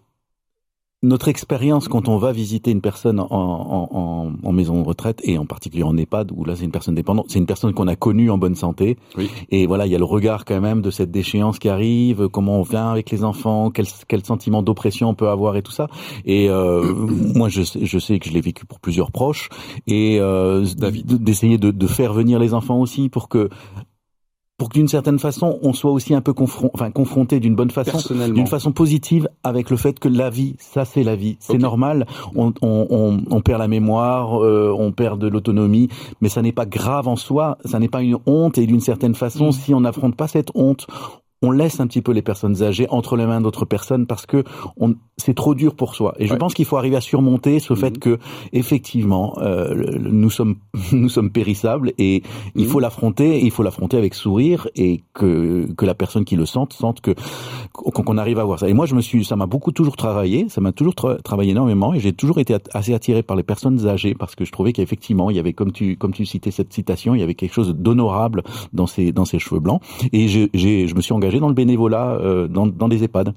notre 1.02 1.28
expérience 1.28 1.88
quand 1.88 2.08
on 2.08 2.18
va 2.18 2.30
visiter 2.30 2.70
une 2.70 2.82
personne 2.82 3.20
en, 3.20 3.26
en, 3.30 4.32
en, 4.42 4.52
maison 4.52 4.82
de 4.82 4.86
retraite 4.86 5.20
et 5.24 5.38
en 5.38 5.46
particulier 5.46 5.82
en 5.82 5.96
EHPAD 5.96 6.30
où 6.32 6.44
là 6.44 6.54
c'est 6.56 6.64
une 6.64 6.70
personne 6.70 6.94
dépendante, 6.94 7.26
c'est 7.28 7.38
une 7.38 7.46
personne 7.46 7.72
qu'on 7.72 7.88
a 7.88 7.96
connue 7.96 8.30
en 8.30 8.36
bonne 8.36 8.54
santé. 8.54 8.98
Oui. 9.16 9.30
et 9.50 9.66
voilà 9.66 9.86
il 9.86 9.92
y 9.92 9.94
a 9.94 9.98
le 9.98 10.04
regard 10.04 10.44
quand 10.44 10.60
même 10.60 10.82
de 10.82 10.90
cette 10.90 11.10
déchéance 11.10 11.58
qui 11.58 11.70
arrive, 11.70 12.28
comment 12.28 12.58
on 12.58 12.62
vient 12.62 12.90
avec 12.90 13.10
les 13.10 13.24
enfants, 13.24 13.70
quel, 13.70 13.86
quel 14.08 14.24
sentiment 14.24 14.62
d'oppression 14.62 15.08
on 15.08 15.14
peut 15.14 15.28
avoir 15.28 15.56
et 15.56 15.62
tout 15.62 15.72
ça. 15.72 15.88
Et 16.26 16.50
euh, 16.50 16.92
moi 17.34 17.48
je 17.48 17.62
sais, 17.62 17.86
je 17.86 17.98
sais 17.98 18.18
que 18.18 18.28
je 18.28 18.34
l'ai 18.34 18.42
vécu 18.42 18.66
pour 18.66 18.78
plusieurs 18.78 19.10
proches 19.10 19.48
et 19.86 20.18
euh, 20.20 20.66
d'essayer 20.76 21.56
de, 21.56 21.70
de 21.70 21.86
faire 21.86 22.12
venir 22.12 22.38
les 22.38 22.52
enfants 22.52 22.78
aussi 22.78 23.08
pour 23.08 23.30
que 23.30 23.48
pour 24.60 24.68
que 24.68 24.74
d'une 24.74 24.88
certaine 24.88 25.18
façon 25.18 25.58
on 25.62 25.72
soit 25.72 25.90
aussi 25.90 26.12
un 26.14 26.20
peu 26.20 26.34
confron 26.34 26.70
enfin 26.74 26.90
confronté 26.90 27.40
d'une 27.40 27.54
bonne 27.54 27.70
façon 27.70 27.96
d'une 28.30 28.46
façon 28.46 28.72
positive 28.72 29.26
avec 29.42 29.70
le 29.70 29.78
fait 29.78 29.98
que 29.98 30.06
la 30.06 30.28
vie, 30.28 30.54
ça 30.58 30.84
c'est 30.84 31.02
la 31.02 31.16
vie, 31.16 31.38
c'est 31.40 31.56
normal. 31.56 32.06
On, 32.36 32.52
on, 32.60 32.86
on, 32.90 33.22
on 33.30 33.40
perd 33.40 33.58
la 33.58 33.68
mémoire, 33.68 34.44
euh, 34.44 34.70
on 34.78 34.92
perd 34.92 35.18
de 35.18 35.28
l'autonomie, 35.28 35.88
mais 36.20 36.28
ça 36.28 36.42
n'est 36.42 36.52
pas 36.52 36.66
grave 36.66 37.08
en 37.08 37.16
soi, 37.16 37.56
ça 37.64 37.78
n'est 37.78 37.88
pas 37.88 38.02
une 38.02 38.18
honte 38.26 38.58
et 38.58 38.66
d'une 38.66 38.80
certaine 38.80 39.14
façon, 39.14 39.48
Mm. 39.48 39.52
si 39.52 39.72
on 39.72 39.80
n'affronte 39.80 40.14
pas 40.14 40.28
cette 40.28 40.50
honte, 40.54 40.86
on 41.42 41.50
laisse 41.52 41.80
un 41.80 41.86
petit 41.86 42.02
peu 42.02 42.12
les 42.12 42.22
personnes 42.22 42.62
âgées 42.62 42.86
entre 42.90 43.16
les 43.16 43.26
mains 43.26 43.40
d'autres 43.40 43.64
personnes 43.64 44.06
parce 44.06 44.26
que 44.26 44.44
on, 44.76 44.94
c'est 45.16 45.34
trop 45.34 45.54
dur 45.54 45.74
pour 45.74 45.94
soi. 45.94 46.14
Et 46.18 46.26
je 46.26 46.32
Ouais. 46.32 46.38
pense 46.38 46.52
qu'il 46.54 46.66
faut 46.66 46.76
arriver 46.76 46.96
à 46.96 47.00
surmonter 47.00 47.60
ce 47.60 47.72
Mhm. 47.72 47.78
fait 47.78 47.98
que 47.98 48.18
effectivement 48.52 49.38
euh, 49.38 49.96
nous 50.00 50.30
sommes 50.30 50.56
nous 50.92 51.08
sommes 51.08 51.30
périssables 51.30 51.92
et 51.98 52.22
il 52.54 52.64
Mhm. 52.64 52.68
faut 52.70 52.80
l'affronter. 52.80 53.40
Il 53.42 53.50
faut 53.50 53.62
l'affronter 53.62 53.96
avec 53.96 54.14
sourire 54.14 54.68
et 54.76 55.02
que 55.14 55.66
que 55.76 55.86
la 55.86 55.94
personne 55.94 56.24
qui 56.24 56.36
le 56.36 56.46
sente 56.46 56.72
sente 56.74 57.00
que 57.00 57.12
qu'on 57.72 58.18
arrive 58.18 58.38
à 58.38 58.44
voir 58.44 58.58
ça. 58.58 58.68
Et 58.68 58.74
moi, 58.74 58.86
je 58.86 58.94
me 58.94 59.00
suis, 59.00 59.24
ça 59.24 59.36
m'a 59.36 59.46
beaucoup 59.46 59.72
toujours 59.72 59.96
travaillé, 59.96 60.48
ça 60.48 60.60
m'a 60.60 60.72
toujours 60.72 60.94
tra- 60.94 61.20
travaillé 61.22 61.52
énormément, 61.52 61.94
et 61.94 62.00
j'ai 62.00 62.12
toujours 62.12 62.38
été 62.38 62.56
assez 62.74 62.92
attiré 62.94 63.22
par 63.22 63.36
les 63.36 63.42
personnes 63.44 63.86
âgées 63.86 64.14
parce 64.14 64.34
que 64.34 64.44
je 64.44 64.52
trouvais 64.52 64.72
qu'effectivement, 64.72 65.30
il 65.30 65.36
y 65.36 65.38
avait, 65.38 65.52
comme 65.52 65.72
tu, 65.72 65.96
comme 65.96 66.12
tu 66.12 66.26
citais 66.26 66.50
cette 66.50 66.72
citation, 66.72 67.14
il 67.14 67.20
y 67.20 67.22
avait 67.22 67.34
quelque 67.34 67.54
chose 67.54 67.74
d'honorable 67.74 68.42
dans 68.72 68.86
ces, 68.86 69.12
dans 69.12 69.24
ces 69.24 69.38
cheveux 69.38 69.60
blancs. 69.60 69.80
Et 70.12 70.26
j'ai, 70.28 70.50
je 70.88 70.94
me 70.94 71.00
suis 71.00 71.12
engagé 71.12 71.29
dans 71.38 71.48
le 71.48 71.54
bénévolat 71.54 72.12
euh, 72.20 72.48
dans, 72.48 72.66
dans 72.66 72.88
des 72.88 73.04
EHPAD 73.04 73.34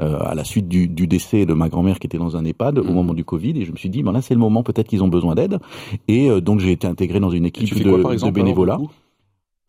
euh, 0.00 0.18
à 0.20 0.34
la 0.34 0.44
suite 0.44 0.68
du, 0.68 0.86
du 0.86 1.06
décès 1.06 1.46
de 1.46 1.54
ma 1.54 1.68
grand-mère 1.68 1.98
qui 1.98 2.06
était 2.06 2.18
dans 2.18 2.36
un 2.36 2.44
EHPAD 2.44 2.78
au 2.78 2.84
Mhm. 2.84 2.94
moment 2.94 3.14
du 3.14 3.24
Covid, 3.24 3.58
et 3.60 3.64
je 3.64 3.72
me 3.72 3.76
suis 3.76 3.88
dit, 3.90 4.02
ben 4.02 4.12
là, 4.12 4.22
c'est 4.22 4.34
le 4.34 4.40
moment, 4.40 4.62
peut-être 4.62 4.86
qu'ils 4.86 5.02
ont 5.02 5.08
besoin 5.08 5.34
d'aide. 5.34 5.58
Et 6.08 6.30
euh, 6.30 6.40
donc, 6.40 6.60
j'ai 6.60 6.70
été 6.72 6.86
intégré 6.86 7.18
dans 7.20 7.30
une 7.30 7.46
équipe 7.46 7.74
de, 7.76 7.88
quoi 7.88 8.00
par 8.02 8.10
de 8.10 8.14
exemple 8.14 8.34
bénévolat. 8.34 8.74
alors, 8.74 8.90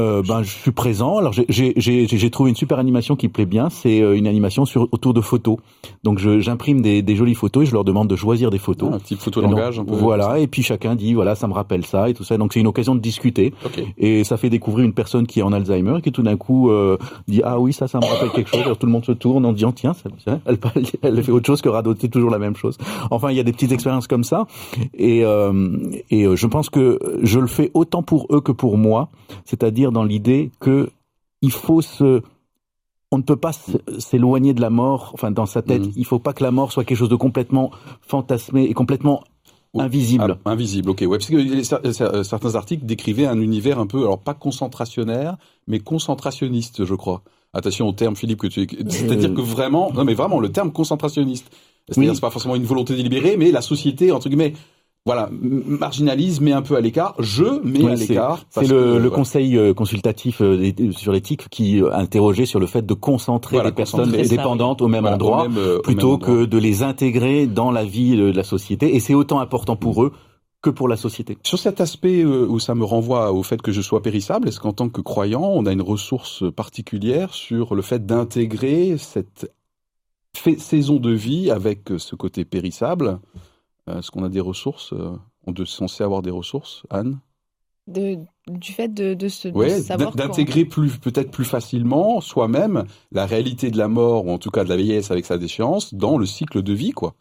Euh, 0.02 0.24
ben, 0.28 0.42
je 0.42 0.50
suis 0.50 0.72
présent. 0.72 1.20
Alors, 1.20 1.34
j'ai- 1.34 2.30
trouvé 2.32 2.50
une 2.50 2.56
super 2.56 2.80
animation 2.80 3.16
qui 3.16 3.28
plaît 3.28 3.46
bien. 3.46 3.70
C'est 3.70 4.02
euh, 4.02 4.18
une 4.18 4.26
animation 4.26 4.66
sur 4.66 4.88
autour 4.92 5.14
de 5.14 5.22
photos. 5.22 5.58
Donc, 6.04 6.18
j'imprime 6.18 6.82
des, 6.82 7.04
des 7.04 7.16
jolies 7.16 7.36
photos 7.36 7.64
et 7.64 7.66
je 7.68 7.74
leur 7.74 7.84
demande 7.84 8.08
de 8.08 8.16
choisir 8.16 8.50
des 8.50 8.58
photos. 8.58 8.90
Ah, 8.92 8.96
un 8.96 9.00
petit 9.00 9.16
photo 9.16 9.42
Et 9.42 9.44
donc, 9.44 9.52
langage 9.52 9.78
un 9.80 9.86
peu. 9.86 9.94
Voilà. 9.94 10.40
Et 10.40 10.48
puis 10.48 10.64
chacun 10.64 10.96
dit 10.96 11.14
voilà, 11.14 11.36
ça 11.36 11.48
me 11.48 11.54
rappelle 11.54 11.86
ça 11.86 12.10
et 12.10 12.16
tout 12.16 12.24
ça. 12.24 12.38
Donc, 12.40 12.54
c'est 12.54 12.60
une 12.60 12.66
occasion 12.66 12.96
de 12.96 13.02
discuter 13.02 13.54
et 14.00 14.24
ça 14.24 14.38
fait 14.38 14.50
découvrir 14.50 14.84
une 14.84 14.94
personne 14.94 15.28
qui 15.28 15.42
est 15.42 15.44
en 15.44 15.54
Alzheimer 15.54 15.98
et 16.00 16.02
qui 16.02 16.12
tout 16.12 16.24
d'un 16.24 16.38
coup 16.38 16.72
euh, 16.72 16.98
dit 17.28 17.42
ah 17.44 17.60
oui 17.60 17.72
ça 17.72 17.88
ça 17.88 18.00
me 18.00 18.06
rappelle 18.06 18.32
quelque 18.32 18.50
chose. 18.50 18.62
Alors 18.66 18.78
tout 18.78 18.88
le 18.88 18.92
monde 18.92 19.06
se 19.06 19.12
tourne 19.12 19.46
en 19.46 19.54
disant 19.54 19.74
tiens, 19.74 19.94
ça, 19.94 20.10
elle 21.04 21.24
fait 21.24 21.32
autre 21.32 21.46
chose 21.46 21.62
que 21.62 21.70
radoter 21.70 22.10
toujours 22.10 22.32
la 22.32 22.40
même 22.40 22.56
chose. 22.56 22.80
Enfin, 23.12 23.30
il 23.30 23.38
y 23.38 23.40
a 23.40 23.44
des 23.44 23.52
petites 23.54 23.72
expériences 23.72 24.08
comme 24.08 24.24
ça 24.24 24.48
et 24.96 25.24
euh, 25.24 25.78
et 26.10 26.24
euh, 26.26 26.36
je 26.36 26.48
pense 26.48 26.72
que 26.72 26.98
je 27.22 27.40
le 27.40 27.48
fais 27.48 27.70
autant 27.76 28.02
pour 28.02 28.26
eux 28.32 28.42
que 28.42 28.52
pour 28.52 28.78
moi, 28.78 29.10
c'est-à-dire 29.46 29.83
dans 29.92 30.04
l'idée 30.04 30.52
que 30.60 30.90
il 31.42 31.52
faut 31.52 31.82
se 31.82 32.22
on 33.12 33.18
ne 33.18 33.24
peut 33.24 33.36
pas 33.36 33.52
s'éloigner 34.00 34.56
de 34.56 34.62
la 34.62 34.72
mort, 34.72 35.12
enfin 35.14 35.30
dans 35.30 35.46
sa 35.46 35.62
tête, 35.62 35.84
Mhm. 35.84 35.92
il 35.96 36.06
faut 36.06 36.18
pas 36.18 36.34
que 36.34 36.44
la 36.44 36.50
mort 36.50 36.72
soit 36.72 36.84
quelque 36.84 36.98
chose 36.98 37.10
de 37.10 37.16
complètement 37.16 37.70
fantasmé 38.02 38.64
et 38.64 38.74
complètement 38.74 39.24
invisible. 39.78 40.38
Ah, 40.46 40.50
invisible, 40.52 40.90
ok. 40.90 41.02
Ouais, 41.08 41.18
parce 41.20 41.30
que 41.30 41.36
cer- 41.62 42.24
certains 42.24 42.56
articles 42.56 42.86
décrivaient 42.86 43.28
un 43.28 43.40
univers 43.40 43.78
un 43.80 43.86
peu, 43.88 44.00
alors 44.00 44.18
pas 44.20 44.34
concentrationnaire, 44.34 45.38
mais 45.68 45.80
concentrationniste, 45.80 46.86
je 46.86 46.96
crois. 46.96 47.22
Attention 47.54 47.88
au 47.88 47.92
terme, 47.92 48.16
Philippe, 48.16 48.40
que 48.40 48.48
tu, 48.48 48.68
c'est-à-dire 48.90 49.34
que 49.34 49.42
vraiment, 49.42 49.92
non 49.94 50.04
mais 50.06 50.16
vraiment, 50.16 50.40
le 50.40 50.52
terme 50.52 50.72
concentrationniste. 50.72 51.52
C'est-à-dire, 51.90 52.12
Oui. 52.12 52.16
c'est 52.16 52.22
pas 52.22 52.30
forcément 52.32 52.56
une 52.56 52.64
volonté 52.64 52.96
délibérée, 52.96 53.36
mais 53.38 53.52
la 53.52 53.62
société, 53.62 54.12
entre 54.12 54.28
guillemets, 54.30 54.54
voilà, 55.06 55.30
marginalise, 55.32 56.40
met 56.40 56.54
un 56.54 56.62
peu 56.62 56.78
à 56.78 56.82
l'écart. 56.82 57.14
Je 57.20 57.62
mets 57.66 57.86
à 57.86 57.96
l'écart. 57.96 58.46
C'est 58.50 58.68
le, 58.68 59.00
le 59.00 59.10
conseil 59.10 59.58
euh, 59.58 59.74
consultatif 59.74 60.42
euh, 60.42 60.72
sur 60.92 61.12
l'éthique 61.12 61.50
qui 61.50 61.82
euh, 61.82 61.94
interrogeait 61.94 62.46
sur 62.46 62.62
le 62.62 62.68
fait 62.68 62.86
de 62.86 62.94
concentrer 62.94 63.62
les 63.62 63.74
personnes 63.74 64.12
dépendantes 64.12 64.82
au 64.82 64.88
même 64.88 65.06
endroit 65.06 65.48
plutôt 65.84 66.18
que 66.18 66.46
de 66.46 66.58
les 66.58 66.84
intégrer 66.84 67.48
dans 67.48 67.70
la 67.70 67.84
vie 67.84 68.16
de 68.16 68.32
la 68.32 68.44
société. 68.44 68.96
Et 68.96 69.02
c'est 69.02 69.14
autant 69.14 69.40
important 69.40 69.76
pour 69.76 70.04
eux 70.04 70.14
que 70.62 70.70
pour 70.70 70.88
la 70.88 70.96
société. 70.96 71.38
Sur 71.44 71.60
cet 71.60 71.82
aspect 71.82 72.24
où 72.24 72.58
ça 72.60 72.74
me 72.74 72.86
renvoie 72.86 73.34
au 73.34 73.44
fait 73.44 73.62
que 73.62 73.74
je 73.74 73.82
sois 73.82 74.02
périssable, 74.02 74.48
est-ce 74.48 74.62
qu'en 74.62 74.72
tant 74.72 74.88
que 74.88 75.02
croyant, 75.02 75.44
on 75.44 75.66
a 75.66 75.74
une 75.74 75.82
ressource 75.82 76.46
particulière 76.56 77.34
sur 77.34 77.76
le 77.76 77.82
fait 77.82 78.06
d'intégrer 78.06 78.96
cette 78.98 79.52
saison 80.58 80.96
de 80.96 81.12
vie 81.12 81.52
avec 81.52 81.90
ce 81.98 82.16
côté 82.16 82.46
périssable? 82.46 83.20
Est-ce 83.88 84.12
qu'on 84.12 84.24
a 84.24 84.30
des 84.30 84.40
ressources 84.40 84.94
euh, 84.94 85.16
On 85.46 85.54
est 85.54 85.66
censé 85.66 86.04
avoir 86.04 86.22
des 86.22 86.32
ressources, 86.32 86.84
Anne? 86.90 87.20
De, 87.86 88.18
du 88.48 88.72
fait 88.72 88.88
de, 88.88 89.14
de 89.14 89.28
se 89.28 89.50
d'intégrer 90.16 90.64
plus 90.64 90.98
peut-être 91.00 91.32
plus 91.32 91.44
facilement 91.44 92.22
soi-même 92.22 92.86
la 93.12 93.26
réalité 93.26 93.72
de 93.72 93.78
la 93.78 93.90
mort 93.90 94.26
ou 94.26 94.32
en 94.32 94.38
tout 94.38 94.52
cas 94.52 94.64
de 94.64 94.70
la 94.70 94.78
vieillesse 94.78 95.12
avec 95.12 95.26
sa 95.26 95.38
déchéance 95.38 95.94
dans 95.94 96.18
le 96.18 96.26
cycle 96.26 96.64
de 96.64 96.72
vie 96.72 96.92
quoi. 96.92 97.14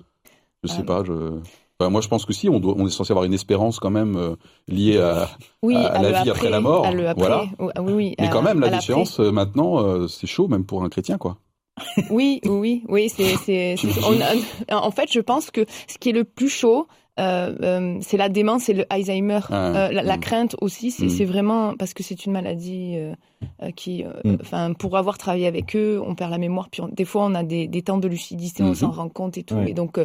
Je 0.62 0.68
sais 0.68 0.82
ah. 0.82 0.84
pas, 0.84 1.02
je 1.02 1.40
moi 1.80 2.00
je 2.00 2.06
pense 2.06 2.24
que 2.26 2.32
si 2.32 2.48
on, 2.48 2.60
doit, 2.60 2.76
on 2.78 2.86
est 2.86 2.90
censé 2.90 3.12
avoir 3.12 3.24
une 3.24 3.34
espérance 3.34 3.80
quand 3.80 3.90
même 3.90 4.14
euh, 4.14 4.36
liée 4.68 4.98
à, 4.98 5.28
à, 5.64 6.00
la 6.00 6.22
vie 6.22 6.30
après, 6.30 6.48
la 6.48 6.60
mort, 6.60 6.86
voilà. 7.16 7.46
Ah 7.74 7.82
oui, 7.82 8.14
Mais 8.20 8.30
quand 8.30 8.42
même 8.42 8.60
la 8.60 8.68
déchéance 8.68 9.18
maintenant 9.18 10.06
c'est 10.06 10.28
chaud 10.28 10.46
même 10.46 10.64
pour 10.64 10.84
un 10.84 10.88
chrétien 10.90 11.18
quoi. 11.18 11.38
Oui, 12.10 12.40
oui, 12.44 12.84
oui, 12.88 13.08
c'est, 13.08 13.36
c'est, 13.44 13.76
en 14.70 14.90
fait, 14.90 15.12
je 15.12 15.20
pense 15.20 15.50
que 15.50 15.64
ce 15.88 15.98
qui 15.98 16.10
est 16.10 16.12
le 16.12 16.24
plus 16.24 16.48
chaud, 16.48 16.86
euh, 17.20 17.54
euh, 17.62 17.98
c'est 18.00 18.16
la 18.16 18.30
démence 18.30 18.68
et 18.68 18.74
le 18.74 18.86
Alzheimer. 18.88 19.40
Ah, 19.50 19.88
euh, 19.88 19.92
la, 19.92 20.16
mm. 20.16 20.20
crainte 20.20 20.56
aussi, 20.60 20.90
c'est, 20.90 21.06
mm. 21.06 21.10
c'est 21.10 21.24
vraiment 21.24 21.74
parce 21.76 21.92
que 21.92 22.02
c'est 22.02 22.24
une 22.24 22.32
maladie 22.32 22.96
qui, 23.76 24.04
mm. 24.04 24.36
enfin, 24.40 24.72
pour 24.72 24.96
avoir 24.96 25.18
travaillé 25.18 25.46
avec 25.46 25.76
eux, 25.76 26.00
on 26.04 26.14
perd 26.14 26.30
la 26.30 26.38
mémoire. 26.38 26.68
Puis 26.70 26.82
des 26.92 27.04
fois, 27.04 27.24
on 27.24 27.34
a 27.34 27.42
des, 27.42 27.68
des 27.68 27.82
temps 27.82 27.98
de 27.98 28.08
lucidité, 28.08 28.62
on 28.62 28.74
s'en 28.74 28.88
mm-hmm. 28.88 28.94
rend 28.94 29.08
compte 29.08 29.38
et 29.38 29.42
tout. 29.42 29.58
Et 29.66 29.74
donc, 29.74 29.98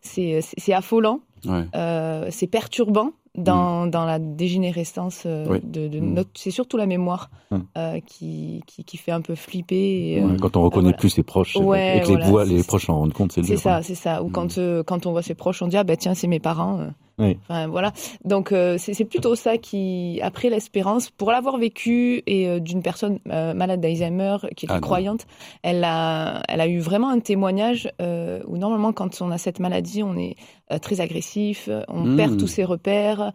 c'est, 0.00 0.40
c'est 0.40 0.72
affolant, 0.72 1.20
c'est 1.42 2.46
perturbant 2.46 3.10
dans, 3.36 3.86
mm. 3.86 3.90
dans 3.90 4.04
la 4.04 4.18
dégénérescence 4.18 5.24
euh, 5.26 5.58
de, 5.62 5.88
de 5.88 6.00
mm. 6.00 6.14
notre... 6.14 6.30
C'est 6.34 6.50
surtout 6.50 6.76
la 6.76 6.86
mémoire 6.86 7.30
mm. 7.50 7.58
euh, 7.76 8.00
qui, 8.06 8.62
qui, 8.66 8.84
qui, 8.84 8.96
fait 8.96 9.12
un 9.12 9.20
peu 9.20 9.34
flipper. 9.34 10.22
Euh, 10.22 10.36
quand 10.40 10.56
on 10.56 10.62
reconnaît 10.62 10.92
plus 10.92 11.10
ses 11.10 11.22
proches 11.22 11.56
et 11.56 11.60
que 11.60 12.16
les, 12.16 12.24
voix, 12.24 12.44
les 12.44 12.62
proches 12.62 12.86
s'en 12.86 12.98
rendent 12.98 13.12
compte, 13.12 13.32
c'est 13.32 13.42
C'est 13.42 13.56
ça, 13.56 13.82
c'est 13.82 13.94
ça. 13.94 14.22
Ou 14.22 14.30
quand, 14.30 14.58
quand 14.86 15.06
on 15.06 15.12
voit 15.12 15.22
ses 15.22 15.34
proches, 15.34 15.62
on 15.62 15.68
dit, 15.68 15.76
ah 15.76 15.84
ben 15.84 15.96
tiens, 15.96 16.14
c'est 16.14 16.28
mes 16.28 16.40
parents. 16.40 16.88
Oui. 17.18 17.38
Enfin, 17.42 17.68
voilà. 17.68 17.92
Donc 18.24 18.52
euh, 18.52 18.76
c'est 18.78 19.04
plutôt 19.04 19.34
ça 19.36 19.56
qui, 19.58 20.18
après 20.22 20.50
l'espérance, 20.50 21.10
pour 21.10 21.30
l'avoir 21.30 21.58
vécu 21.58 22.22
et 22.26 22.48
euh, 22.48 22.60
d'une 22.60 22.82
personne 22.82 23.20
euh, 23.30 23.54
malade 23.54 23.80
d'Alzheimer 23.80 24.38
qui 24.56 24.66
était 24.66 24.74
ah, 24.74 24.80
croyante, 24.80 25.26
elle 25.62 25.84
a, 25.84 26.42
elle 26.48 26.60
a 26.60 26.66
eu 26.66 26.78
vraiment 26.78 27.10
un 27.10 27.20
témoignage 27.20 27.90
où 28.00 28.56
normalement 28.56 28.92
quand 28.92 29.20
on 29.20 29.30
a 29.30 29.38
cette 29.38 29.60
maladie, 29.60 30.02
on 30.02 30.16
est 30.16 30.36
très 30.82 31.00
agressif, 31.00 31.68
on 31.88 32.04
hmm. 32.04 32.16
perd 32.16 32.36
tous 32.38 32.46
ses 32.46 32.64
repères. 32.64 33.32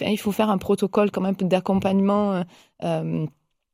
il 0.00 0.18
faut 0.18 0.32
faire 0.32 0.50
un 0.50 0.58
protocole 0.58 1.10
quand 1.10 1.20
même 1.20 1.34
d'accompagnement 1.36 2.44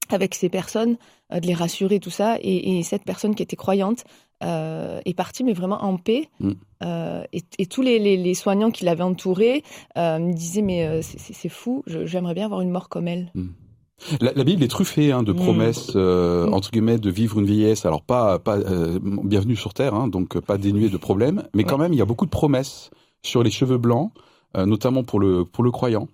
avec 0.08 0.34
ces 0.34 0.48
personnes, 0.48 0.96
de 1.32 1.46
les 1.46 1.54
rassurer 1.54 2.00
tout 2.00 2.10
ça. 2.10 2.36
Et, 2.40 2.78
et 2.78 2.82
cette 2.82 3.04
personne 3.04 3.34
qui 3.34 3.42
était 3.42 3.56
croyante, 3.56 4.04
euh, 4.42 5.00
est 5.06 5.14
parti, 5.14 5.44
mais 5.44 5.54
vraiment 5.54 5.82
en 5.82 5.96
paix. 5.96 6.28
Mm. 6.40 6.50
Euh, 6.84 7.24
et, 7.32 7.66
tous 7.66 7.80
les, 7.80 8.34
soignants 8.34 8.70
qui 8.70 8.84
l'avaient 8.84 9.02
entouré 9.02 9.62
euh, 9.96 10.18
me 10.18 10.34
disaient 10.34 10.60
mais 10.60 11.00
c'est 11.02 11.48
fou, 11.48 11.82
j'aimerais 11.86 12.34
bien 12.34 12.44
avoir 12.44 12.60
une 12.60 12.70
mort 12.70 12.90
comme 12.90 13.08
elle. 13.08 13.32
Mm. 13.34 13.46
La, 14.20 14.44
Bible 14.44 14.62
est 14.62 14.68
truffée 14.68 15.10
hein, 15.10 15.22
de 15.22 15.32
mm. 15.32 15.36
promesses 15.36 15.96
entre 15.96 16.70
guillemets 16.70 16.98
de 16.98 17.10
vivre 17.10 17.38
une 17.38 17.46
vieillesse. 17.46 17.86
Alors 17.86 18.02
pas 18.02 18.38
pas 18.38 18.58
bienvenue 19.02 19.56
sur 19.56 19.72
terre, 19.72 19.94
hein, 19.94 20.08
donc 20.08 20.38
pas 20.40 20.58
dénuée 20.58 20.90
de 20.90 20.98
problèmes, 20.98 21.44
mais 21.54 21.64
quand 21.64 21.78
même 21.78 21.94
il 21.94 21.98
y 21.98 22.02
a 22.02 22.06
beaucoup 22.06 22.26
de 22.26 22.30
promesses 22.30 22.90
sur 23.22 23.42
les 23.42 23.50
cheveux 23.50 23.78
blancs, 23.78 24.12
notamment 24.54 25.02
pour 25.02 25.18
le 25.18 25.46
pour 25.46 25.64
le 25.64 25.70
croyant. 25.70 26.08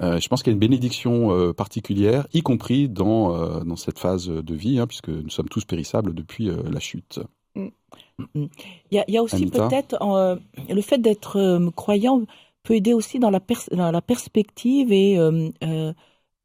Je 0.00 0.28
pense 0.28 0.42
qu'il 0.42 0.50
y 0.50 0.54
a 0.54 0.54
une 0.54 0.60
bénédiction 0.60 1.52
particulière, 1.54 2.26
y 2.32 2.42
compris 2.42 2.88
dans, 2.88 3.64
dans 3.64 3.76
cette 3.76 3.98
phase 3.98 4.28
de 4.28 4.54
vie, 4.54 4.78
hein, 4.78 4.86
puisque 4.86 5.08
nous 5.08 5.30
sommes 5.30 5.48
tous 5.48 5.64
périssables 5.64 6.14
depuis 6.14 6.50
la 6.70 6.80
chute. 6.80 7.20
Il 7.56 8.48
y 8.90 9.16
a, 9.16 9.22
aussi 9.22 9.46
peut-être 9.46 10.00
euh, 10.02 10.36
le 10.68 10.80
fait 10.80 10.98
d'être 10.98 11.36
euh, 11.36 11.70
croyant 11.70 12.22
peut 12.62 12.74
aider 12.74 12.94
aussi 12.94 13.18
dans 13.18 13.30
la, 13.30 13.40
la 13.70 14.02
perspective 14.02 14.92
et 14.92 15.18
euh, 15.18 15.92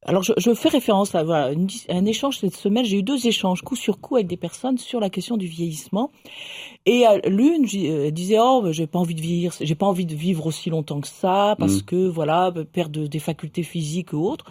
alors 0.06 0.24
je, 0.24 0.32
je, 0.38 0.54
fais 0.54 0.70
référence 0.70 1.14
à 1.14 1.24
un 1.24 2.06
échange 2.06 2.40
cette 2.40 2.56
semaine. 2.56 2.86
J'ai 2.86 3.00
eu 3.00 3.04
deux 3.04 3.28
échanges 3.28 3.62
coup 3.62 3.76
sur 3.76 4.00
coup 4.00 4.16
avec 4.16 4.28
des 4.28 4.38
personnes 4.38 4.78
sur 4.78 5.00
la 5.00 5.10
question 5.10 5.36
du 5.36 5.48
vieillissement. 5.48 6.12
Et 6.86 7.04
l'une 7.26 7.66
disait 7.66 8.38
oh 8.40 8.72
j'ai 8.72 8.88
pas 8.88 9.00
envie 9.00 9.16
de 9.16 9.22
vivre, 9.22 9.54
j'ai 9.60 9.76
pas 9.76 9.86
envie 9.86 10.06
de 10.06 10.16
vivre 10.16 10.46
aussi 10.46 10.70
longtemps 10.70 11.02
que 11.02 11.08
ça 11.08 11.56
parce 11.60 11.82
mmh. 11.82 11.84
que 11.84 12.08
voilà 12.08 12.54
perdre 12.72 13.08
des 13.08 13.20
facultés 13.20 13.64
physiques 13.64 14.14
ou 14.14 14.26
autres. 14.26 14.46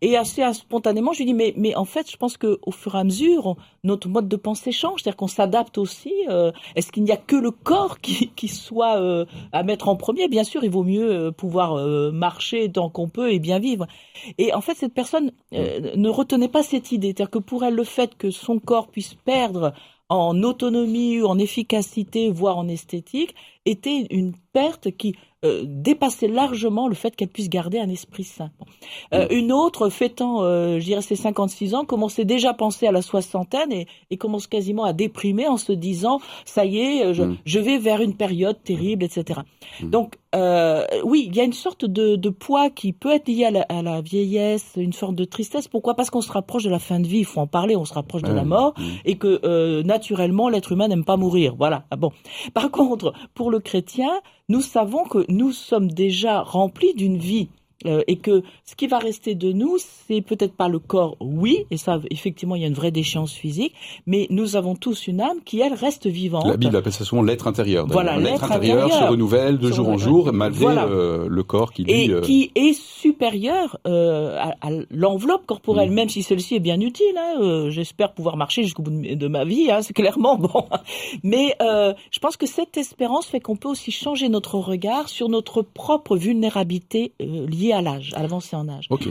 Et 0.00 0.16
assez 0.16 0.42
spontanément, 0.52 1.12
je 1.12 1.18
lui 1.18 1.26
dis 1.26 1.34
mais 1.34 1.54
mais 1.56 1.74
en 1.74 1.84
fait, 1.84 2.10
je 2.10 2.16
pense 2.16 2.36
que 2.36 2.58
au 2.62 2.70
fur 2.70 2.94
et 2.94 2.98
à 2.98 3.04
mesure, 3.04 3.56
notre 3.84 4.08
mode 4.08 4.28
de 4.28 4.36
pensée 4.36 4.72
change, 4.72 5.02
c'est-à-dire 5.02 5.16
qu'on 5.16 5.28
s'adapte 5.28 5.78
aussi. 5.78 6.12
Euh, 6.28 6.52
est-ce 6.76 6.92
qu'il 6.92 7.04
n'y 7.04 7.12
a 7.12 7.16
que 7.16 7.36
le 7.36 7.50
corps 7.50 7.98
qui 8.00 8.48
soit 8.48 9.00
euh, 9.00 9.24
à 9.52 9.62
mettre 9.62 9.88
en 9.88 9.96
premier? 9.96 10.28
Bien 10.28 10.44
sûr, 10.44 10.64
il 10.64 10.70
vaut 10.70 10.84
mieux 10.84 11.10
euh, 11.10 11.30
pouvoir 11.30 11.74
marcher 12.12 12.70
tant 12.70 12.88
qu'on 12.88 13.08
peut 13.08 13.32
et 13.32 13.38
bien 13.38 13.58
vivre. 13.58 13.86
Et 14.38 14.52
en 14.54 14.60
fait, 14.60 14.74
cette 14.74 14.94
personne 14.94 15.32
ne 15.52 16.08
retenait 16.08 16.48
pas 16.48 16.62
cette 16.62 16.92
idée, 16.92 17.08
c'est-à-dire 17.08 17.30
que 17.30 17.38
pour 17.38 17.64
elle, 17.64 17.74
le 17.74 17.84
fait 17.84 18.16
que 18.16 18.30
son 18.30 18.58
corps 18.58 18.88
puisse 18.88 19.14
perdre 19.14 19.72
en 20.08 20.42
autonomie, 20.42 21.22
en 21.22 21.38
efficacité, 21.38 22.30
voire 22.30 22.58
en 22.58 22.68
esthétique, 22.68 23.34
était 23.64 24.06
une 24.10 24.32
perte 24.52 24.90
qui 24.96 25.14
euh, 25.42 25.62
dépassait 25.64 26.28
largement 26.28 26.86
le 26.86 26.94
fait 26.94 27.16
qu'elle 27.16 27.28
puisse 27.28 27.48
garder 27.48 27.78
un 27.78 27.88
esprit 27.88 28.24
sain. 28.24 28.50
Euh, 29.14 29.26
mm. 29.26 29.32
Une 29.32 29.52
autre, 29.52 29.88
fêtant, 29.88 30.42
euh, 30.42 30.78
je 30.78 30.84
dirais, 30.84 31.00
ses 31.00 31.16
56 31.16 31.74
ans, 31.74 31.84
commençait 31.86 32.26
déjà 32.26 32.50
à 32.50 32.54
penser 32.54 32.86
à 32.86 32.92
la 32.92 33.00
soixantaine 33.00 33.72
et, 33.72 33.86
et 34.10 34.18
commence 34.18 34.46
quasiment 34.46 34.84
à 34.84 34.92
déprimer 34.92 35.48
en 35.48 35.56
se 35.56 35.72
disant, 35.72 36.20
ça 36.44 36.66
y 36.66 36.80
est, 36.80 37.14
je, 37.14 37.22
mm. 37.22 37.38
je 37.46 37.58
vais 37.58 37.78
vers 37.78 38.02
une 38.02 38.14
période 38.14 38.62
terrible, 38.62 39.02
etc. 39.02 39.40
Mm. 39.80 39.88
Donc, 39.88 40.16
euh, 40.34 40.84
oui, 41.04 41.24
il 41.28 41.34
y 41.34 41.40
a 41.40 41.44
une 41.44 41.52
sorte 41.52 41.84
de, 41.84 42.14
de, 42.14 42.28
poids 42.30 42.70
qui 42.70 42.92
peut 42.92 43.10
être 43.10 43.28
lié 43.28 43.46
à 43.46 43.50
la, 43.50 43.62
à 43.62 43.82
la, 43.82 44.00
vieillesse, 44.00 44.72
une 44.76 44.92
sorte 44.92 45.16
de 45.16 45.24
tristesse. 45.24 45.66
Pourquoi? 45.66 45.94
Parce 45.94 46.10
qu'on 46.10 46.20
se 46.20 46.30
rapproche 46.30 46.62
de 46.62 46.70
la 46.70 46.78
fin 46.78 47.00
de 47.00 47.06
vie, 47.06 47.18
il 47.18 47.24
faut 47.24 47.40
en 47.40 47.48
parler, 47.48 47.74
on 47.74 47.84
se 47.84 47.94
rapproche 47.94 48.22
de 48.22 48.32
la 48.32 48.44
mort, 48.44 48.74
et 49.04 49.16
que 49.16 49.40
euh, 49.44 49.82
naturellement, 49.82 50.48
l'être 50.48 50.72
humain 50.72 50.88
n'aime 50.88 51.04
pas 51.04 51.16
mourir. 51.16 51.54
Voilà. 51.56 51.84
Ah 51.90 51.96
bon. 51.96 52.12
Par 52.54 52.70
contre, 52.70 53.12
pour 53.34 53.50
le 53.50 53.58
chrétien, 53.58 54.10
nous 54.48 54.60
savons 54.60 55.04
que 55.04 55.24
nous 55.28 55.52
sommes 55.52 55.90
déjà 55.90 56.42
remplis 56.42 56.94
d'une 56.94 57.16
vie 57.16 57.48
euh, 57.86 58.02
et 58.06 58.16
que 58.16 58.42
ce 58.66 58.74
qui 58.74 58.86
va 58.86 58.98
rester 58.98 59.34
de 59.34 59.52
nous, 59.52 59.78
c'est 59.78 60.20
peut-être 60.20 60.52
pas 60.54 60.68
le 60.68 60.78
corps, 60.78 61.16
oui, 61.20 61.64
et 61.70 61.78
ça, 61.78 61.98
effectivement, 62.10 62.54
il 62.54 62.62
y 62.62 62.64
a 62.64 62.68
une 62.68 62.74
vraie 62.74 62.90
déchéance 62.90 63.32
physique, 63.32 63.74
mais 64.06 64.26
nous 64.28 64.54
avons 64.54 64.74
tous 64.74 65.06
une 65.06 65.20
âme 65.20 65.38
qui, 65.44 65.60
elle, 65.60 65.72
reste 65.72 66.06
vivante. 66.06 66.46
La 66.46 66.58
Bible 66.58 66.76
appelle 66.76 66.92
ça 66.92 67.04
souvent 67.04 67.22
l'être 67.22 67.46
intérieur. 67.46 67.86
Voilà, 67.88 68.18
l'être 68.18 68.44
intérieur, 68.44 68.92
se 68.92 69.04
renouvelle 69.04 69.58
de 69.58 69.70
jour 69.70 69.88
en 69.88 69.96
jour, 69.96 70.30
malgré 70.32 70.66
euh, 70.66 71.26
le 71.28 71.42
corps 71.42 71.72
qui, 71.72 71.84
lui, 71.84 71.92
Et 71.92 72.10
euh, 72.10 72.20
qui 72.20 72.52
est 72.54 72.74
supérieur 72.74 73.78
à, 73.84 74.50
à 74.60 74.70
l'enveloppe 74.90 75.46
corporelle, 75.46 75.90
mm. 75.90 75.94
même 75.94 76.08
si 76.10 76.22
celle-ci 76.22 76.56
est 76.56 76.60
bien 76.60 76.80
utile. 76.80 77.16
Hein, 77.16 77.70
J'espère 77.70 78.12
pouvoir 78.12 78.36
marcher 78.36 78.62
jusqu'au 78.62 78.82
bout 78.82 78.90
de, 78.90 79.28
ma 79.28 79.44
vie, 79.44 79.70
hein, 79.70 79.80
c'est 79.80 79.94
clairement 79.94 80.36
bon. 80.38 80.66
Mais 81.22 81.56
je 81.60 82.18
pense 82.20 82.36
que 82.36 82.46
cette 82.46 82.76
espérance 82.76 83.26
fait 83.26 83.40
qu'on 83.40 83.56
peut 83.56 83.68
aussi 83.68 83.90
changer 83.90 84.28
notre 84.28 84.56
regard 84.56 85.08
sur 85.08 85.30
notre 85.30 85.62
propre 85.62 86.16
vulnérabilité 86.16 87.12
liée 87.20 87.69
à 87.72 87.82
l'âge, 87.82 88.12
à 88.14 88.22
l'avancée 88.22 88.56
en 88.56 88.68
âge. 88.68 88.86
Ok. 88.90 89.08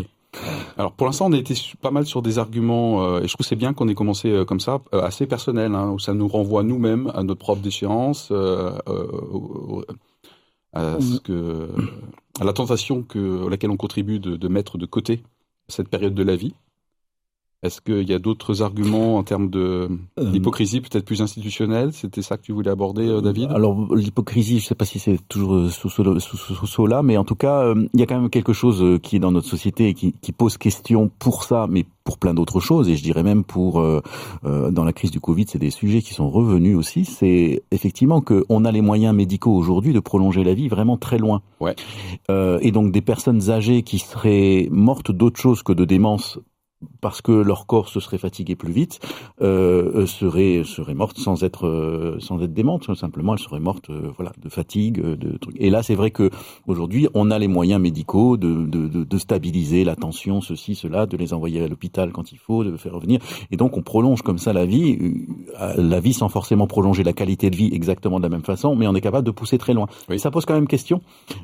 Alors 0.78 0.92
pour 0.94 1.08
l'instant, 1.08 1.28
on 1.28 1.34
a 1.34 1.38
été 1.38 1.56
pas 1.82 1.92
mal 1.92 2.06
sur 2.06 2.22
des 2.22 2.38
arguments, 2.38 3.04
euh, 3.04 3.22
et 3.22 3.28
je 3.28 3.34
trouve 3.34 3.46
c'est 3.46 3.56
bien 3.56 3.74
qu'on 3.74 3.88
ait 3.88 3.96
commencé 3.96 4.30
euh, 4.30 4.46
comme 4.46 4.60
ça, 4.60 4.80
euh, 4.94 5.02
assez 5.02 5.26
personnel, 5.26 5.74
hein, 5.74 5.90
où 5.92 6.00
ça 6.00 6.14
nous 6.14 6.28
renvoie 6.28 6.64
nous-mêmes 6.64 7.12
à 7.16 7.24
notre 7.24 7.40
propre 7.40 7.62
déchéance, 7.62 8.32
à 10.72 11.00
ce 11.00 11.20
que, 11.20 11.70
à 12.40 12.44
la 12.44 12.54
tentation 12.54 13.02
que, 13.02 13.48
à 13.48 13.50
laquelle 13.50 13.72
on 13.72 13.78
contribue 13.78 14.20
de, 14.20 14.36
de, 14.36 14.48
mettre 14.48 14.78
de 14.78 14.86
côté 14.86 15.24
cette 15.68 15.90
période 15.90 16.14
de 16.14 16.24
la 16.24 16.36
vie. 16.36 16.54
Est-ce 17.62 17.82
qu'il 17.82 18.08
y 18.10 18.14
a 18.14 18.20
d'autres 18.20 18.62
arguments 18.62 19.18
en 19.18 19.24
termes 19.24 19.50
de 19.50 19.90
Euh, 20.18 20.32
d'hypocrisie 20.32 20.80
peut-être 20.80 21.04
plus 21.04 21.22
institutionnelle? 21.22 21.92
C'était 21.92 22.22
ça 22.22 22.38
que 22.38 22.44
tu 22.44 22.54
voulais 22.54 22.72
aborder, 22.72 23.06
euh, 23.06 23.20
David? 23.20 23.50
Alors 23.52 23.94
l'hypocrisie, 23.94 24.60
je 24.60 24.66
sais 24.66 24.76
pas 24.76 24.86
si 24.86 24.98
c'est 24.98 25.20
toujours 25.28 25.56
euh, 25.56 25.70
sous 25.70 25.90
ce 25.90 26.20
sous, 26.20 26.38
sous- 26.38 26.66
sous 26.66 26.88
là, 26.88 27.04
mais 27.04 27.18
en 27.18 27.26
tout 27.26 27.36
cas, 27.36 27.64
euh, 27.66 27.88
il 27.94 28.00
y 28.00 28.04
a 28.04 28.06
quand 28.06 28.20
même 28.20 28.30
quelque 28.30 28.54
chose 28.54 28.82
euh, 28.82 28.98
qui 28.98 29.18
est 29.18 29.20
dans 29.20 29.34
notre 29.34 29.48
société 29.48 29.90
et 29.90 29.94
qui, 29.94 30.14
qui 30.22 30.32
pose 30.32 30.58
question 30.58 31.12
pour 31.20 31.44
ça, 31.44 31.68
mais 31.70 31.86
pour 32.06 32.18
plein 32.18 32.34
d'autres 32.34 32.62
choses. 32.62 32.88
Et 32.88 32.96
je 32.96 33.04
dirais 33.04 33.24
même 33.24 33.44
pour 33.44 33.82
euh, 33.82 34.00
euh, 34.46 34.72
dans 34.72 34.86
la 34.86 34.94
crise 34.94 35.12
du 35.12 35.20
Covid, 35.20 35.46
c'est 35.50 35.60
des 35.60 35.70
sujets 35.70 36.02
qui 36.02 36.14
sont 36.14 36.30
revenus 36.30 36.78
aussi. 36.78 37.04
C'est 37.04 37.62
effectivement 37.72 38.22
que 38.22 38.46
on 38.48 38.64
a 38.64 38.72
les 38.72 38.82
moyens 38.82 39.14
médicaux 39.14 39.52
aujourd'hui 39.54 39.92
de 39.92 40.00
prolonger 40.00 40.46
la 40.46 40.54
vie 40.54 40.70
vraiment 40.70 40.96
très 40.96 41.18
loin. 41.18 41.42
Ouais. 41.60 41.76
Euh, 42.32 42.58
et 42.62 42.72
donc 42.72 42.94
des 42.94 43.02
personnes 43.02 43.50
âgées 43.50 43.84
qui 43.84 44.00
seraient 44.00 44.70
mortes 44.72 45.12
d'autre 45.12 45.42
chose 45.42 45.62
que 45.62 45.74
de 45.74 45.84
démence 45.84 46.40
parce 47.02 47.22
que 47.22 47.32
leur 47.32 47.66
corps 47.66 47.90
se 47.90 48.00
serait 48.00 48.18
fatigué 48.18 48.56
plus 48.56 48.72
vite, 48.72 49.00
euh, 49.42 50.06
seraient 50.06 50.64
seraient 50.64 50.94
mortes 50.94 51.18
sans 51.18 51.44
être 51.44 51.68
euh, 51.68 52.18
sans 52.20 52.42
être 52.42 52.54
démentes. 52.54 52.96
Simplement, 52.96 53.34
elles 53.34 53.40
seraient 53.40 53.60
mortes, 53.60 53.90
euh, 53.90 54.12
voilà, 54.16 54.32
de 54.42 54.50
fatigue, 54.50 55.00
euh, 55.00 55.16
de 55.18 55.38
trucs. 55.38 55.56
Et 55.60 55.70
là, 55.70 55.84
c'est 55.84 55.96
vrai 55.96 56.12
que 56.12 56.30
aujourd'hui, 56.68 57.08
on 57.14 57.32
a 57.32 57.40
les 57.40 57.48
moyens 57.48 57.82
médicaux 57.82 58.38
de, 58.38 58.66
de, 58.66 58.88
de, 58.88 59.04
de 59.04 59.18
stabiliser 59.18 59.84
la 59.84 59.96
tension, 59.96 60.42
ceci, 60.42 60.76
cela, 60.76 61.06
de 61.06 61.18
les 61.18 61.34
envoyer 61.34 61.62
à 61.62 61.68
l'hôpital 61.68 62.12
quand 62.12 62.32
il 62.32 62.38
faut, 62.38 62.64
de 62.64 62.76
faire 62.78 62.94
revenir. 62.94 63.20
Et 63.52 63.58
donc, 63.58 63.76
on 63.76 63.82
prolonge 63.82 64.22
comme 64.22 64.38
ça 64.38 64.54
la 64.54 64.66
vie, 64.66 64.98
euh, 65.60 65.74
la 65.78 66.00
vie 66.00 66.14
sans 66.14 66.30
forcément 66.30 66.68
prolonger 66.68 67.04
la 67.04 67.14
qualité 67.14 67.50
de 67.50 67.56
vie 67.56 67.70
exactement 67.74 68.20
de 68.20 68.24
la 68.24 68.30
même 68.30 68.44
façon, 68.44 68.76
mais 68.76 68.88
on 68.88 68.96
est 68.96 69.02
capable 69.02 69.26
de 69.26 69.32
pousser 69.32 69.58
très 69.58 69.74
loin. 69.74 69.88
Oui. 70.08 70.16
Et 70.16 70.18
ça 70.18 70.32
pose 70.32 70.46
quand 70.46 70.54
même 70.54 70.68
question. 70.68 71.02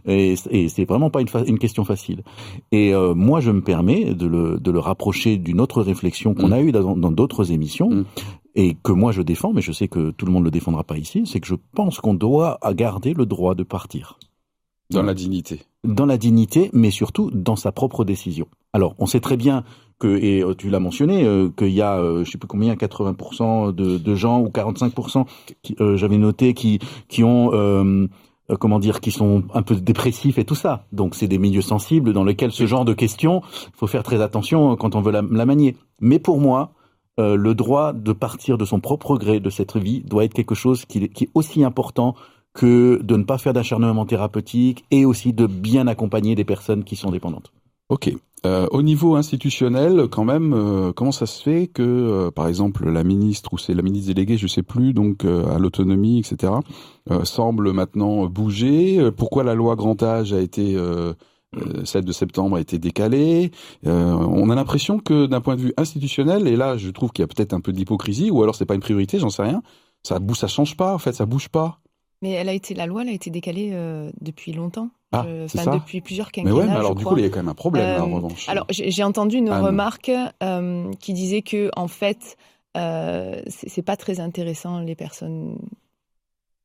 Et, 0.07 0.35
et 0.49 0.69
c'est 0.69 0.85
vraiment 0.85 1.09
pas 1.09 1.21
une, 1.21 1.27
une 1.45 1.59
question 1.59 1.83
facile. 1.83 2.23
Et 2.71 2.93
euh, 2.93 3.13
moi, 3.13 3.41
je 3.41 3.51
me 3.51 3.61
permets 3.61 4.13
de 4.13 4.27
le, 4.27 4.59
de 4.59 4.71
le 4.71 4.79
rapprocher 4.79 5.24
d'une 5.25 5.59
autre 5.61 5.81
réflexion 5.81 6.33
qu'on 6.33 6.49
Mm. 6.49 6.53
a 6.53 6.61
eue 6.61 6.71
dans 6.71 7.11
d'autres 7.11 7.51
émissions. 7.51 7.89
Mm. 7.89 8.05
Et 8.57 8.77
que 8.83 8.93
moi 8.93 9.11
je 9.11 9.21
défends, 9.21 9.51
mais 9.53 9.61
je 9.61 9.73
sais 9.73 9.87
que 9.89 10.11
tout 10.11 10.25
le 10.25 10.31
monde 10.31 10.45
le 10.45 10.51
défendra 10.51 10.83
pas 10.85 10.97
ici, 10.97 11.23
c'est 11.25 11.41
que 11.41 11.47
je 11.47 11.55
pense 11.75 11.99
qu'on 11.99 12.13
doit 12.13 12.57
garder 12.73 13.13
le 13.13 13.25
droit 13.25 13.53
de 13.53 13.63
partir 13.63 14.17
Dans 14.91 15.03
la 15.03 15.13
dignité. 15.13 15.59
dans 15.83 16.05
la 16.05 16.17
dignité, 16.17 16.69
mais 16.71 16.89
surtout 16.89 17.29
dans 17.33 17.57
sa 17.57 17.71
propre 17.73 18.05
décision. 18.05 18.47
Alors, 18.71 18.95
on 18.97 19.07
sait 19.07 19.19
très 19.19 19.35
bien 19.35 19.63
que, 19.99 20.07
et 20.07 20.41
euh, 20.41 20.53
tu 20.55 20.69
l'as 20.69 20.79
mentionné, 20.79 21.25
euh, 21.25 21.49
qu'il 21.57 21.69
y 21.73 21.81
a, 21.81 21.97
euh, 21.99 22.23
je 22.23 22.31
sais 22.31 22.37
plus 22.37 22.47
combien, 22.47 22.75
80% 22.75 23.73
de, 23.73 23.97
de 23.97 24.15
gens 24.15 24.39
ou 24.41 24.47
45%, 24.49 25.25
qui, 25.61 25.75
euh, 25.81 25.97
j'avais 25.97 26.17
noté, 26.17 26.53
qui 26.53 26.79
qui 27.09 27.23
ont 27.25 27.51
euh, 28.51 28.57
comment 28.57 28.79
dire, 28.79 28.99
qui 28.99 29.11
sont 29.11 29.43
un 29.53 29.63
peu 29.63 29.75
dépressifs 29.75 30.37
et 30.37 30.45
tout 30.45 30.55
ça. 30.55 30.85
Donc, 30.91 31.15
c'est 31.15 31.27
des 31.27 31.39
milieux 31.39 31.61
sensibles 31.61 32.13
dans 32.13 32.23
lesquels 32.23 32.51
ce 32.51 32.67
genre 32.67 32.85
de 32.85 32.93
questions, 32.93 33.41
il 33.67 33.77
faut 33.77 33.87
faire 33.87 34.03
très 34.03 34.21
attention 34.21 34.73
euh, 34.73 34.75
quand 34.75 34.95
on 34.95 35.01
veut 35.01 35.11
la, 35.11 35.21
manier. 35.21 35.75
Mais 35.99 36.19
pour 36.19 36.39
moi, 36.39 36.71
euh, 37.19 37.35
le 37.35 37.55
droit 37.55 37.91
de 37.93 38.13
partir 38.13 38.57
de 38.57 38.65
son 38.65 38.79
propre 38.79 39.17
gré 39.17 39.39
de 39.39 39.49
cette 39.49 39.77
vie 39.77 40.01
doit 40.01 40.25
être 40.25 40.33
quelque 40.33 40.55
chose 40.55 40.85
qui, 40.85 41.09
qui 41.09 41.23
est 41.25 41.29
aussi 41.33 41.63
important 41.63 42.15
que 42.53 43.01
de 43.01 43.17
ne 43.17 43.23
pas 43.23 43.37
faire 43.37 43.53
d'acharnement 43.53 44.05
thérapeutique 44.05 44.85
et 44.91 45.05
aussi 45.05 45.33
de 45.33 45.47
bien 45.47 45.87
accompagner 45.87 46.35
des 46.35 46.45
personnes 46.45 46.83
qui 46.83 46.95
sont 46.95 47.11
dépendantes. 47.11 47.51
Ok. 47.89 48.13
Euh, 48.45 48.67
au 48.69 48.83
niveau 48.83 49.15
institutionnel, 49.15 50.07
quand 50.11 50.23
même, 50.23 50.53
euh, 50.53 50.93
comment 50.93 51.11
ça 51.11 51.25
se 51.25 51.41
fait 51.41 51.65
que, 51.65 51.81
euh, 51.81 52.31
par 52.31 52.47
exemple, 52.47 52.87
la 52.87 53.03
ministre 53.03 53.53
ou 53.53 53.57
c'est 53.57 53.73
la 53.73 53.81
ministre 53.81 54.13
déléguée, 54.13 54.37
je 54.37 54.45
sais 54.45 54.61
plus, 54.61 54.93
donc 54.93 55.25
euh, 55.25 55.47
à 55.47 55.57
l'autonomie, 55.57 56.19
etc., 56.19 56.53
semble 57.23 57.71
maintenant 57.71 58.25
bouger 58.25 59.11
Pourquoi 59.15 59.43
la 59.43 59.53
loi 59.53 59.75
grand 59.75 60.01
âge 60.01 60.33
a 60.33 60.39
été 60.39 60.75
celle 61.83 62.03
de 62.03 62.11
septembre 62.11 62.55
a 62.55 62.59
été 62.59 62.79
décalée? 62.79 63.51
On 63.83 64.49
a 64.49 64.55
l'impression 64.55 64.97
que 64.97 65.27
d'un 65.27 65.39
point 65.39 65.55
de 65.55 65.61
vue 65.61 65.73
institutionnel, 65.77 66.47
et 66.47 66.55
là, 66.55 66.77
je 66.77 66.89
trouve 66.89 67.11
qu'il 67.11 67.21
y 67.21 67.25
a 67.25 67.27
peut-être 67.27 67.53
un 67.53 67.59
peu 67.59 67.73
d'hypocrisie, 67.73 68.31
ou 68.31 68.41
alors 68.41 68.55
c'est 68.55 68.65
pas 68.65 68.73
une 68.73 68.81
priorité, 68.81 69.19
j'en 69.19 69.29
sais 69.29 69.43
rien. 69.43 69.61
Ça 70.01 70.17
bouge, 70.17 70.37
ça 70.37 70.47
change 70.47 70.75
pas, 70.75 70.95
en 70.95 70.97
fait, 70.97 71.13
ça 71.13 71.27
bouge 71.27 71.49
pas. 71.49 71.79
Mais 72.23 72.31
elle 72.31 72.49
a 72.49 72.53
été, 72.53 72.73
la 72.73 72.87
loi, 72.87 73.03
elle 73.03 73.09
a 73.09 73.13
été 73.13 73.29
décalée 73.29 73.77
depuis 74.19 74.51
longtemps. 74.51 74.89
Ah, 75.21 75.45
enfin, 75.45 75.63
ça 75.63 75.71
depuis 75.71 76.01
plusieurs 76.01 76.27
Mais 76.27 76.43
quinquennats. 76.43 76.55
ouais, 76.55 76.65
mais 76.67 76.71
alors 76.75 76.91
je 76.93 76.97
du 76.97 77.03
crois. 77.03 77.13
coup, 77.13 77.19
il 77.19 77.23
y 77.23 77.27
a 77.27 77.29
quand 77.29 77.39
même 77.39 77.49
un 77.49 77.53
problème 77.53 77.83
là, 77.85 78.03
en 78.03 78.11
Euh, 78.11 78.15
revanche. 78.15 78.49
Alors, 78.49 78.65
j'ai 78.69 79.03
entendu 79.03 79.37
une 79.37 79.49
Anne. 79.49 79.63
remarque 79.65 80.11
euh, 80.43 80.91
qui 80.99 81.13
disait 81.13 81.41
que, 81.41 81.69
en 81.75 81.87
fait, 81.87 82.37
euh, 82.77 83.41
c'est 83.47 83.81
pas 83.83 83.97
très 83.97 84.19
intéressant 84.19 84.79
les 84.79 84.95
personnes 84.95 85.57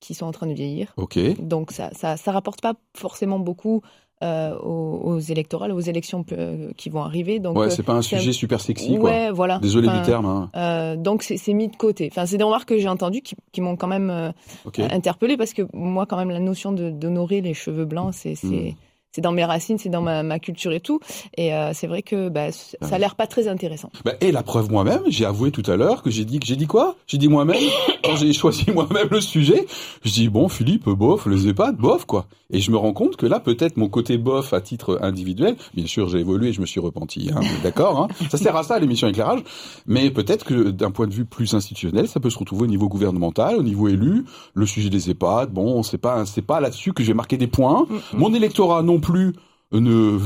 qui 0.01 0.14
sont 0.14 0.26
en 0.26 0.32
train 0.32 0.46
de 0.46 0.55
vieillir. 0.55 0.92
Ok. 0.96 1.18
Donc, 1.40 1.72
ça, 1.72 1.90
ça, 1.94 2.16
ça 2.16 2.32
rapporte 2.32 2.61
pas 2.62 2.74
forcément 2.96 3.38
beaucoup 3.38 3.82
euh, 4.23 4.55
aux, 4.59 5.01
aux 5.14 5.18
électorales, 5.18 5.73
aux 5.73 5.81
élections 5.81 6.25
euh, 6.33 6.71
qui 6.77 6.91
vont 6.91 7.03
arriver. 7.03 7.39
Donc, 7.39 7.57
Ouais, 7.59 7.66
euh, 7.66 7.71
c'est 7.71 7.83
pas 7.83 7.95
un 7.95 8.03
sujet 8.03 8.33
super 8.33 8.61
sexy, 8.61 8.97
quoi. 8.99 9.11
ouais, 9.11 9.31
voilà. 9.31 9.59
Désolé 9.61 9.89
Enfin, 9.89 9.99
du 10.01 10.05
terme. 10.05 10.27
Hein. 10.27 10.51
euh, 10.57 10.97
donc, 10.97 11.23
c'est 11.23 11.53
mis 11.55 11.68
de 11.68 11.77
côté. 11.77 12.09
Enfin, 12.12 12.27
c'est 12.27 12.37
des 12.37 12.45
remarques 12.45 12.68
que 12.68 12.79
j'ai 12.79 12.89
entendues 12.89 13.23
qui, 13.23 13.35
qui 13.53 13.61
m'ont 13.61 13.77
quand 13.77 13.87
même 13.89 14.11
euh, 14.11 14.31
Ok. 14.66 14.79
interpellée 14.81 15.37
parce 15.37 15.53
que 15.55 15.62
moi, 15.73 16.05
quand 16.07 16.16
même, 16.16 16.31
la 16.31 16.41
notion 16.41 16.73
d'honorer 16.73 17.41
les 17.41 17.55
cheveux 17.55 17.85
blancs, 17.87 18.12
c'est 18.14 18.35
c'est 18.35 18.47
Mm. 18.47 18.75
C'est 19.13 19.21
dans 19.21 19.33
mes 19.33 19.45
racines, 19.45 19.79
c'est 19.79 19.89
dans 19.89 20.03
ma, 20.03 20.23
ma 20.23 20.39
culture 20.39 20.73
et 20.73 20.81
tout. 20.81 21.01
Et 21.37 21.53
euh, 21.53 21.73
c'est 21.75 21.87
vrai 21.87 22.03
que 22.03 22.29
bah, 22.29 22.53
ça 22.53 22.77
a 22.93 22.99
l'air 22.99 23.17
pas 23.17 23.27
très 23.27 23.49
intéressant. 23.49 23.91
Bah, 24.05 24.13
et 24.21 24.31
la 24.31 24.43
preuve 24.43 24.71
moi-même, 24.71 25.03
j'ai 25.09 25.25
avoué 25.25 25.51
tout 25.51 25.69
à 25.71 25.77
l'heure 25.77 26.03
que 26.03 26.11
j'ai 26.11 26.25
dit 26.25 26.39
que 26.39 26.47
j'ai 26.47 26.57
dit 26.57 26.67
quoi? 26.67 26.97
J'ai 27.07 27.19
dit 27.19 27.29
moi-même? 27.29 27.57
Quand 28.05 28.17
j'ai 28.17 28.33
choisi 28.33 28.67
moi-même 28.73 29.09
le 29.11 29.21
sujet. 29.21 29.67
Je 30.05 30.13
dis 30.13 30.29
bon 30.29 30.49
Philippe, 30.49 30.89
bof, 30.89 31.27
les 31.27 31.49
EHPAD, 31.49 31.77
bof 31.77 32.07
quoi. 32.07 32.27
Et 32.53 32.61
je 32.61 32.71
me 32.71 32.77
rends 32.77 32.93
compte 32.93 33.17
que 33.17 33.27
là 33.27 33.41
peut-être 33.41 33.77
mon 33.77 33.89
côté 33.89 34.17
bof 34.17 34.53
à 34.53 34.61
titre 34.61 34.99
individuel, 35.03 35.57
bien 35.75 35.87
sûr 35.87 36.09
j'ai 36.09 36.19
évolué, 36.19 36.53
je 36.53 36.61
me 36.61 36.67
suis 36.67 36.81
repenti, 36.81 37.31
hein, 37.35 37.41
d'accord. 37.63 38.01
Hein, 38.01 38.09
ça 38.31 38.39
sert 38.39 38.57
à 38.57 38.63
ça 38.63 38.79
l'émission 38.79 39.09
éclairage. 39.09 39.41
Mais 39.87 40.11
peut-être 40.11 40.45
que 40.45 40.71
d'un 40.71 40.91
point 40.91 41.07
de 41.07 41.13
vue 41.13 41.25
plus 41.25 41.55
institutionnel, 41.55 42.09
ça 42.09 42.21
peut 42.21 42.31
se 42.31 42.39
retrouver 42.39 42.65
au 42.65 42.69
niveau 42.69 42.89
gouvernemental, 42.89 43.57
au 43.57 43.63
niveau 43.63 43.89
élu, 43.89 44.25
le 44.55 44.67
sujet 44.67 44.89
des 44.89 45.11
EHPAD. 45.11 45.51
Bon, 45.51 45.83
c'est 45.83 45.99
pas 45.99 46.25
c'est 46.27 46.43
pas 46.43 46.61
là-dessus 46.61 46.93
que 46.93 47.03
j'ai 47.03 47.15
marqué 47.15 47.37
des 47.37 47.47
points. 47.47 47.87
Mon 48.15 48.33
électorat 48.35 48.83
non 48.83 48.99
plus 49.01 49.32
ne, 49.72 49.78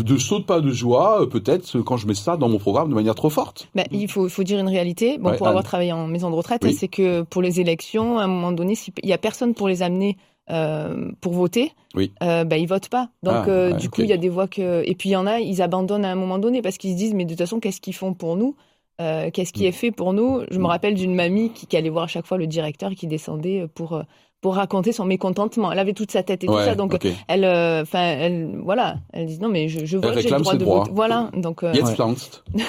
ne 0.02 0.18
saute 0.18 0.46
pas 0.46 0.60
de 0.60 0.70
joie, 0.70 1.22
euh, 1.22 1.26
peut-être 1.26 1.80
quand 1.82 1.96
je 1.98 2.06
mets 2.06 2.14
ça 2.14 2.36
dans 2.36 2.48
mon 2.48 2.58
programme 2.58 2.88
de 2.88 2.94
manière 2.94 3.14
trop 3.14 3.28
forte. 3.30 3.68
Bah, 3.74 3.84
il 3.92 4.08
faut, 4.08 4.28
faut 4.28 4.42
dire 4.42 4.58
une 4.58 4.68
réalité. 4.68 5.18
Bon, 5.18 5.30
Ouais, 5.30 5.36
pour 5.36 5.46
avoir 5.48 5.60
Anne. 5.62 5.66
travaillé 5.68 5.92
en 5.92 6.06
maison 6.06 6.30
de 6.30 6.34
retraite, 6.34 6.62
Oui. 6.64 6.72
c'est 6.72 6.88
que 6.88 7.22
pour 7.22 7.42
les 7.42 7.60
élections, 7.60 8.18
à 8.18 8.24
un 8.24 8.26
moment 8.26 8.52
donné, 8.52 8.74
s'il 8.74 8.94
y 9.02 9.12
a 9.12 9.18
personne 9.18 9.52
pour 9.54 9.68
les 9.68 9.82
amener 9.82 10.16
euh, 10.50 11.10
pour 11.20 11.32
voter, 11.34 11.72
Oui. 11.94 12.12
euh, 12.22 12.44
bah, 12.44 12.56
ils 12.58 12.66
votent 12.66 12.88
pas. 12.88 13.08
Donc, 13.22 13.34
Ah, 13.34 13.48
euh, 13.48 13.72
ouais, 13.72 13.78
du 13.78 13.88
coup, 13.90 14.02
il 14.02 14.08
y 14.08 14.12
a 14.12 14.16
des 14.18 14.28
voix 14.28 14.46
que. 14.48 14.82
Et 14.86 14.94
puis, 14.94 15.10
il 15.10 15.12
y 15.12 15.16
en 15.16 15.26
a, 15.26 15.40
ils 15.40 15.60
abandonnent 15.62 16.04
à 16.04 16.10
un 16.10 16.14
moment 16.16 16.38
donné 16.38 16.60
parce 16.62 16.76
qu'ils 16.78 16.92
se 16.92 16.96
disent, 16.96 17.14
mais 17.14 17.24
de 17.24 17.30
toute 17.30 17.38
façon, 17.38 17.60
qu'est-ce 17.60 17.80
qu'ils 17.80 17.94
font 17.94 18.12
pour 18.14 18.36
nous? 18.36 18.54
Euh, 19.00 19.30
Qu'est-ce 19.32 19.52
qui 19.52 19.64
Mm. 19.64 19.66
est 19.66 19.72
fait 19.72 19.90
pour 19.90 20.12
nous? 20.12 20.42
Je 20.50 20.58
me 20.58 20.64
Mm. 20.64 20.66
rappelle 20.66 20.94
d'une 20.94 21.14
mamie 21.14 21.50
qui, 21.50 21.66
qui 21.66 21.76
allait 21.76 21.90
voir 21.90 22.04
à 22.04 22.06
chaque 22.06 22.26
fois 22.26 22.38
le 22.38 22.46
directeur 22.46 22.92
et 22.92 22.94
qui 22.94 23.06
descendait 23.06 23.66
pour. 23.74 24.02
Pour 24.44 24.56
raconter 24.56 24.92
son 24.92 25.06
mécontentement, 25.06 25.72
elle 25.72 25.78
avait 25.78 25.94
toute 25.94 26.10
sa 26.10 26.22
tête 26.22 26.44
et 26.44 26.46
tout 26.46 26.52
ça, 26.58 26.74
donc 26.74 26.98
elle, 27.28 27.44
euh, 27.46 27.80
enfin, 27.80 28.02
elle, 28.02 28.50
voilà, 28.62 28.96
elle 29.14 29.24
dit 29.24 29.38
non 29.40 29.48
mais 29.48 29.68
je, 29.70 29.86
je 29.86 29.96
vote, 29.96 30.12
j'ai 30.18 30.28
le 30.28 30.38
droit 30.38 30.52
de 30.52 30.58
droits. 30.58 30.78
vote, 30.80 30.90
voilà, 30.92 31.30
donc 31.34 31.62
euh, 31.62 31.72
Jetzt 31.72 31.98
Ouais. 31.98 32.14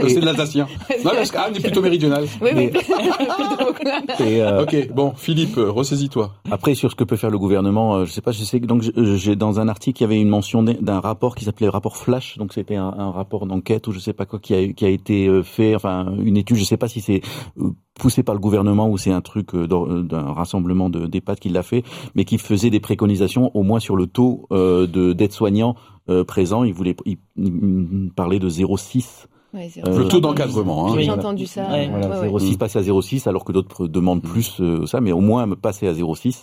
Euh, 0.00 0.08
c'est 0.08 0.18
de 0.20 0.24
l'alsacien. 0.26 0.66
Non, 1.04 1.10
parce 1.14 1.30
qu'Anne 1.30 1.54
est 1.54 1.60
plutôt 1.60 1.82
méridionale. 1.82 2.24
oui, 2.42 2.48
oui, 2.52 2.52
Mais- 2.56 2.68
plutôt. 2.70 2.94
Et, 4.24 4.42
euh, 4.42 4.62
Ok, 4.62 4.88
bon, 4.92 5.12
Philippe, 5.16 5.54
ressaisis-toi. 5.56 6.32
Après, 6.50 6.74
sur 6.74 6.90
ce 6.90 6.96
que 6.96 7.04
peut 7.04 7.14
faire 7.16 7.30
le 7.30 7.38
gouvernement, 7.38 7.94
euh, 7.94 8.04
je 8.06 8.10
sais 8.10 8.20
pas, 8.20 8.32
je 8.32 8.42
sais 8.42 8.58
que 8.58 8.66
donc 8.66 8.82
j'ai 8.82 9.36
dans 9.36 9.60
un 9.60 9.68
article, 9.68 10.00
il 10.00 10.02
y 10.02 10.06
avait 10.06 10.20
une 10.20 10.28
mention 10.28 10.64
d'un- 10.64 10.98
rapport 11.00 11.36
qui 11.36 11.44
s'appelait 11.44 11.66
le 11.66 11.70
rapport 11.70 11.96
Flash, 11.96 12.38
donc 12.38 12.52
c'était 12.54 12.74
un, 12.74 12.92
un 12.98 13.12
rapport 13.12 13.46
d'enquête 13.46 13.86
ou 13.86 13.92
je 13.92 14.00
sais 14.00 14.14
pas 14.14 14.26
quoi 14.26 14.40
qui 14.40 14.52
a, 14.52 14.72
qui 14.72 14.84
a 14.84 14.88
été 14.88 15.28
fait, 15.44 15.76
enfin 15.76 16.12
une 16.24 16.36
étude, 16.36 16.56
je 16.56 16.64
sais 16.64 16.76
pas 16.76 16.88
si 16.88 17.00
c'est 17.00 17.20
euh, 17.60 17.70
poussé 17.98 18.22
par 18.22 18.34
le 18.34 18.40
gouvernement 18.40 18.88
ou 18.88 18.98
c'est 18.98 19.12
un 19.12 19.20
truc 19.20 19.54
euh, 19.54 19.66
euh, 19.70 20.02
d'un 20.02 20.32
rassemblement 20.32 20.90
de 20.90 21.06
d'EHPAD 21.06 21.38
qui 21.38 21.48
l'a 21.48 21.62
fait, 21.62 21.84
mais 22.14 22.24
qui 22.24 22.38
faisait 22.38 22.70
des 22.70 22.80
préconisations 22.80 23.50
au 23.54 23.62
moins 23.62 23.80
sur 23.80 23.96
le 23.96 24.06
taux 24.06 24.46
euh, 24.52 24.86
de 24.86 25.12
d'aides-soignants 25.12 25.76
euh, 26.08 26.24
présents. 26.24 26.64
Il 26.64 26.74
voulait 26.74 26.96
il, 27.06 27.18
il 27.36 28.10
parlait 28.14 28.38
de 28.40 28.48
0,6. 28.50 29.26
Ouais, 29.54 29.70
Euh. 29.86 29.98
Le 30.00 30.08
taux 30.08 30.18
d'encadrement. 30.18 30.88
Hein. 30.92 30.96
J'ai 30.98 31.08
entendu 31.10 31.46
ça. 31.46 31.68
Ouais. 31.70 31.86
Voilà, 31.88 32.08
ouais, 32.22 32.28
ouais. 32.28 32.40
0,6 32.40 32.58
passer 32.58 32.78
à 32.80 32.82
0,6 32.82 33.28
alors 33.28 33.44
que 33.44 33.52
d'autres 33.52 33.86
demandent 33.86 34.20
plus 34.22 34.56
euh, 34.60 34.84
ça, 34.84 35.00
mais 35.00 35.12
au 35.12 35.20
moins 35.20 35.46
me 35.46 35.54
passer 35.54 35.86
à 35.86 35.92
0,6. 35.92 36.42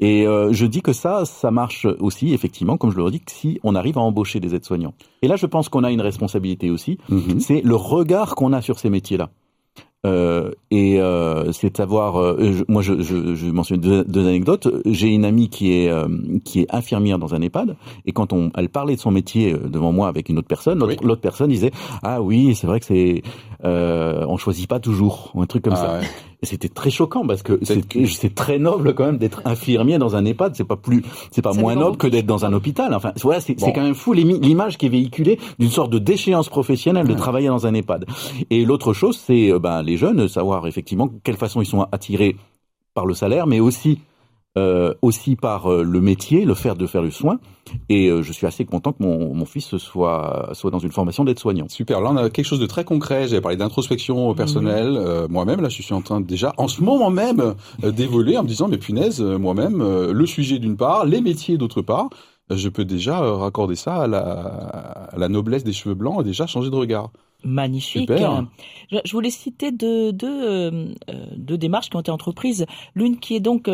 Et 0.00 0.26
euh, 0.26 0.52
je 0.52 0.66
dis 0.66 0.82
que 0.82 0.92
ça, 0.92 1.24
ça 1.24 1.50
marche 1.50 1.86
aussi 2.00 2.34
effectivement, 2.34 2.76
comme 2.76 2.90
je 2.90 2.98
le 2.98 3.04
redis, 3.04 3.20
que 3.20 3.30
si 3.32 3.58
on 3.62 3.74
arrive 3.74 3.96
à 3.96 4.02
embaucher 4.02 4.38
des 4.38 4.54
aides-soignants. 4.54 4.92
Et 5.22 5.28
là, 5.28 5.36
je 5.36 5.46
pense 5.46 5.70
qu'on 5.70 5.82
a 5.82 5.90
une 5.90 6.02
responsabilité 6.02 6.68
aussi, 6.70 6.98
Mhm. 7.08 7.40
c'est 7.40 7.62
le 7.62 7.74
regard 7.74 8.34
qu'on 8.34 8.52
a 8.52 8.60
sur 8.60 8.78
ces 8.78 8.90
métiers-là. 8.90 9.30
Euh, 10.04 10.50
et 10.72 11.00
euh, 11.00 11.52
c'est 11.52 11.70
de 11.70 11.76
savoir. 11.76 12.16
euh, 12.20 12.36
je- 12.52 12.64
moi, 12.66 12.82
je, 12.82 13.00
je, 13.02 13.34
je 13.36 13.46
mentionne 13.46 13.80
deux, 13.80 14.02
deux 14.04 14.26
anecdotes. 14.26 14.66
J'ai 14.84 15.08
une 15.08 15.24
amie 15.24 15.48
qui 15.48 15.72
est 15.72 15.88
euh, 15.90 16.08
qui 16.44 16.60
est 16.60 16.74
infirmière 16.74 17.20
dans 17.20 17.34
un 17.34 17.40
EHPAD, 17.40 17.76
et 18.06 18.12
quand 18.12 18.32
on 18.32 18.50
elle 18.56 18.68
parlait 18.68 18.96
de 18.96 19.00
son 19.00 19.12
métier 19.12 19.52
euh, 19.52 19.58
devant 19.68 19.92
moi 19.92 20.08
avec 20.08 20.28
une 20.28 20.38
autre 20.38 20.48
personne, 20.48 20.80
l'autre 20.80 20.96
Oui. 21.04 21.16
personne 21.22 21.50
disait 21.50 21.70
ah 22.02 22.20
oui, 22.20 22.56
c'est 22.56 22.66
vrai 22.66 22.80
que 22.80 22.86
c'est 22.86 23.22
euh, 23.64 24.24
on 24.28 24.36
choisit 24.38 24.68
pas 24.68 24.80
toujours 24.80 25.30
ou 25.34 25.42
un 25.42 25.46
truc 25.46 25.62
comme 25.62 25.76
ça. 25.76 25.98
Ah, 25.98 26.00
ouais. 26.00 26.06
C'était 26.42 26.68
très 26.68 26.90
choquant 26.90 27.26
parce 27.26 27.42
que 27.42 27.60
c'est 27.64 28.34
très 28.34 28.58
noble 28.58 28.94
quand 28.94 29.06
même 29.06 29.18
d'être 29.18 29.42
infirmier 29.44 29.98
dans 29.98 30.16
un 30.16 30.24
EHPAD. 30.24 30.54
C'est 30.56 30.64
pas 30.64 30.76
plus, 30.76 31.02
c'est 31.30 31.42
pas 31.42 31.52
moins 31.52 31.74
noble 31.74 31.96
que 31.96 32.06
d'être 32.06 32.26
dans 32.26 32.44
un 32.44 32.52
hôpital. 32.52 32.94
Enfin, 32.94 33.12
voilà, 33.22 33.40
c'est 33.40 33.54
quand 33.54 33.82
même 33.82 33.94
fou 33.94 34.12
l'image 34.12 34.78
qui 34.78 34.86
est 34.86 34.90
véhiculée 34.90 35.38
d'une 35.58 35.70
sorte 35.70 35.90
de 35.90 35.98
déchéance 35.98 36.48
professionnelle 36.48 37.06
de 37.06 37.14
travailler 37.14 37.48
dans 37.48 37.66
un 37.66 37.74
EHPAD. 37.74 38.06
Et 38.50 38.64
l'autre 38.64 38.92
chose, 38.92 39.18
c'est 39.18 39.52
euh, 39.52 39.58
ben, 39.58 39.82
les 39.82 39.96
jeunes 39.96 40.28
savoir 40.28 40.66
effectivement 40.66 41.10
quelle 41.24 41.36
façon 41.36 41.60
ils 41.62 41.66
sont 41.66 41.86
attirés 41.92 42.36
par 42.94 43.06
le 43.06 43.14
salaire, 43.14 43.46
mais 43.46 43.60
aussi 43.60 44.00
euh, 44.58 44.92
aussi 45.00 45.34
par 45.34 45.72
euh, 45.72 45.82
le 45.82 46.02
métier, 46.02 46.44
le 46.44 46.52
faire 46.52 46.76
de 46.76 46.86
faire 46.86 47.00
du 47.00 47.10
soin. 47.10 47.38
Et 47.88 48.08
euh, 48.08 48.22
je 48.22 48.34
suis 48.34 48.46
assez 48.46 48.66
content 48.66 48.92
que 48.92 49.02
mon, 49.02 49.32
mon 49.32 49.46
fils 49.46 49.78
soit 49.78 50.50
soit 50.52 50.70
dans 50.70 50.78
une 50.78 50.92
formation 50.92 51.24
d'aide-soignant. 51.24 51.64
Super. 51.70 52.02
Là, 52.02 52.10
on 52.12 52.18
a 52.18 52.28
quelque 52.28 52.44
chose 52.44 52.60
de 52.60 52.66
très 52.66 52.84
concret. 52.84 53.28
J'avais 53.28 53.40
parlé 53.40 53.56
d'introspection 53.56 54.34
personnelle. 54.34 54.90
Mhm. 54.90 55.32
moi-même, 55.32 55.62
là, 55.62 55.70
je 55.70 55.80
suis 55.80 55.94
en 55.94 56.02
train 56.02 56.20
déjà, 56.20 56.52
en 56.58 56.68
ce 56.68 56.82
moment 56.82 57.08
même, 57.08 57.54
d'évoluer 57.82 58.36
en 58.36 58.42
me 58.42 58.48
disant, 58.48 58.68
mais 58.68 58.76
punaise, 58.76 59.22
moi-même, 59.22 59.82
le 59.82 60.26
sujet 60.26 60.58
d'une 60.58 60.76
part, 60.76 61.06
les 61.06 61.22
métiers 61.22 61.56
d'autre 61.56 61.80
part. 61.80 62.10
Je 62.50 62.68
peux 62.68 62.84
déjà 62.84 63.20
raccorder 63.20 63.76
ça 63.76 64.02
à 64.02 64.06
la, 64.06 64.20
à 64.20 65.16
la 65.16 65.28
noblesse 65.28 65.64
des 65.64 65.72
cheveux 65.72 65.94
blancs 65.94 66.20
et 66.20 66.24
déjà 66.24 66.46
changer 66.46 66.68
de 66.68 66.76
regard 66.76 67.10
magnifique. 67.44 68.10
Je, 68.90 69.12
voulais 69.12 69.30
citer 69.30 69.72
deux, 69.72 70.12
deux, 70.12 70.94
deux, 71.36 71.58
démarches 71.58 71.90
qui 71.90 71.96
ont 71.96 72.00
été 72.00 72.12
entreprises. 72.12 72.66
L'une 72.94 73.18
qui 73.18 73.34
est 73.34 73.40
donc 73.40 73.68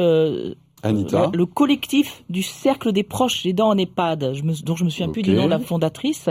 Anita. 0.82 1.30
Le, 1.34 1.46
collectif 1.46 2.22
du 2.28 2.42
cercle 2.42 2.92
des 2.92 3.02
proches 3.02 3.44
aidants 3.46 3.70
en 3.70 3.78
EHPAD, 3.78 4.34
je 4.34 4.42
me, 4.42 4.54
dont 4.62 4.76
je 4.76 4.84
me 4.84 4.90
souviens 4.90 5.08
plus 5.08 5.22
du 5.22 5.32
nom 5.32 5.44
de 5.44 5.50
la 5.50 5.58
fondatrice. 5.58 6.28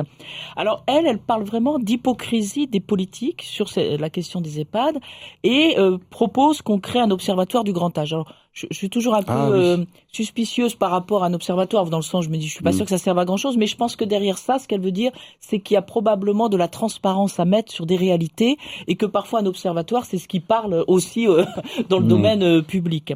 Alors 0.55 0.83
elle, 0.87 1.05
elle 1.05 1.19
parle 1.19 1.43
vraiment 1.43 1.79
d'hypocrisie 1.79 2.67
des 2.67 2.79
politiques 2.79 3.41
sur 3.41 3.67
la 3.75 4.09
question 4.09 4.41
des 4.41 4.59
EHPAD 4.61 4.99
et 5.43 5.75
euh, 5.77 5.97
propose 6.09 6.61
qu'on 6.61 6.79
crée 6.79 6.99
un 6.99 7.11
observatoire 7.11 7.63
du 7.63 7.73
grand 7.73 7.97
âge. 7.97 8.13
Alors 8.13 8.33
je, 8.57 8.65
je, 8.71 8.75
suis 8.75 8.89
toujours 8.89 9.13
un 9.13 9.21
peu 9.21 9.31
ah 9.31 9.49
euh, 9.49 9.85
suspicieuse 10.11 10.73
par 10.73 10.89
rapport 10.89 11.23
à 11.23 11.27
un 11.27 11.33
observatoire, 11.33 11.85
dans 11.85 11.97
le 11.97 12.03
sens, 12.03 12.25
je 12.25 12.29
me 12.29 12.37
dis, 12.37 12.47
je 12.47 12.53
suis 12.53 12.63
pas 12.63 12.71
mm. 12.71 12.73
sûr 12.73 12.85
que 12.85 12.89
ça 12.89 12.97
serve 12.97 13.19
à 13.19 13.25
grand 13.25 13.37
chose, 13.37 13.55
mais 13.55 13.67
je 13.67 13.77
pense 13.77 13.95
que 13.95 14.03
derrière 14.03 14.39
ça, 14.39 14.57
ce 14.57 14.67
qu'elle 14.67 14.81
veut 14.81 14.91
dire, 14.91 15.11
c'est 15.39 15.59
qu'il 15.59 15.75
y 15.75 15.77
a 15.77 15.83
probablement 15.83 16.49
de 16.49 16.57
la 16.57 16.67
transparence 16.67 17.39
à 17.39 17.45
mettre 17.45 17.71
sur 17.71 17.85
des 17.85 17.95
réalités, 17.95 18.57
et 18.87 18.95
que 18.95 19.05
parfois 19.05 19.41
un 19.41 19.45
observatoire, 19.45 20.05
c'est 20.05 20.17
ce 20.17 20.27
qui 20.27 20.39
parle 20.39 20.83
aussi 20.87 21.27
euh, 21.27 21.45
dans 21.89 21.99
le 21.99 22.05
mm. 22.05 22.09
domaine 22.09 22.43
euh, 22.43 22.61
public. 22.63 23.13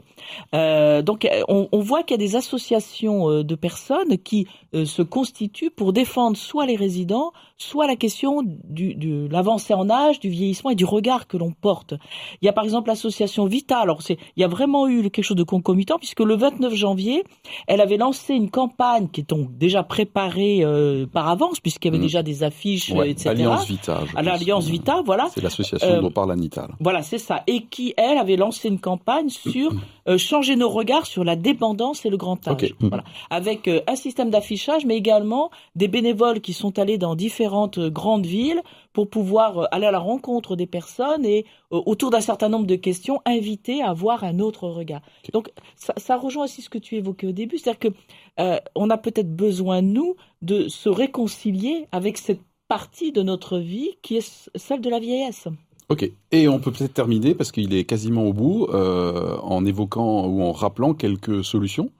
donc, 0.54 1.28
on, 1.48 1.68
on 1.72 1.80
voit 1.80 2.04
qu'il 2.04 2.22
y 2.22 2.24
a 2.24 2.26
des 2.26 2.36
associations 2.36 3.44
de 3.44 3.56
personnes 3.56 4.18
qui 4.20 4.48
se 4.74 5.02
constituent 5.02 5.72
pour 5.72 5.92
défendre 5.92 6.38
soit 6.38 6.66
les 6.66 6.76
résidents, 6.76 7.34
soit 7.62 7.88
la 7.88 7.95
question 7.95 8.41
du, 8.43 8.95
de 8.95 9.28
l'avancée 9.32 9.74
en 9.74 9.89
âge, 9.89 10.20
du 10.20 10.30
vieillissement 10.30 10.72
et 10.72 10.76
du 10.76 10.86
regard 10.86 11.28
que 11.28 11.38
l'on 11.38 11.51
porte. 11.51 11.93
Il 12.41 12.45
y 12.45 12.49
a 12.49 12.53
par 12.53 12.64
exemple 12.64 12.89
l'association 12.89 13.45
Vita. 13.45 13.78
Alors, 13.78 14.01
c'est, 14.01 14.18
il 14.36 14.41
y 14.41 14.43
a 14.43 14.47
vraiment 14.47 14.88
eu 14.88 15.09
quelque 15.09 15.24
chose 15.24 15.38
de 15.38 15.43
concomitant 15.43 15.97
puisque 15.97 16.22
le 16.22 16.36
29 16.36 16.74
janvier, 16.74 17.24
elle 17.68 17.82
avait 17.82 17.97
lancé 17.97 18.34
une 18.34 18.49
campagne 18.49 19.07
qui 19.09 19.22
est 19.22 19.30
donc 19.30 19.55
déjà 19.57 19.84
préparée 19.84 20.64
euh, 20.64 21.05
par 21.05 21.28
avance 21.28 21.59
puisqu'il 21.59 21.89
y 21.89 21.89
avait 21.89 21.99
mm. 21.99 22.01
déjà 22.01 22.24
des 22.24 22.43
affiches, 22.43 22.91
etc. 22.91 23.30
Alliance 23.30 23.68
Vita. 23.68 23.99
À 24.16 24.22
l'Alliance 24.24 24.68
Vita, 24.68 25.01
voilà. 25.05 25.28
C'est 25.34 25.43
l'association 25.43 25.88
euh, 25.88 26.01
dont 26.01 26.12
parle 26.12 26.32
Anita. 26.32 26.68
Voilà, 26.80 27.03
c'est 27.03 27.20
ça. 27.20 27.43
Et 27.45 27.62
qui, 27.66 27.93
elle, 27.97 28.18
avait 28.18 28.38
lancé 28.38 28.70
une 28.70 28.80
campagne 28.80 29.30
sur 29.30 29.72
euh, 30.07 30.18
changer 30.18 30.55
nos 30.55 30.70
regards 30.70 31.05
sur 31.05 31.24
la 31.24 31.36
dépendance 31.36 32.05
et 32.05 32.09
le 32.09 32.18
grand 32.18 32.47
âge. 32.47 32.74
Voilà. 32.80 33.03
Avec 33.30 33.70
un 33.88 33.95
système 33.95 34.32
d'affichage, 34.32 34.86
mais 34.86 34.97
également 34.97 35.51
des 35.76 35.88
bénévoles 35.88 36.41
qui 36.41 36.53
sont 36.53 36.80
allés 36.80 36.97
dans 36.97 37.16
différentes 37.52 37.80
grandes 37.80 38.26
villes 38.26 38.62
pour 38.93 39.10
pouvoir 39.10 39.58
euh, 39.58 39.66
aller 39.72 39.86
à 39.86 39.91
la 39.91 39.99
rencontre 39.99 40.56
des 40.56 40.68
personnes 40.68 41.26
et 41.26 41.45
euh, 41.74 41.82
autour 41.86 42.10
d'un 42.10 42.22
certain 42.22 42.47
nombre 42.49 42.66
de 42.66 42.78
questions 42.78 43.22
inviter 43.26 43.82
à 43.82 43.89
avoir 43.89 44.24
un 44.24 44.39
autre 44.39 44.68
regard. 44.70 45.02
Donc 45.34 45.52
ça, 45.76 45.93
ça, 45.97 46.18
rejoint 46.18 46.45
aussi 46.45 46.62
ce 46.62 46.70
que 46.70 46.78
tu 46.78 46.95
évoquais 46.95 47.28
au 47.28 47.32
début, 47.34 47.58
c'est-à-dire 47.58 47.80
que 47.80 47.97
euh, 48.39 48.58
on 48.76 48.89
a 48.89 48.97
peut-être 48.97 49.36
besoin 49.36 49.82
nous 49.82 50.16
de 50.41 50.70
se 50.70 50.88
réconcilier 50.88 51.88
avec 51.91 52.18
cette 52.18 52.41
partie 52.70 53.12
de 53.12 53.22
notre 53.22 53.58
vie 53.58 53.97
qui 54.02 54.16
est 54.18 54.49
celle 54.56 54.80
de 54.80 54.89
la 54.89 54.99
vieillesse. 54.99 55.47
Ok, 55.89 56.10
et 56.32 56.47
on 56.47 56.60
peut 56.60 56.72
peut-être 56.72 56.93
terminer 56.93 57.36
parce 57.36 57.52
qu'il 57.52 57.74
est 57.74 57.84
quasiment 57.84 58.24
au 58.24 58.32
bout 58.32 58.68
euh, 58.68 59.36
en 59.43 59.66
évoquant 59.66 60.26
ou 60.26 60.41
en 60.41 60.54
rappelant 60.54 60.93
quelques 60.93 61.43
solutions. 61.43 61.91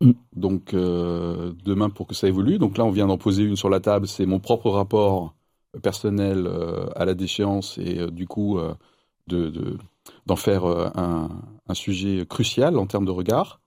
Mm. 0.00 0.12
Donc 0.34 0.74
euh, 0.74 1.52
demain 1.64 1.90
pour 1.90 2.06
que 2.06 2.14
ça 2.14 2.28
évolue. 2.28 2.58
Donc 2.58 2.78
là 2.78 2.84
on 2.84 2.90
vient 2.90 3.06
d'en 3.06 3.18
poser 3.18 3.42
une 3.42 3.56
sur 3.56 3.68
la 3.68 3.80
table, 3.80 4.06
c'est 4.06 4.26
mon 4.26 4.40
propre 4.40 4.70
rapport 4.70 5.34
personnel 5.82 6.46
euh, 6.46 6.86
à 6.96 7.04
la 7.04 7.14
déchéance 7.14 7.78
et 7.78 7.98
euh, 7.98 8.10
du 8.10 8.26
coup 8.26 8.58
euh, 8.58 8.74
de, 9.26 9.76
d'en 10.26 10.36
faire 10.36 10.64
un, 10.64 11.28
un, 11.68 11.74
sujet 11.74 12.24
crucial 12.26 12.78
en 12.78 12.86
termes 12.86 13.04
de 13.04 13.10
regard. 13.10 13.60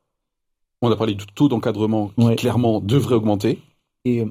On 0.82 0.92
a 0.92 0.96
parlé 0.96 1.14
du 1.14 1.28
taux 1.28 1.48
d'encadrement 1.48 2.10
qui 2.18 2.36
clairement 2.36 2.80
devrait 2.82 3.14
augmenter. 3.16 3.60
Et 4.06 4.26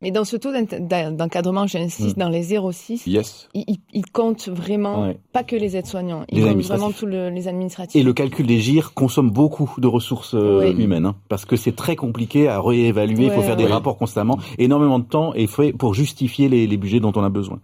mais 0.00 0.12
dans 0.12 0.24
ce 0.24 0.36
taux 0.36 0.50
d'encadrement, 0.52 1.66
j'insiste, 1.66 2.16
mm. 2.16 2.20
dans 2.20 2.28
les 2.28 2.44
0,6, 2.44 3.10
yes. 3.10 3.48
il, 3.52 3.78
il, 3.92 4.06
compte 4.06 4.48
vraiment 4.48 5.12
pas 5.32 5.42
que 5.42 5.56
les 5.56 5.76
aides-soignants, 5.76 6.24
il 6.28 6.44
compte 6.44 6.62
vraiment 6.62 6.92
tous 6.92 7.06
les 7.06 7.48
administratifs. 7.48 8.00
Et 8.00 8.04
le 8.04 8.12
calcul 8.12 8.46
des 8.46 8.60
GIR 8.60 8.94
consomme 8.94 9.30
beaucoup 9.30 9.74
de 9.78 9.88
ressources 9.88 10.34
euh, 10.34 10.72
humaines, 10.72 11.06
hein, 11.06 11.16
parce 11.28 11.44
que 11.44 11.56
c'est 11.56 11.74
très 11.74 11.96
compliqué 11.96 12.46
à 12.46 12.60
réévaluer, 12.60 13.24
il 13.24 13.30
faut 13.32 13.42
faire 13.42 13.56
des 13.56 13.66
rapports 13.66 13.98
constamment, 13.98 14.38
énormément 14.58 15.00
de 15.00 15.04
temps 15.04 15.34
est 15.34 15.48
fait 15.48 15.72
pour 15.72 15.94
justifier 15.94 16.48
les, 16.48 16.68
les, 16.68 16.76
budgets 16.76 17.00
dont 17.00 17.12
on 17.16 17.24
a 17.24 17.28
besoin. 17.28 17.58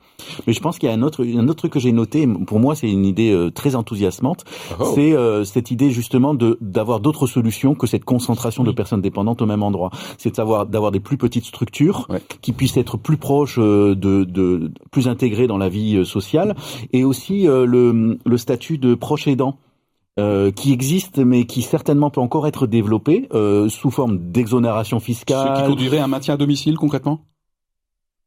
Mais 0.48 0.52
je 0.52 0.60
pense 0.60 0.78
qu'il 0.78 0.88
y 0.88 0.92
a 0.92 0.94
un 0.94 1.02
autre, 1.02 1.24
un 1.24 1.46
autre 1.46 1.58
truc 1.58 1.72
que 1.72 1.80
j'ai 1.80 1.92
noté, 1.92 2.26
pour 2.46 2.58
moi 2.58 2.74
c'est 2.74 2.90
une 2.90 3.04
idée 3.04 3.30
euh, 3.30 3.50
très 3.50 3.76
enthousiasmante, 3.76 4.44
oh. 4.80 4.84
c'est 4.96 5.12
euh, 5.12 5.44
cette 5.44 5.70
idée 5.70 5.90
justement 5.90 6.34
de 6.34 6.58
d'avoir 6.60 6.98
d'autres 6.98 7.28
solutions 7.28 7.76
que 7.76 7.86
cette 7.86 8.04
concentration 8.04 8.64
de 8.64 8.72
personnes 8.72 9.00
dépendantes 9.00 9.40
au 9.40 9.46
même 9.46 9.62
endroit. 9.62 9.90
C'est 10.18 10.30
de 10.30 10.36
savoir 10.36 10.66
d'avoir 10.66 10.90
des 10.90 11.00
plus 11.00 11.16
petites 11.16 11.44
structures 11.44 12.08
qui 12.40 12.52
puissent 12.52 12.76
être 12.76 12.96
plus 12.96 13.16
proches 13.16 13.58
euh, 13.58 13.94
de, 13.94 14.24
de, 14.24 14.70
plus 14.90 15.08
intégrés 15.08 15.46
dans 15.46 15.58
la 15.58 15.68
vie 15.68 15.96
euh, 15.96 16.04
sociale, 16.04 16.54
et 16.92 17.04
aussi 17.04 17.48
euh, 17.48 17.66
le, 17.66 18.18
le 18.24 18.38
statut 18.38 18.78
de 18.78 18.94
proche 18.94 19.26
aidant. 19.26 19.58
Euh, 20.16 20.52
qui 20.52 20.72
existe, 20.72 21.18
mais 21.18 21.44
qui 21.44 21.60
certainement 21.62 22.08
peut 22.08 22.20
encore 22.20 22.46
être 22.46 22.68
développé 22.68 23.28
euh, 23.34 23.68
sous 23.68 23.90
forme 23.90 24.30
d'exonération 24.30 25.00
fiscale. 25.00 25.56
Ce 25.56 25.62
qui 25.62 25.68
conduirait 25.70 25.98
à 25.98 26.04
un 26.04 26.06
maintien 26.06 26.34
à 26.34 26.36
domicile 26.36 26.76
concrètement? 26.76 27.18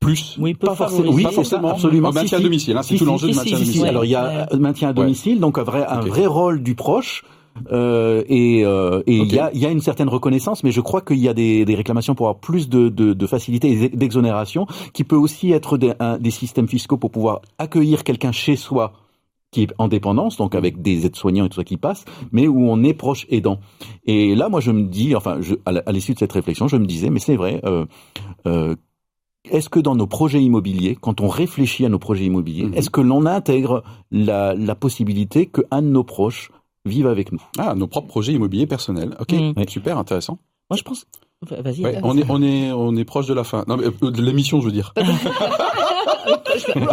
Plus? 0.02 0.36
Oui, 0.38 0.54
pas, 0.54 0.76
forcément. 0.76 1.14
Oui, 1.14 1.24
pas 1.24 1.32
forcément. 1.32 1.70
Absolument. 1.70 2.12
maintien 2.12 2.40
à 2.40 2.42
domicile, 2.42 2.76
hein, 2.76 2.84
c'est 2.84 2.98
tout 2.98 3.06
l'enjeu 3.06 3.30
de 3.30 3.36
maintien 3.36 3.56
à 3.56 3.60
domicile. 3.60 3.86
Alors 3.86 4.04
il 4.04 4.12
y 4.12 4.16
a 4.16 4.50
maintien 4.60 4.90
à 4.90 4.94
domicile, 4.94 5.40
donc 5.40 5.58
un 5.60 5.64
vrai, 5.64 5.86
un 5.88 6.02
vrai 6.02 6.26
rôle 6.26 6.62
du 6.62 6.76
proche 6.76 7.24
euh, 7.72 8.24
et 8.28 8.66
euh, 8.66 9.02
il 9.08 9.32
y, 9.32 9.40
a, 9.40 9.52
y, 9.54 9.66
a, 9.66 9.72
une 9.72 9.82
certaine 9.82 10.10
reconnaissance, 10.10 10.64
mais 10.64 10.72
je 10.72 10.82
crois 10.82 11.02
qu'il 11.02 11.18
y 11.18 11.28
a 11.28 11.34
des, 11.34 11.66
des, 11.66 11.76
réclamations 11.76 12.16
pour 12.16 12.28
avoir 12.28 12.40
plus 12.40 12.70
de, 12.70 12.90
de, 12.90 13.14
de 13.14 13.28
facilité 13.28 13.72
et 13.72 13.90
d'exonération, 13.90 14.68
qui 14.94 15.04
peut 15.04 15.16
aussi 15.16 15.52
être 15.52 15.78
des, 15.78 15.94
des 16.20 16.32
systèmes 16.32 16.68
fiscaux 16.68 16.98
pour 16.98 17.12
pouvoir 17.12 17.42
accueillir 17.58 18.04
quelqu'un 18.04 18.32
chez 18.32 18.56
soi 18.56 18.94
qui 19.52 19.64
est 19.64 19.74
en 19.78 19.88
dépendance, 19.88 20.38
donc 20.38 20.56
avec 20.56 20.82
des 20.82 21.06
aides-soignants 21.06 21.46
et 21.46 21.50
tout 21.50 21.56
ça 21.56 21.64
qui 21.64 21.78
passe, 21.78 22.04
mais 22.32 22.48
où 22.48 22.70
on 22.70 22.84
est 22.84 22.94
proche 22.94 23.26
aidant. 23.30 23.60
Et 24.06 24.36
là, 24.36 24.50
moi, 24.50 24.60
je 24.60 24.72
me 24.72 24.84
dis, 24.84 25.16
enfin, 25.16 25.38
je, 25.42 25.56
à 25.66 25.92
l'issue 25.92 26.14
de 26.14 26.20
cette 26.20 26.34
réflexion, 26.34 26.68
je 26.68 26.76
me 26.76 26.86
disais, 26.86 27.10
mais 27.10 27.20
c'est 27.20 27.38
vrai, 27.38 27.62
euh, 27.66 28.76
est-ce 29.52 29.70
que 29.70 29.80
dans 29.80 29.96
nos 29.96 30.08
projets 30.08 30.42
immobiliers, 30.42 30.98
quand 31.00 31.22
on 31.22 31.28
réfléchit 31.28 31.86
à 31.86 31.90
nos 31.90 32.00
projets 32.00 32.26
immobiliers, 32.26 32.66
mhm. 32.66 32.74
est-ce 32.74 32.90
que 32.90 33.02
l'on 33.02 33.26
intègre 33.26 33.84
la, 34.12 34.54
la 34.54 34.76
possibilité 34.76 35.46
qu'un 35.48 35.82
de 35.82 35.88
nos 35.88 36.04
proches 36.04 36.52
vivent 36.88 37.08
avec 37.08 37.32
nous. 37.32 37.42
Ah, 37.58 37.76
nos 37.76 37.88
propres 37.88 38.08
projets 38.08 38.34
immobiliers 38.34 38.68
personnels. 38.68 39.16
Ok, 39.20 39.34
mm. 39.34 39.68
super 39.68 39.98
intéressant. 39.98 40.40
Moi, 40.70 40.78
je 40.78 40.84
pense. 40.84 41.06
Vas-y. 41.44 41.86
on 42.04 42.18
est 42.18 42.26
on 42.30 42.42
est 42.42 42.72
on 42.72 42.96
est 42.96 43.06
proche 43.06 43.28
de 43.28 43.34
la 43.36 43.44
fin. 43.44 43.64
Non, 43.68 43.78
mais 43.78 43.86
euh, 43.86 44.12
de 44.12 44.22
l'émission, 44.24 44.60
je 44.60 44.66
veux 44.66 44.72
dire. 44.72 44.92
non, 46.76 46.88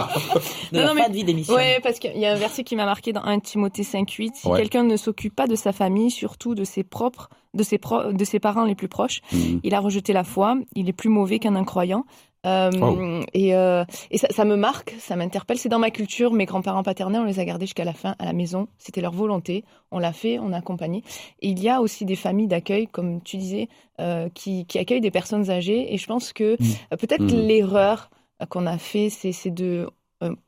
non, 0.73 0.95
mais, 0.95 1.09
de 1.09 1.15
vie 1.15 1.25
d'émission. 1.25 1.55
Ouais, 1.55 1.81
parce 1.83 1.99
qu'il 1.99 2.17
y 2.19 2.27
a 2.27 2.33
un 2.33 2.37
verset 2.37 2.63
qui 2.63 2.77
m'a 2.77 2.85
marqué 2.85 3.15
dans 3.15 3.23
1 3.23 3.41
Timothée 3.41 3.83
5.8. 3.83 4.33
Si 4.35 4.49
quelqu'un 4.51 4.83
ne 4.83 4.99
s'occupe 4.99 5.35
pas 5.35 5.47
de 5.47 5.55
sa 5.55 5.73
famille, 5.73 6.11
surtout 6.11 6.55
de 6.55 6.65
ses 6.65 6.85
propres, 6.85 7.31
de 7.55 7.63
ses, 7.63 7.79
pro 7.79 8.13
de 8.13 8.25
ses 8.25 8.39
parents 8.39 8.65
les 8.65 8.75
plus 8.75 8.89
proches, 8.89 9.23
mm. 9.33 9.61
il 9.63 9.75
a 9.75 9.81
rejeté 9.81 10.13
la 10.13 10.25
foi, 10.25 10.57
il 10.75 10.91
est 10.91 10.93
plus 10.93 11.09
mauvais 11.09 11.39
qu'un 11.39 11.57
incroyant. 11.57 12.05
Euh, 12.45 13.23
Et, 13.33 13.55
euh, 13.55 13.85
et 14.11 14.19
ça, 14.19 14.29
ça, 14.31 14.45
me 14.45 14.57
marque, 14.57 14.95
ça 14.99 15.17
m'interpelle. 15.17 15.59
C'est 15.59 15.69
dans 15.69 15.79
ma 15.79 15.91
culture. 15.91 16.33
Mes 16.33 16.45
grands-parents 16.45 16.83
paternels, 16.83 17.23
on 17.23 17.25
les 17.25 17.41
a 17.41 17.45
gardés 17.45 17.67
jusqu'à 17.67 17.85
la 17.85 17.95
fin 17.95 18.15
à 18.19 18.25
la 18.25 18.33
maison. 18.33 18.69
C'était 18.79 19.01
leur 19.01 19.13
volonté. 19.13 19.65
On 19.91 19.99
l'a 19.99 20.13
fait, 20.13 20.39
on 20.39 20.53
a 20.53 20.59
accompagné. 20.59 21.03
Et 21.41 21.49
il 21.49 21.63
y 21.63 21.69
a 21.69 21.81
aussi 21.81 22.05
des 22.05 22.17
familles 22.17 22.49
d'accueil, 22.49 22.87
comme 22.87 23.23
tu 23.23 23.37
disais, 23.37 23.69
euh, 24.01 24.29
qui, 24.35 24.67
qui, 24.67 24.79
accueillent 24.79 25.01
des 25.01 25.11
personnes 25.11 25.51
âgées. 25.51 25.93
Et 25.93 25.99
je 25.99 26.07
pense 26.07 26.33
que 26.33 26.55
mmh. 26.55 26.97
peut-être 26.97 27.25
mmh. 27.25 27.47
l'erreur 27.47 28.11
qu'on 28.49 28.67
a 28.67 28.79
fait, 28.79 29.11
c'est 29.11 29.51
de 29.51 29.89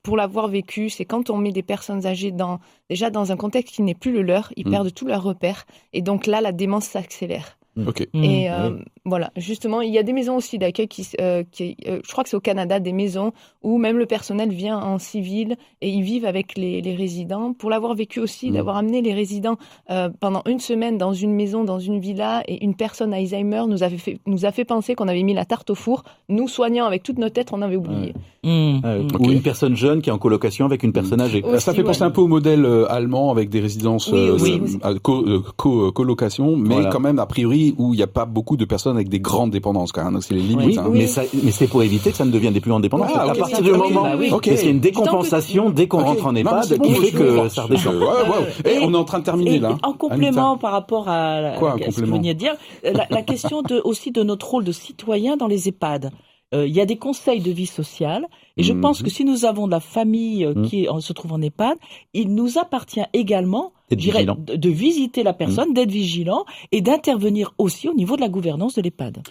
pour 0.03 0.17
l'avoir 0.17 0.49
vécu, 0.49 0.89
c'est 0.89 1.05
quand 1.05 1.29
on 1.29 1.37
met 1.37 1.53
des 1.53 1.63
personnes 1.63 2.07
âgées 2.07 2.31
dans 2.31 2.61
déjà 2.89 3.11
dans 3.11 3.31
un 3.33 3.37
contexte 3.37 3.75
qui 3.75 3.83
n'est 3.83 3.95
plus 3.95 4.13
le 4.13 4.23
leur, 4.23 4.51
ils 4.57 4.67
mmh. 4.67 4.71
perdent 4.71 4.95
tous 4.95 5.07
leurs 5.07 5.23
repères 5.23 5.67
et 5.93 6.01
donc 6.01 6.27
là 6.27 6.41
la 6.41 6.53
démence 6.53 6.87
s'accélère. 6.87 7.56
Ok. 7.87 8.07
Mm. 8.15 8.25
Et 8.25 8.51
euh, 8.51 8.71
voilà, 9.05 9.31
justement, 9.37 9.81
il 9.83 9.93
y 9.93 9.99
a 9.99 10.03
des 10.03 10.13
maisons 10.13 10.37
aussi 10.37 10.59
d'accueil 10.59 10.89
qui, 10.89 11.07
euh, 11.21 11.43
qui 11.51 11.77
euh, 11.87 12.01
je 12.05 12.11
crois 12.13 12.25
que 12.25 12.31
c'est 12.31 12.37
au 12.37 12.41
Canada, 12.41 12.81
des 12.81 12.93
maisons 12.93 13.33
où 13.63 13.79
même 13.79 13.99
le 13.99 14.07
personnel 14.07 14.51
vient 14.51 14.79
en 14.79 14.99
civil 14.99 15.57
et 15.83 15.91
ils 15.91 16.03
vivent 16.03 16.25
avec 16.27 16.57
les, 16.57 16.81
les 16.81 16.95
résidents. 16.95 17.53
Pour 17.53 17.69
l'avoir 17.71 17.95
vécu 17.95 18.21
aussi, 18.21 18.51
Mm. 18.51 18.55
d'avoir 18.55 18.77
amené 18.77 19.03
les 19.03 19.13
résidents 19.15 19.57
euh, 19.91 20.09
pendant 20.21 20.43
une 20.47 20.61
semaine 20.61 20.99
dans 20.99 21.13
une 21.13 21.33
maison, 21.35 21.65
dans 21.65 21.79
une 21.79 21.99
villa, 22.01 22.43
et 22.49 22.65
une 22.65 22.75
personne 22.75 23.13
Alzheimer 23.13 23.63
nous 23.69 23.83
avait 23.83 23.99
fait, 23.99 24.19
nous 24.27 24.45
a 24.47 24.53
fait 24.53 24.65
penser 24.65 24.95
qu'on 24.95 25.09
avait 25.09 25.23
mis 25.23 25.35
la 25.35 25.45
tarte 25.45 25.71
au 25.71 25.75
four. 25.75 26.03
Nous 26.29 26.49
soignants 26.49 26.87
avec 26.87 27.03
toute 27.03 27.19
notre 27.19 27.35
tête, 27.35 27.49
on 27.53 27.63
avait 27.63 27.77
oublié. 27.77 28.15
Mm. 28.45 28.49
Mm. 28.49 29.09
Ou 29.21 29.31
une 29.33 29.43
personne 29.43 29.75
jeune 29.77 30.01
qui 30.03 30.11
est 30.11 30.13
en 30.13 30.19
colocation 30.19 30.65
avec 30.65 30.83
une 30.83 30.93
personne 30.93 31.21
âgée. 31.21 31.43
Aussi, 31.43 31.65
ça 31.65 31.75
fait 31.75 31.83
penser 31.83 32.01
ouais. 32.03 32.07
un 32.07 32.11
peu 32.11 32.21
au 32.21 32.29
modèle 32.29 32.65
euh, 32.65 32.91
allemand 32.91 33.31
avec 33.31 33.49
des 33.51 33.61
résidences 33.61 34.09
Oui, 34.13 34.19
euh, 34.19 34.39
euh, 34.41 34.79
à 34.83 34.95
co- 34.95 35.25
euh, 35.27 35.43
co- 35.57 35.91
colocation, 35.93 36.57
mais 36.57 36.75
Voilà. 36.75 36.91
quand 36.91 37.01
même 37.01 37.19
a 37.19 37.27
priori 37.27 37.66
où 37.79 37.95
il 37.95 37.97
n'y 37.97 38.03
a 38.03 38.07
pas 38.07 38.25
beaucoup 38.25 38.57
de 38.57 38.65
personnes 38.65 38.97
avec 38.97 39.09
des 39.09 39.21
grandes 39.21 39.51
dépendances 39.51 39.93
quand 39.93 40.05
même. 40.05 40.15
Donc 40.15 40.23
c'est 40.23 40.35
les 40.35 40.41
limites. 40.43 40.67
Oui, 40.67 40.79
hein. 40.79 40.87
oui. 40.89 40.99
Mais, 40.99 41.07
ça, 41.07 41.23
mais 41.43 41.51
c'est 41.51 41.67
pour 41.67 41.83
éviter 41.83 42.11
que 42.11 42.17
ça 42.17 42.25
ne 42.25 42.31
devienne 42.31 42.53
des 42.53 42.61
plus 42.61 42.73
en 42.73 42.81
dépendance. 42.81 43.11
Ah, 43.15 43.31
à 43.31 43.35
partir 43.35 43.63
du 43.63 43.71
oui, 43.73 43.79
moment 43.79 44.03
bah 44.03 44.17
oui. 44.19 44.31
Ok. 44.33 44.47
où 44.47 44.51
il 44.51 44.57
y 44.65 44.67
a 44.67 44.71
une 44.71 44.81
décompensation 44.81 45.71
dès 45.71 45.89
qu'on 45.89 46.03
rentre 46.05 46.27
en 46.27 46.35
EHPAD 46.35 46.65
c'est 46.65 46.79
bon, 46.79 46.85
qui 46.85 46.95
fait 46.95 47.13
que 47.13 47.49
ça 47.49 47.63
redescend. 47.63 47.97
ouais, 47.97 48.05
ouais. 48.05 48.73
Et- 48.73 48.79
on 48.85 48.93
est 48.93 48.97
en 48.97 49.05
train 49.05 49.19
de 49.21 49.25
terminer 49.25 49.55
Et 49.57 49.59
là. 49.59 49.77
en 49.83 49.93
complément 49.93 50.57
par 50.59 50.73
rapport 50.73 51.09
à, 51.09 51.41
la- 51.41 51.57
Quoi, 51.59 51.73
un 51.73 51.77
à 51.77 51.91
ce 51.91 52.01
que 52.01 52.05
vous 52.07 52.13
veniez 52.13 52.35
de 52.35 52.39
dire, 52.39 52.55
la, 52.85 53.07
la 53.11 53.23
question 53.23 53.63
de, 53.63 53.81
aussi 53.85 54.11
de 54.13 54.23
notre 54.23 54.49
rôle 54.51 54.65
de 54.65 54.73
citoyen 54.73 55.37
dans 55.37 55.47
les 55.47 55.69
EHPAD. 55.69 56.11
Euh, 56.55 56.67
Il 56.67 56.75
y 56.75 56.81
a 56.81 56.87
des 56.87 56.97
conseils 56.97 57.41
de 57.41 57.51
vie 57.51 57.67
sociale 57.67 58.25
et 58.57 58.63
je 58.63 58.73
Mhm. 58.73 58.81
pense 58.81 59.03
que 59.03 59.11
si 59.11 59.25
nous 59.25 59.45
avons 59.45 59.67
de 59.67 59.73
la 59.73 59.81
famille 59.81 60.45
euh, 60.45 60.55
Mhm. 60.55 60.67
qui 60.69 60.85
est- 60.85 61.01
se 61.01 61.13
trouve 61.13 61.33
en 61.33 61.43
EHPAD, 61.43 61.77
il 62.15 62.35
nous 62.35 62.59
appartient 62.59 63.03
également 63.13 63.73
dirais, 63.95 64.19
vigilant. 64.19 64.37
de, 64.39 64.57
de 64.57 64.69
visiter 64.69 65.23
la 65.23 65.33
personne, 65.33 65.73
d'être 65.73 65.91
vigilant 65.91 66.45
et 66.73 66.81
d'intervenir 66.81 67.55
aussi 67.59 67.89
au 67.89 67.95
niveau 67.95 68.17
de 68.17 68.21
la 68.21 68.29
gouvernance 68.29 68.75
de 68.75 68.83
l'EHPAD. 68.83 69.23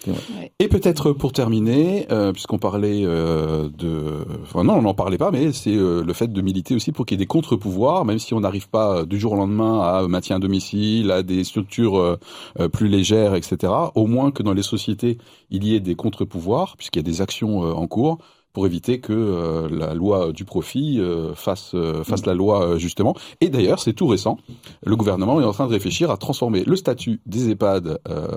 Et 0.58 0.68
peut-être 0.68 1.12
pour 1.12 1.32
terminer, 1.32 2.06
euh, 2.10 2.32
puisqu'on 2.32 2.58
parlait 2.58 3.02
euh, 3.04 3.68
de, 3.76 4.24
enfin 4.42 4.64
non, 4.64 4.74
on 4.74 4.82
n'en 4.82 4.94
parlait 4.94 5.18
pas, 5.18 5.30
mais 5.30 5.52
c'est 5.52 5.74
euh, 5.74 6.02
le 6.02 6.12
fait 6.12 6.32
de 6.32 6.40
militer 6.40 6.74
aussi 6.74 6.92
pour 6.92 7.04
qu'il 7.04 7.16
y 7.16 7.20
ait 7.20 7.24
des 7.24 7.26
contre-pouvoirs, 7.26 8.04
même 8.04 8.18
si 8.18 8.34
on 8.34 8.40
n'arrive 8.40 8.68
pas 8.68 8.98
euh, 8.98 9.04
du 9.04 9.18
jour 9.18 9.32
au 9.32 9.36
lendemain 9.36 9.80
à 9.80 10.00
un 10.00 10.08
maintien 10.08 10.36
à 10.36 10.38
domicile, 10.38 11.10
à 11.10 11.22
des 11.22 11.44
structures 11.44 11.98
euh, 11.98 12.16
euh, 12.60 12.68
plus 12.68 12.88
légères, 12.88 13.34
etc. 13.34 13.72
Au 13.94 14.06
moins 14.06 14.30
que 14.30 14.42
dans 14.42 14.54
les 14.54 14.62
sociétés, 14.62 15.18
il 15.50 15.64
y 15.64 15.74
ait 15.74 15.80
des 15.80 15.94
contre-pouvoirs, 15.94 16.76
puisqu'il 16.76 16.98
y 16.98 17.00
a 17.00 17.10
des 17.10 17.20
actions 17.20 17.64
euh, 17.64 17.72
en 17.72 17.86
cours 17.86 18.18
pour 18.56 18.64
éviter 18.64 19.00
que 19.00 19.12
euh, 19.12 19.68
la 19.70 19.92
loi 19.92 20.32
du 20.32 20.46
profit 20.46 20.98
euh, 20.98 21.34
fasse 21.34 21.72
euh, 21.74 22.02
fasse 22.04 22.24
la 22.24 22.32
loi 22.32 22.62
euh, 22.62 22.78
justement. 22.78 23.14
Et 23.42 23.50
d'ailleurs, 23.50 23.80
c'est 23.80 23.92
tout 23.92 24.06
récent. 24.06 24.38
Le 24.82 24.96
gouvernement 24.96 25.38
est 25.42 25.44
en 25.44 25.52
train 25.52 25.66
de 25.66 25.72
réfléchir 25.72 26.10
à 26.10 26.16
transformer 26.16 26.64
le 26.64 26.74
statut 26.74 27.20
des 27.26 27.50
EHPAD 27.50 27.98
euh, 28.08 28.28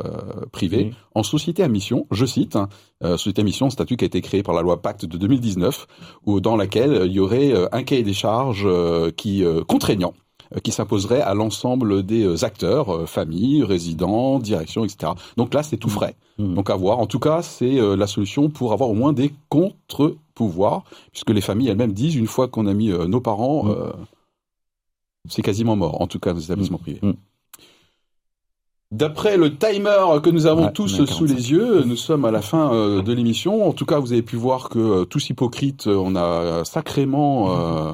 privés 0.52 0.92
en 1.16 1.24
société 1.24 1.64
à 1.64 1.70
mission. 1.70 2.06
Je 2.12 2.26
cite, 2.26 2.58
hein, 2.58 2.68
euh, 3.02 3.16
société 3.16 3.40
à 3.40 3.46
mission, 3.46 3.70
statut 3.70 3.96
qui 3.96 4.04
a 4.04 4.08
été 4.08 4.20
créé 4.20 4.44
par 4.44 4.54
la 4.54 4.62
loi 4.62 4.82
Pacte 4.82 5.06
de 5.06 5.18
2019, 5.18 5.88
où 6.26 6.42
dans 6.42 6.58
laquelle 6.58 7.04
il 7.06 7.14
y 7.14 7.22
aurait 7.22 7.54
un 7.72 7.84
cahier 7.84 8.04
des 8.04 8.12
charges 8.12 8.66
euh, 8.66 9.12
qui 9.12 9.46
euh, 9.46 9.64
contraignant 9.64 10.14
qui 10.64 10.72
s'imposerait 10.72 11.22
à 11.22 11.34
l'ensemble 11.34 12.04
des 12.04 12.24
euh, 12.24 12.44
acteurs, 12.44 12.90
euh, 12.96 13.06
familles, 13.06 13.64
résidents, 13.64 14.40
direction, 14.40 14.84
etc. 14.84 15.14
Donc 15.38 15.54
là, 15.54 15.62
c'est 15.64 15.78
tout 15.78 15.90
frais. 15.90 16.16
Mmh. 16.40 16.56
Donc 16.56 16.70
à 16.70 16.76
voir. 16.76 17.00
En 17.00 17.06
tout 17.06 17.20
cas, 17.20 17.42
c'est 17.42 17.80
euh, 17.80 17.96
la 17.96 18.08
solution 18.08 18.50
pour 18.50 18.74
avoir 18.74 18.90
au 18.90 18.96
moins 18.96 19.14
des 19.14 19.32
contre-pouvoirs, 19.50 20.84
puisque 21.12 21.30
les 21.30 21.42
familles 21.42 21.68
elles-mêmes 21.70 21.94
disent 21.94 22.16
une 22.16 22.28
fois 22.28 22.48
qu'on 22.48 22.66
a 22.66 22.74
mis 22.74 22.92
euh, 22.92 23.06
nos 23.08 23.22
parents, 23.22 23.66
Mm. 23.66 23.70
euh, 23.72 23.92
c'est 25.28 25.42
quasiment 25.42 25.76
mort. 25.76 26.02
En 26.02 26.08
tout 26.08 26.18
cas, 26.20 26.32
dans 26.32 26.38
les 26.40 26.46
établissements 26.46 26.78
privés. 26.80 27.02
D'après 28.92 29.38
le 29.38 29.56
timer 29.56 30.20
que 30.24 30.32
nous 30.32 30.48
avons 30.48 30.66
Ouais, 30.66 30.74
tous 30.74 30.88
sous 30.88 31.06
45. 31.06 31.28
les 31.36 31.52
yeux, 31.52 31.84
nous 31.84 31.96
sommes 31.96 32.26
à 32.26 32.32
la 32.32 32.42
fin 32.42 32.74
euh, 32.74 33.04
de 33.04 33.14
l'émission. 33.14 33.68
En 33.68 33.74
tout 33.74 33.86
cas, 33.86 34.00
vous 34.00 34.14
avez 34.14 34.24
pu 34.24 34.36
voir 34.36 34.70
que 34.70 34.80
euh, 34.80 35.06
tous 35.06 35.30
hypocrites, 35.30 35.86
euh, 35.86 35.96
on 35.96 36.16
a 36.16 36.66
sacrément, 36.66 37.52
euh, 37.56 37.92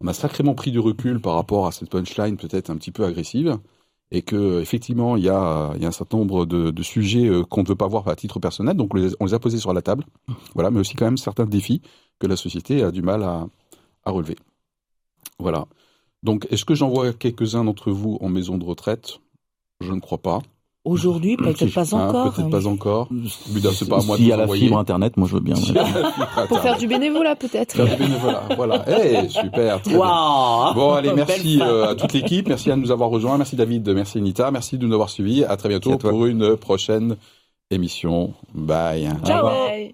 on 0.00 0.06
a 0.08 0.12
sacrément 0.12 0.54
pris 0.54 0.70
du 0.70 0.78
recul 0.78 1.20
par 1.20 1.34
rapport 1.34 1.66
à 1.66 1.72
cette 1.72 1.90
punchline 1.90 2.36
peut-être 2.36 2.70
un 2.70 2.76
petit 2.76 2.92
peu 2.92 3.04
agressive, 3.04 3.58
et 4.10 4.22
que 4.22 4.60
effectivement 4.60 5.16
il 5.16 5.24
y 5.24 5.28
a, 5.28 5.70
un 5.70 5.90
certain 5.90 6.18
nombre 6.18 6.46
de, 6.46 6.82
sujets 6.82 7.26
euh, 7.28 7.42
qu'on 7.44 7.62
ne 7.62 7.68
veut 7.68 7.76
pas 7.76 7.88
voir 7.88 8.06
à 8.08 8.16
titre 8.16 8.38
personnel, 8.38 8.76
donc 8.76 8.94
on 8.94 9.24
les, 9.24 9.34
a 9.34 9.38
posés 9.38 9.58
sur 9.58 9.72
la 9.72 9.82
table. 9.82 10.04
Voilà, 10.54 10.70
mais 10.70 10.80
aussi 10.80 10.94
quand 10.94 11.06
même 11.06 11.18
certains 11.18 11.46
défis 11.46 11.82
que 12.18 12.26
la 12.26 12.36
société 12.36 12.82
a 12.82 12.90
du 12.90 13.02
mal 13.02 13.22
à, 13.22 13.46
à 14.04 14.10
relever. 14.10 14.36
Voilà. 15.38 15.66
Donc, 16.22 16.46
est-ce 16.50 16.64
que 16.64 16.74
j'envoie 16.74 17.12
quelques-uns 17.12 17.64
d'entre 17.64 17.90
vous 17.90 18.18
en 18.20 18.28
maison 18.28 18.58
de 18.58 18.64
retraite? 18.64 19.20
Je 19.80 19.92
ne 19.92 20.00
crois 20.00 20.18
pas. 20.18 20.40
Aujourd'hui, 20.86 21.36
peut-être 21.36 21.66
pas 21.74 21.82
Hein, 21.96 22.08
encore. 22.08 22.32
Peut-être 22.32 22.48
pas 22.48 22.66
encore. 22.68 23.08
C'est 23.74 23.88
pas 23.88 23.98
à 23.98 24.02
moi 24.02 24.16
de 24.16 24.22
S'il 24.22 24.28
y 24.28 24.32
a 24.32 24.36
la 24.36 24.46
fibre 24.46 24.78
internet, 24.78 25.16
moi 25.16 25.26
je 25.28 25.34
veux 25.34 25.40
bien. 25.40 25.56
Pour 26.48 26.60
faire 26.60 26.78
du 26.78 26.86
bénévolat, 26.86 27.34
peut-être. 27.34 27.74
Faire 27.74 27.96
du 27.96 28.02
bénévolat. 28.02 28.44
Voilà. 28.56 28.84
Eh, 28.96 29.28
super. 29.28 29.80
Bon, 30.74 30.92
allez, 30.92 31.12
merci 31.12 31.60
euh, 31.60 31.90
à 31.90 31.94
toute 31.96 32.12
l'équipe. 32.12 32.48
Merci 32.48 32.70
à 32.70 32.76
nous 32.76 32.92
avoir 32.92 33.10
rejoints. 33.10 33.36
Merci 33.36 33.56
David, 33.56 33.88
merci 33.88 34.18
Anita. 34.18 34.50
Merci 34.52 34.78
de 34.78 34.86
nous 34.86 34.94
avoir 34.94 35.10
suivis. 35.10 35.44
À 35.44 35.56
très 35.56 35.68
bientôt 35.68 35.98
pour 35.98 36.24
une 36.26 36.56
prochaine 36.56 37.16
émission. 37.70 38.32
Bye. 38.54 39.10
Ciao 39.24 39.48
Bye. 39.48 39.92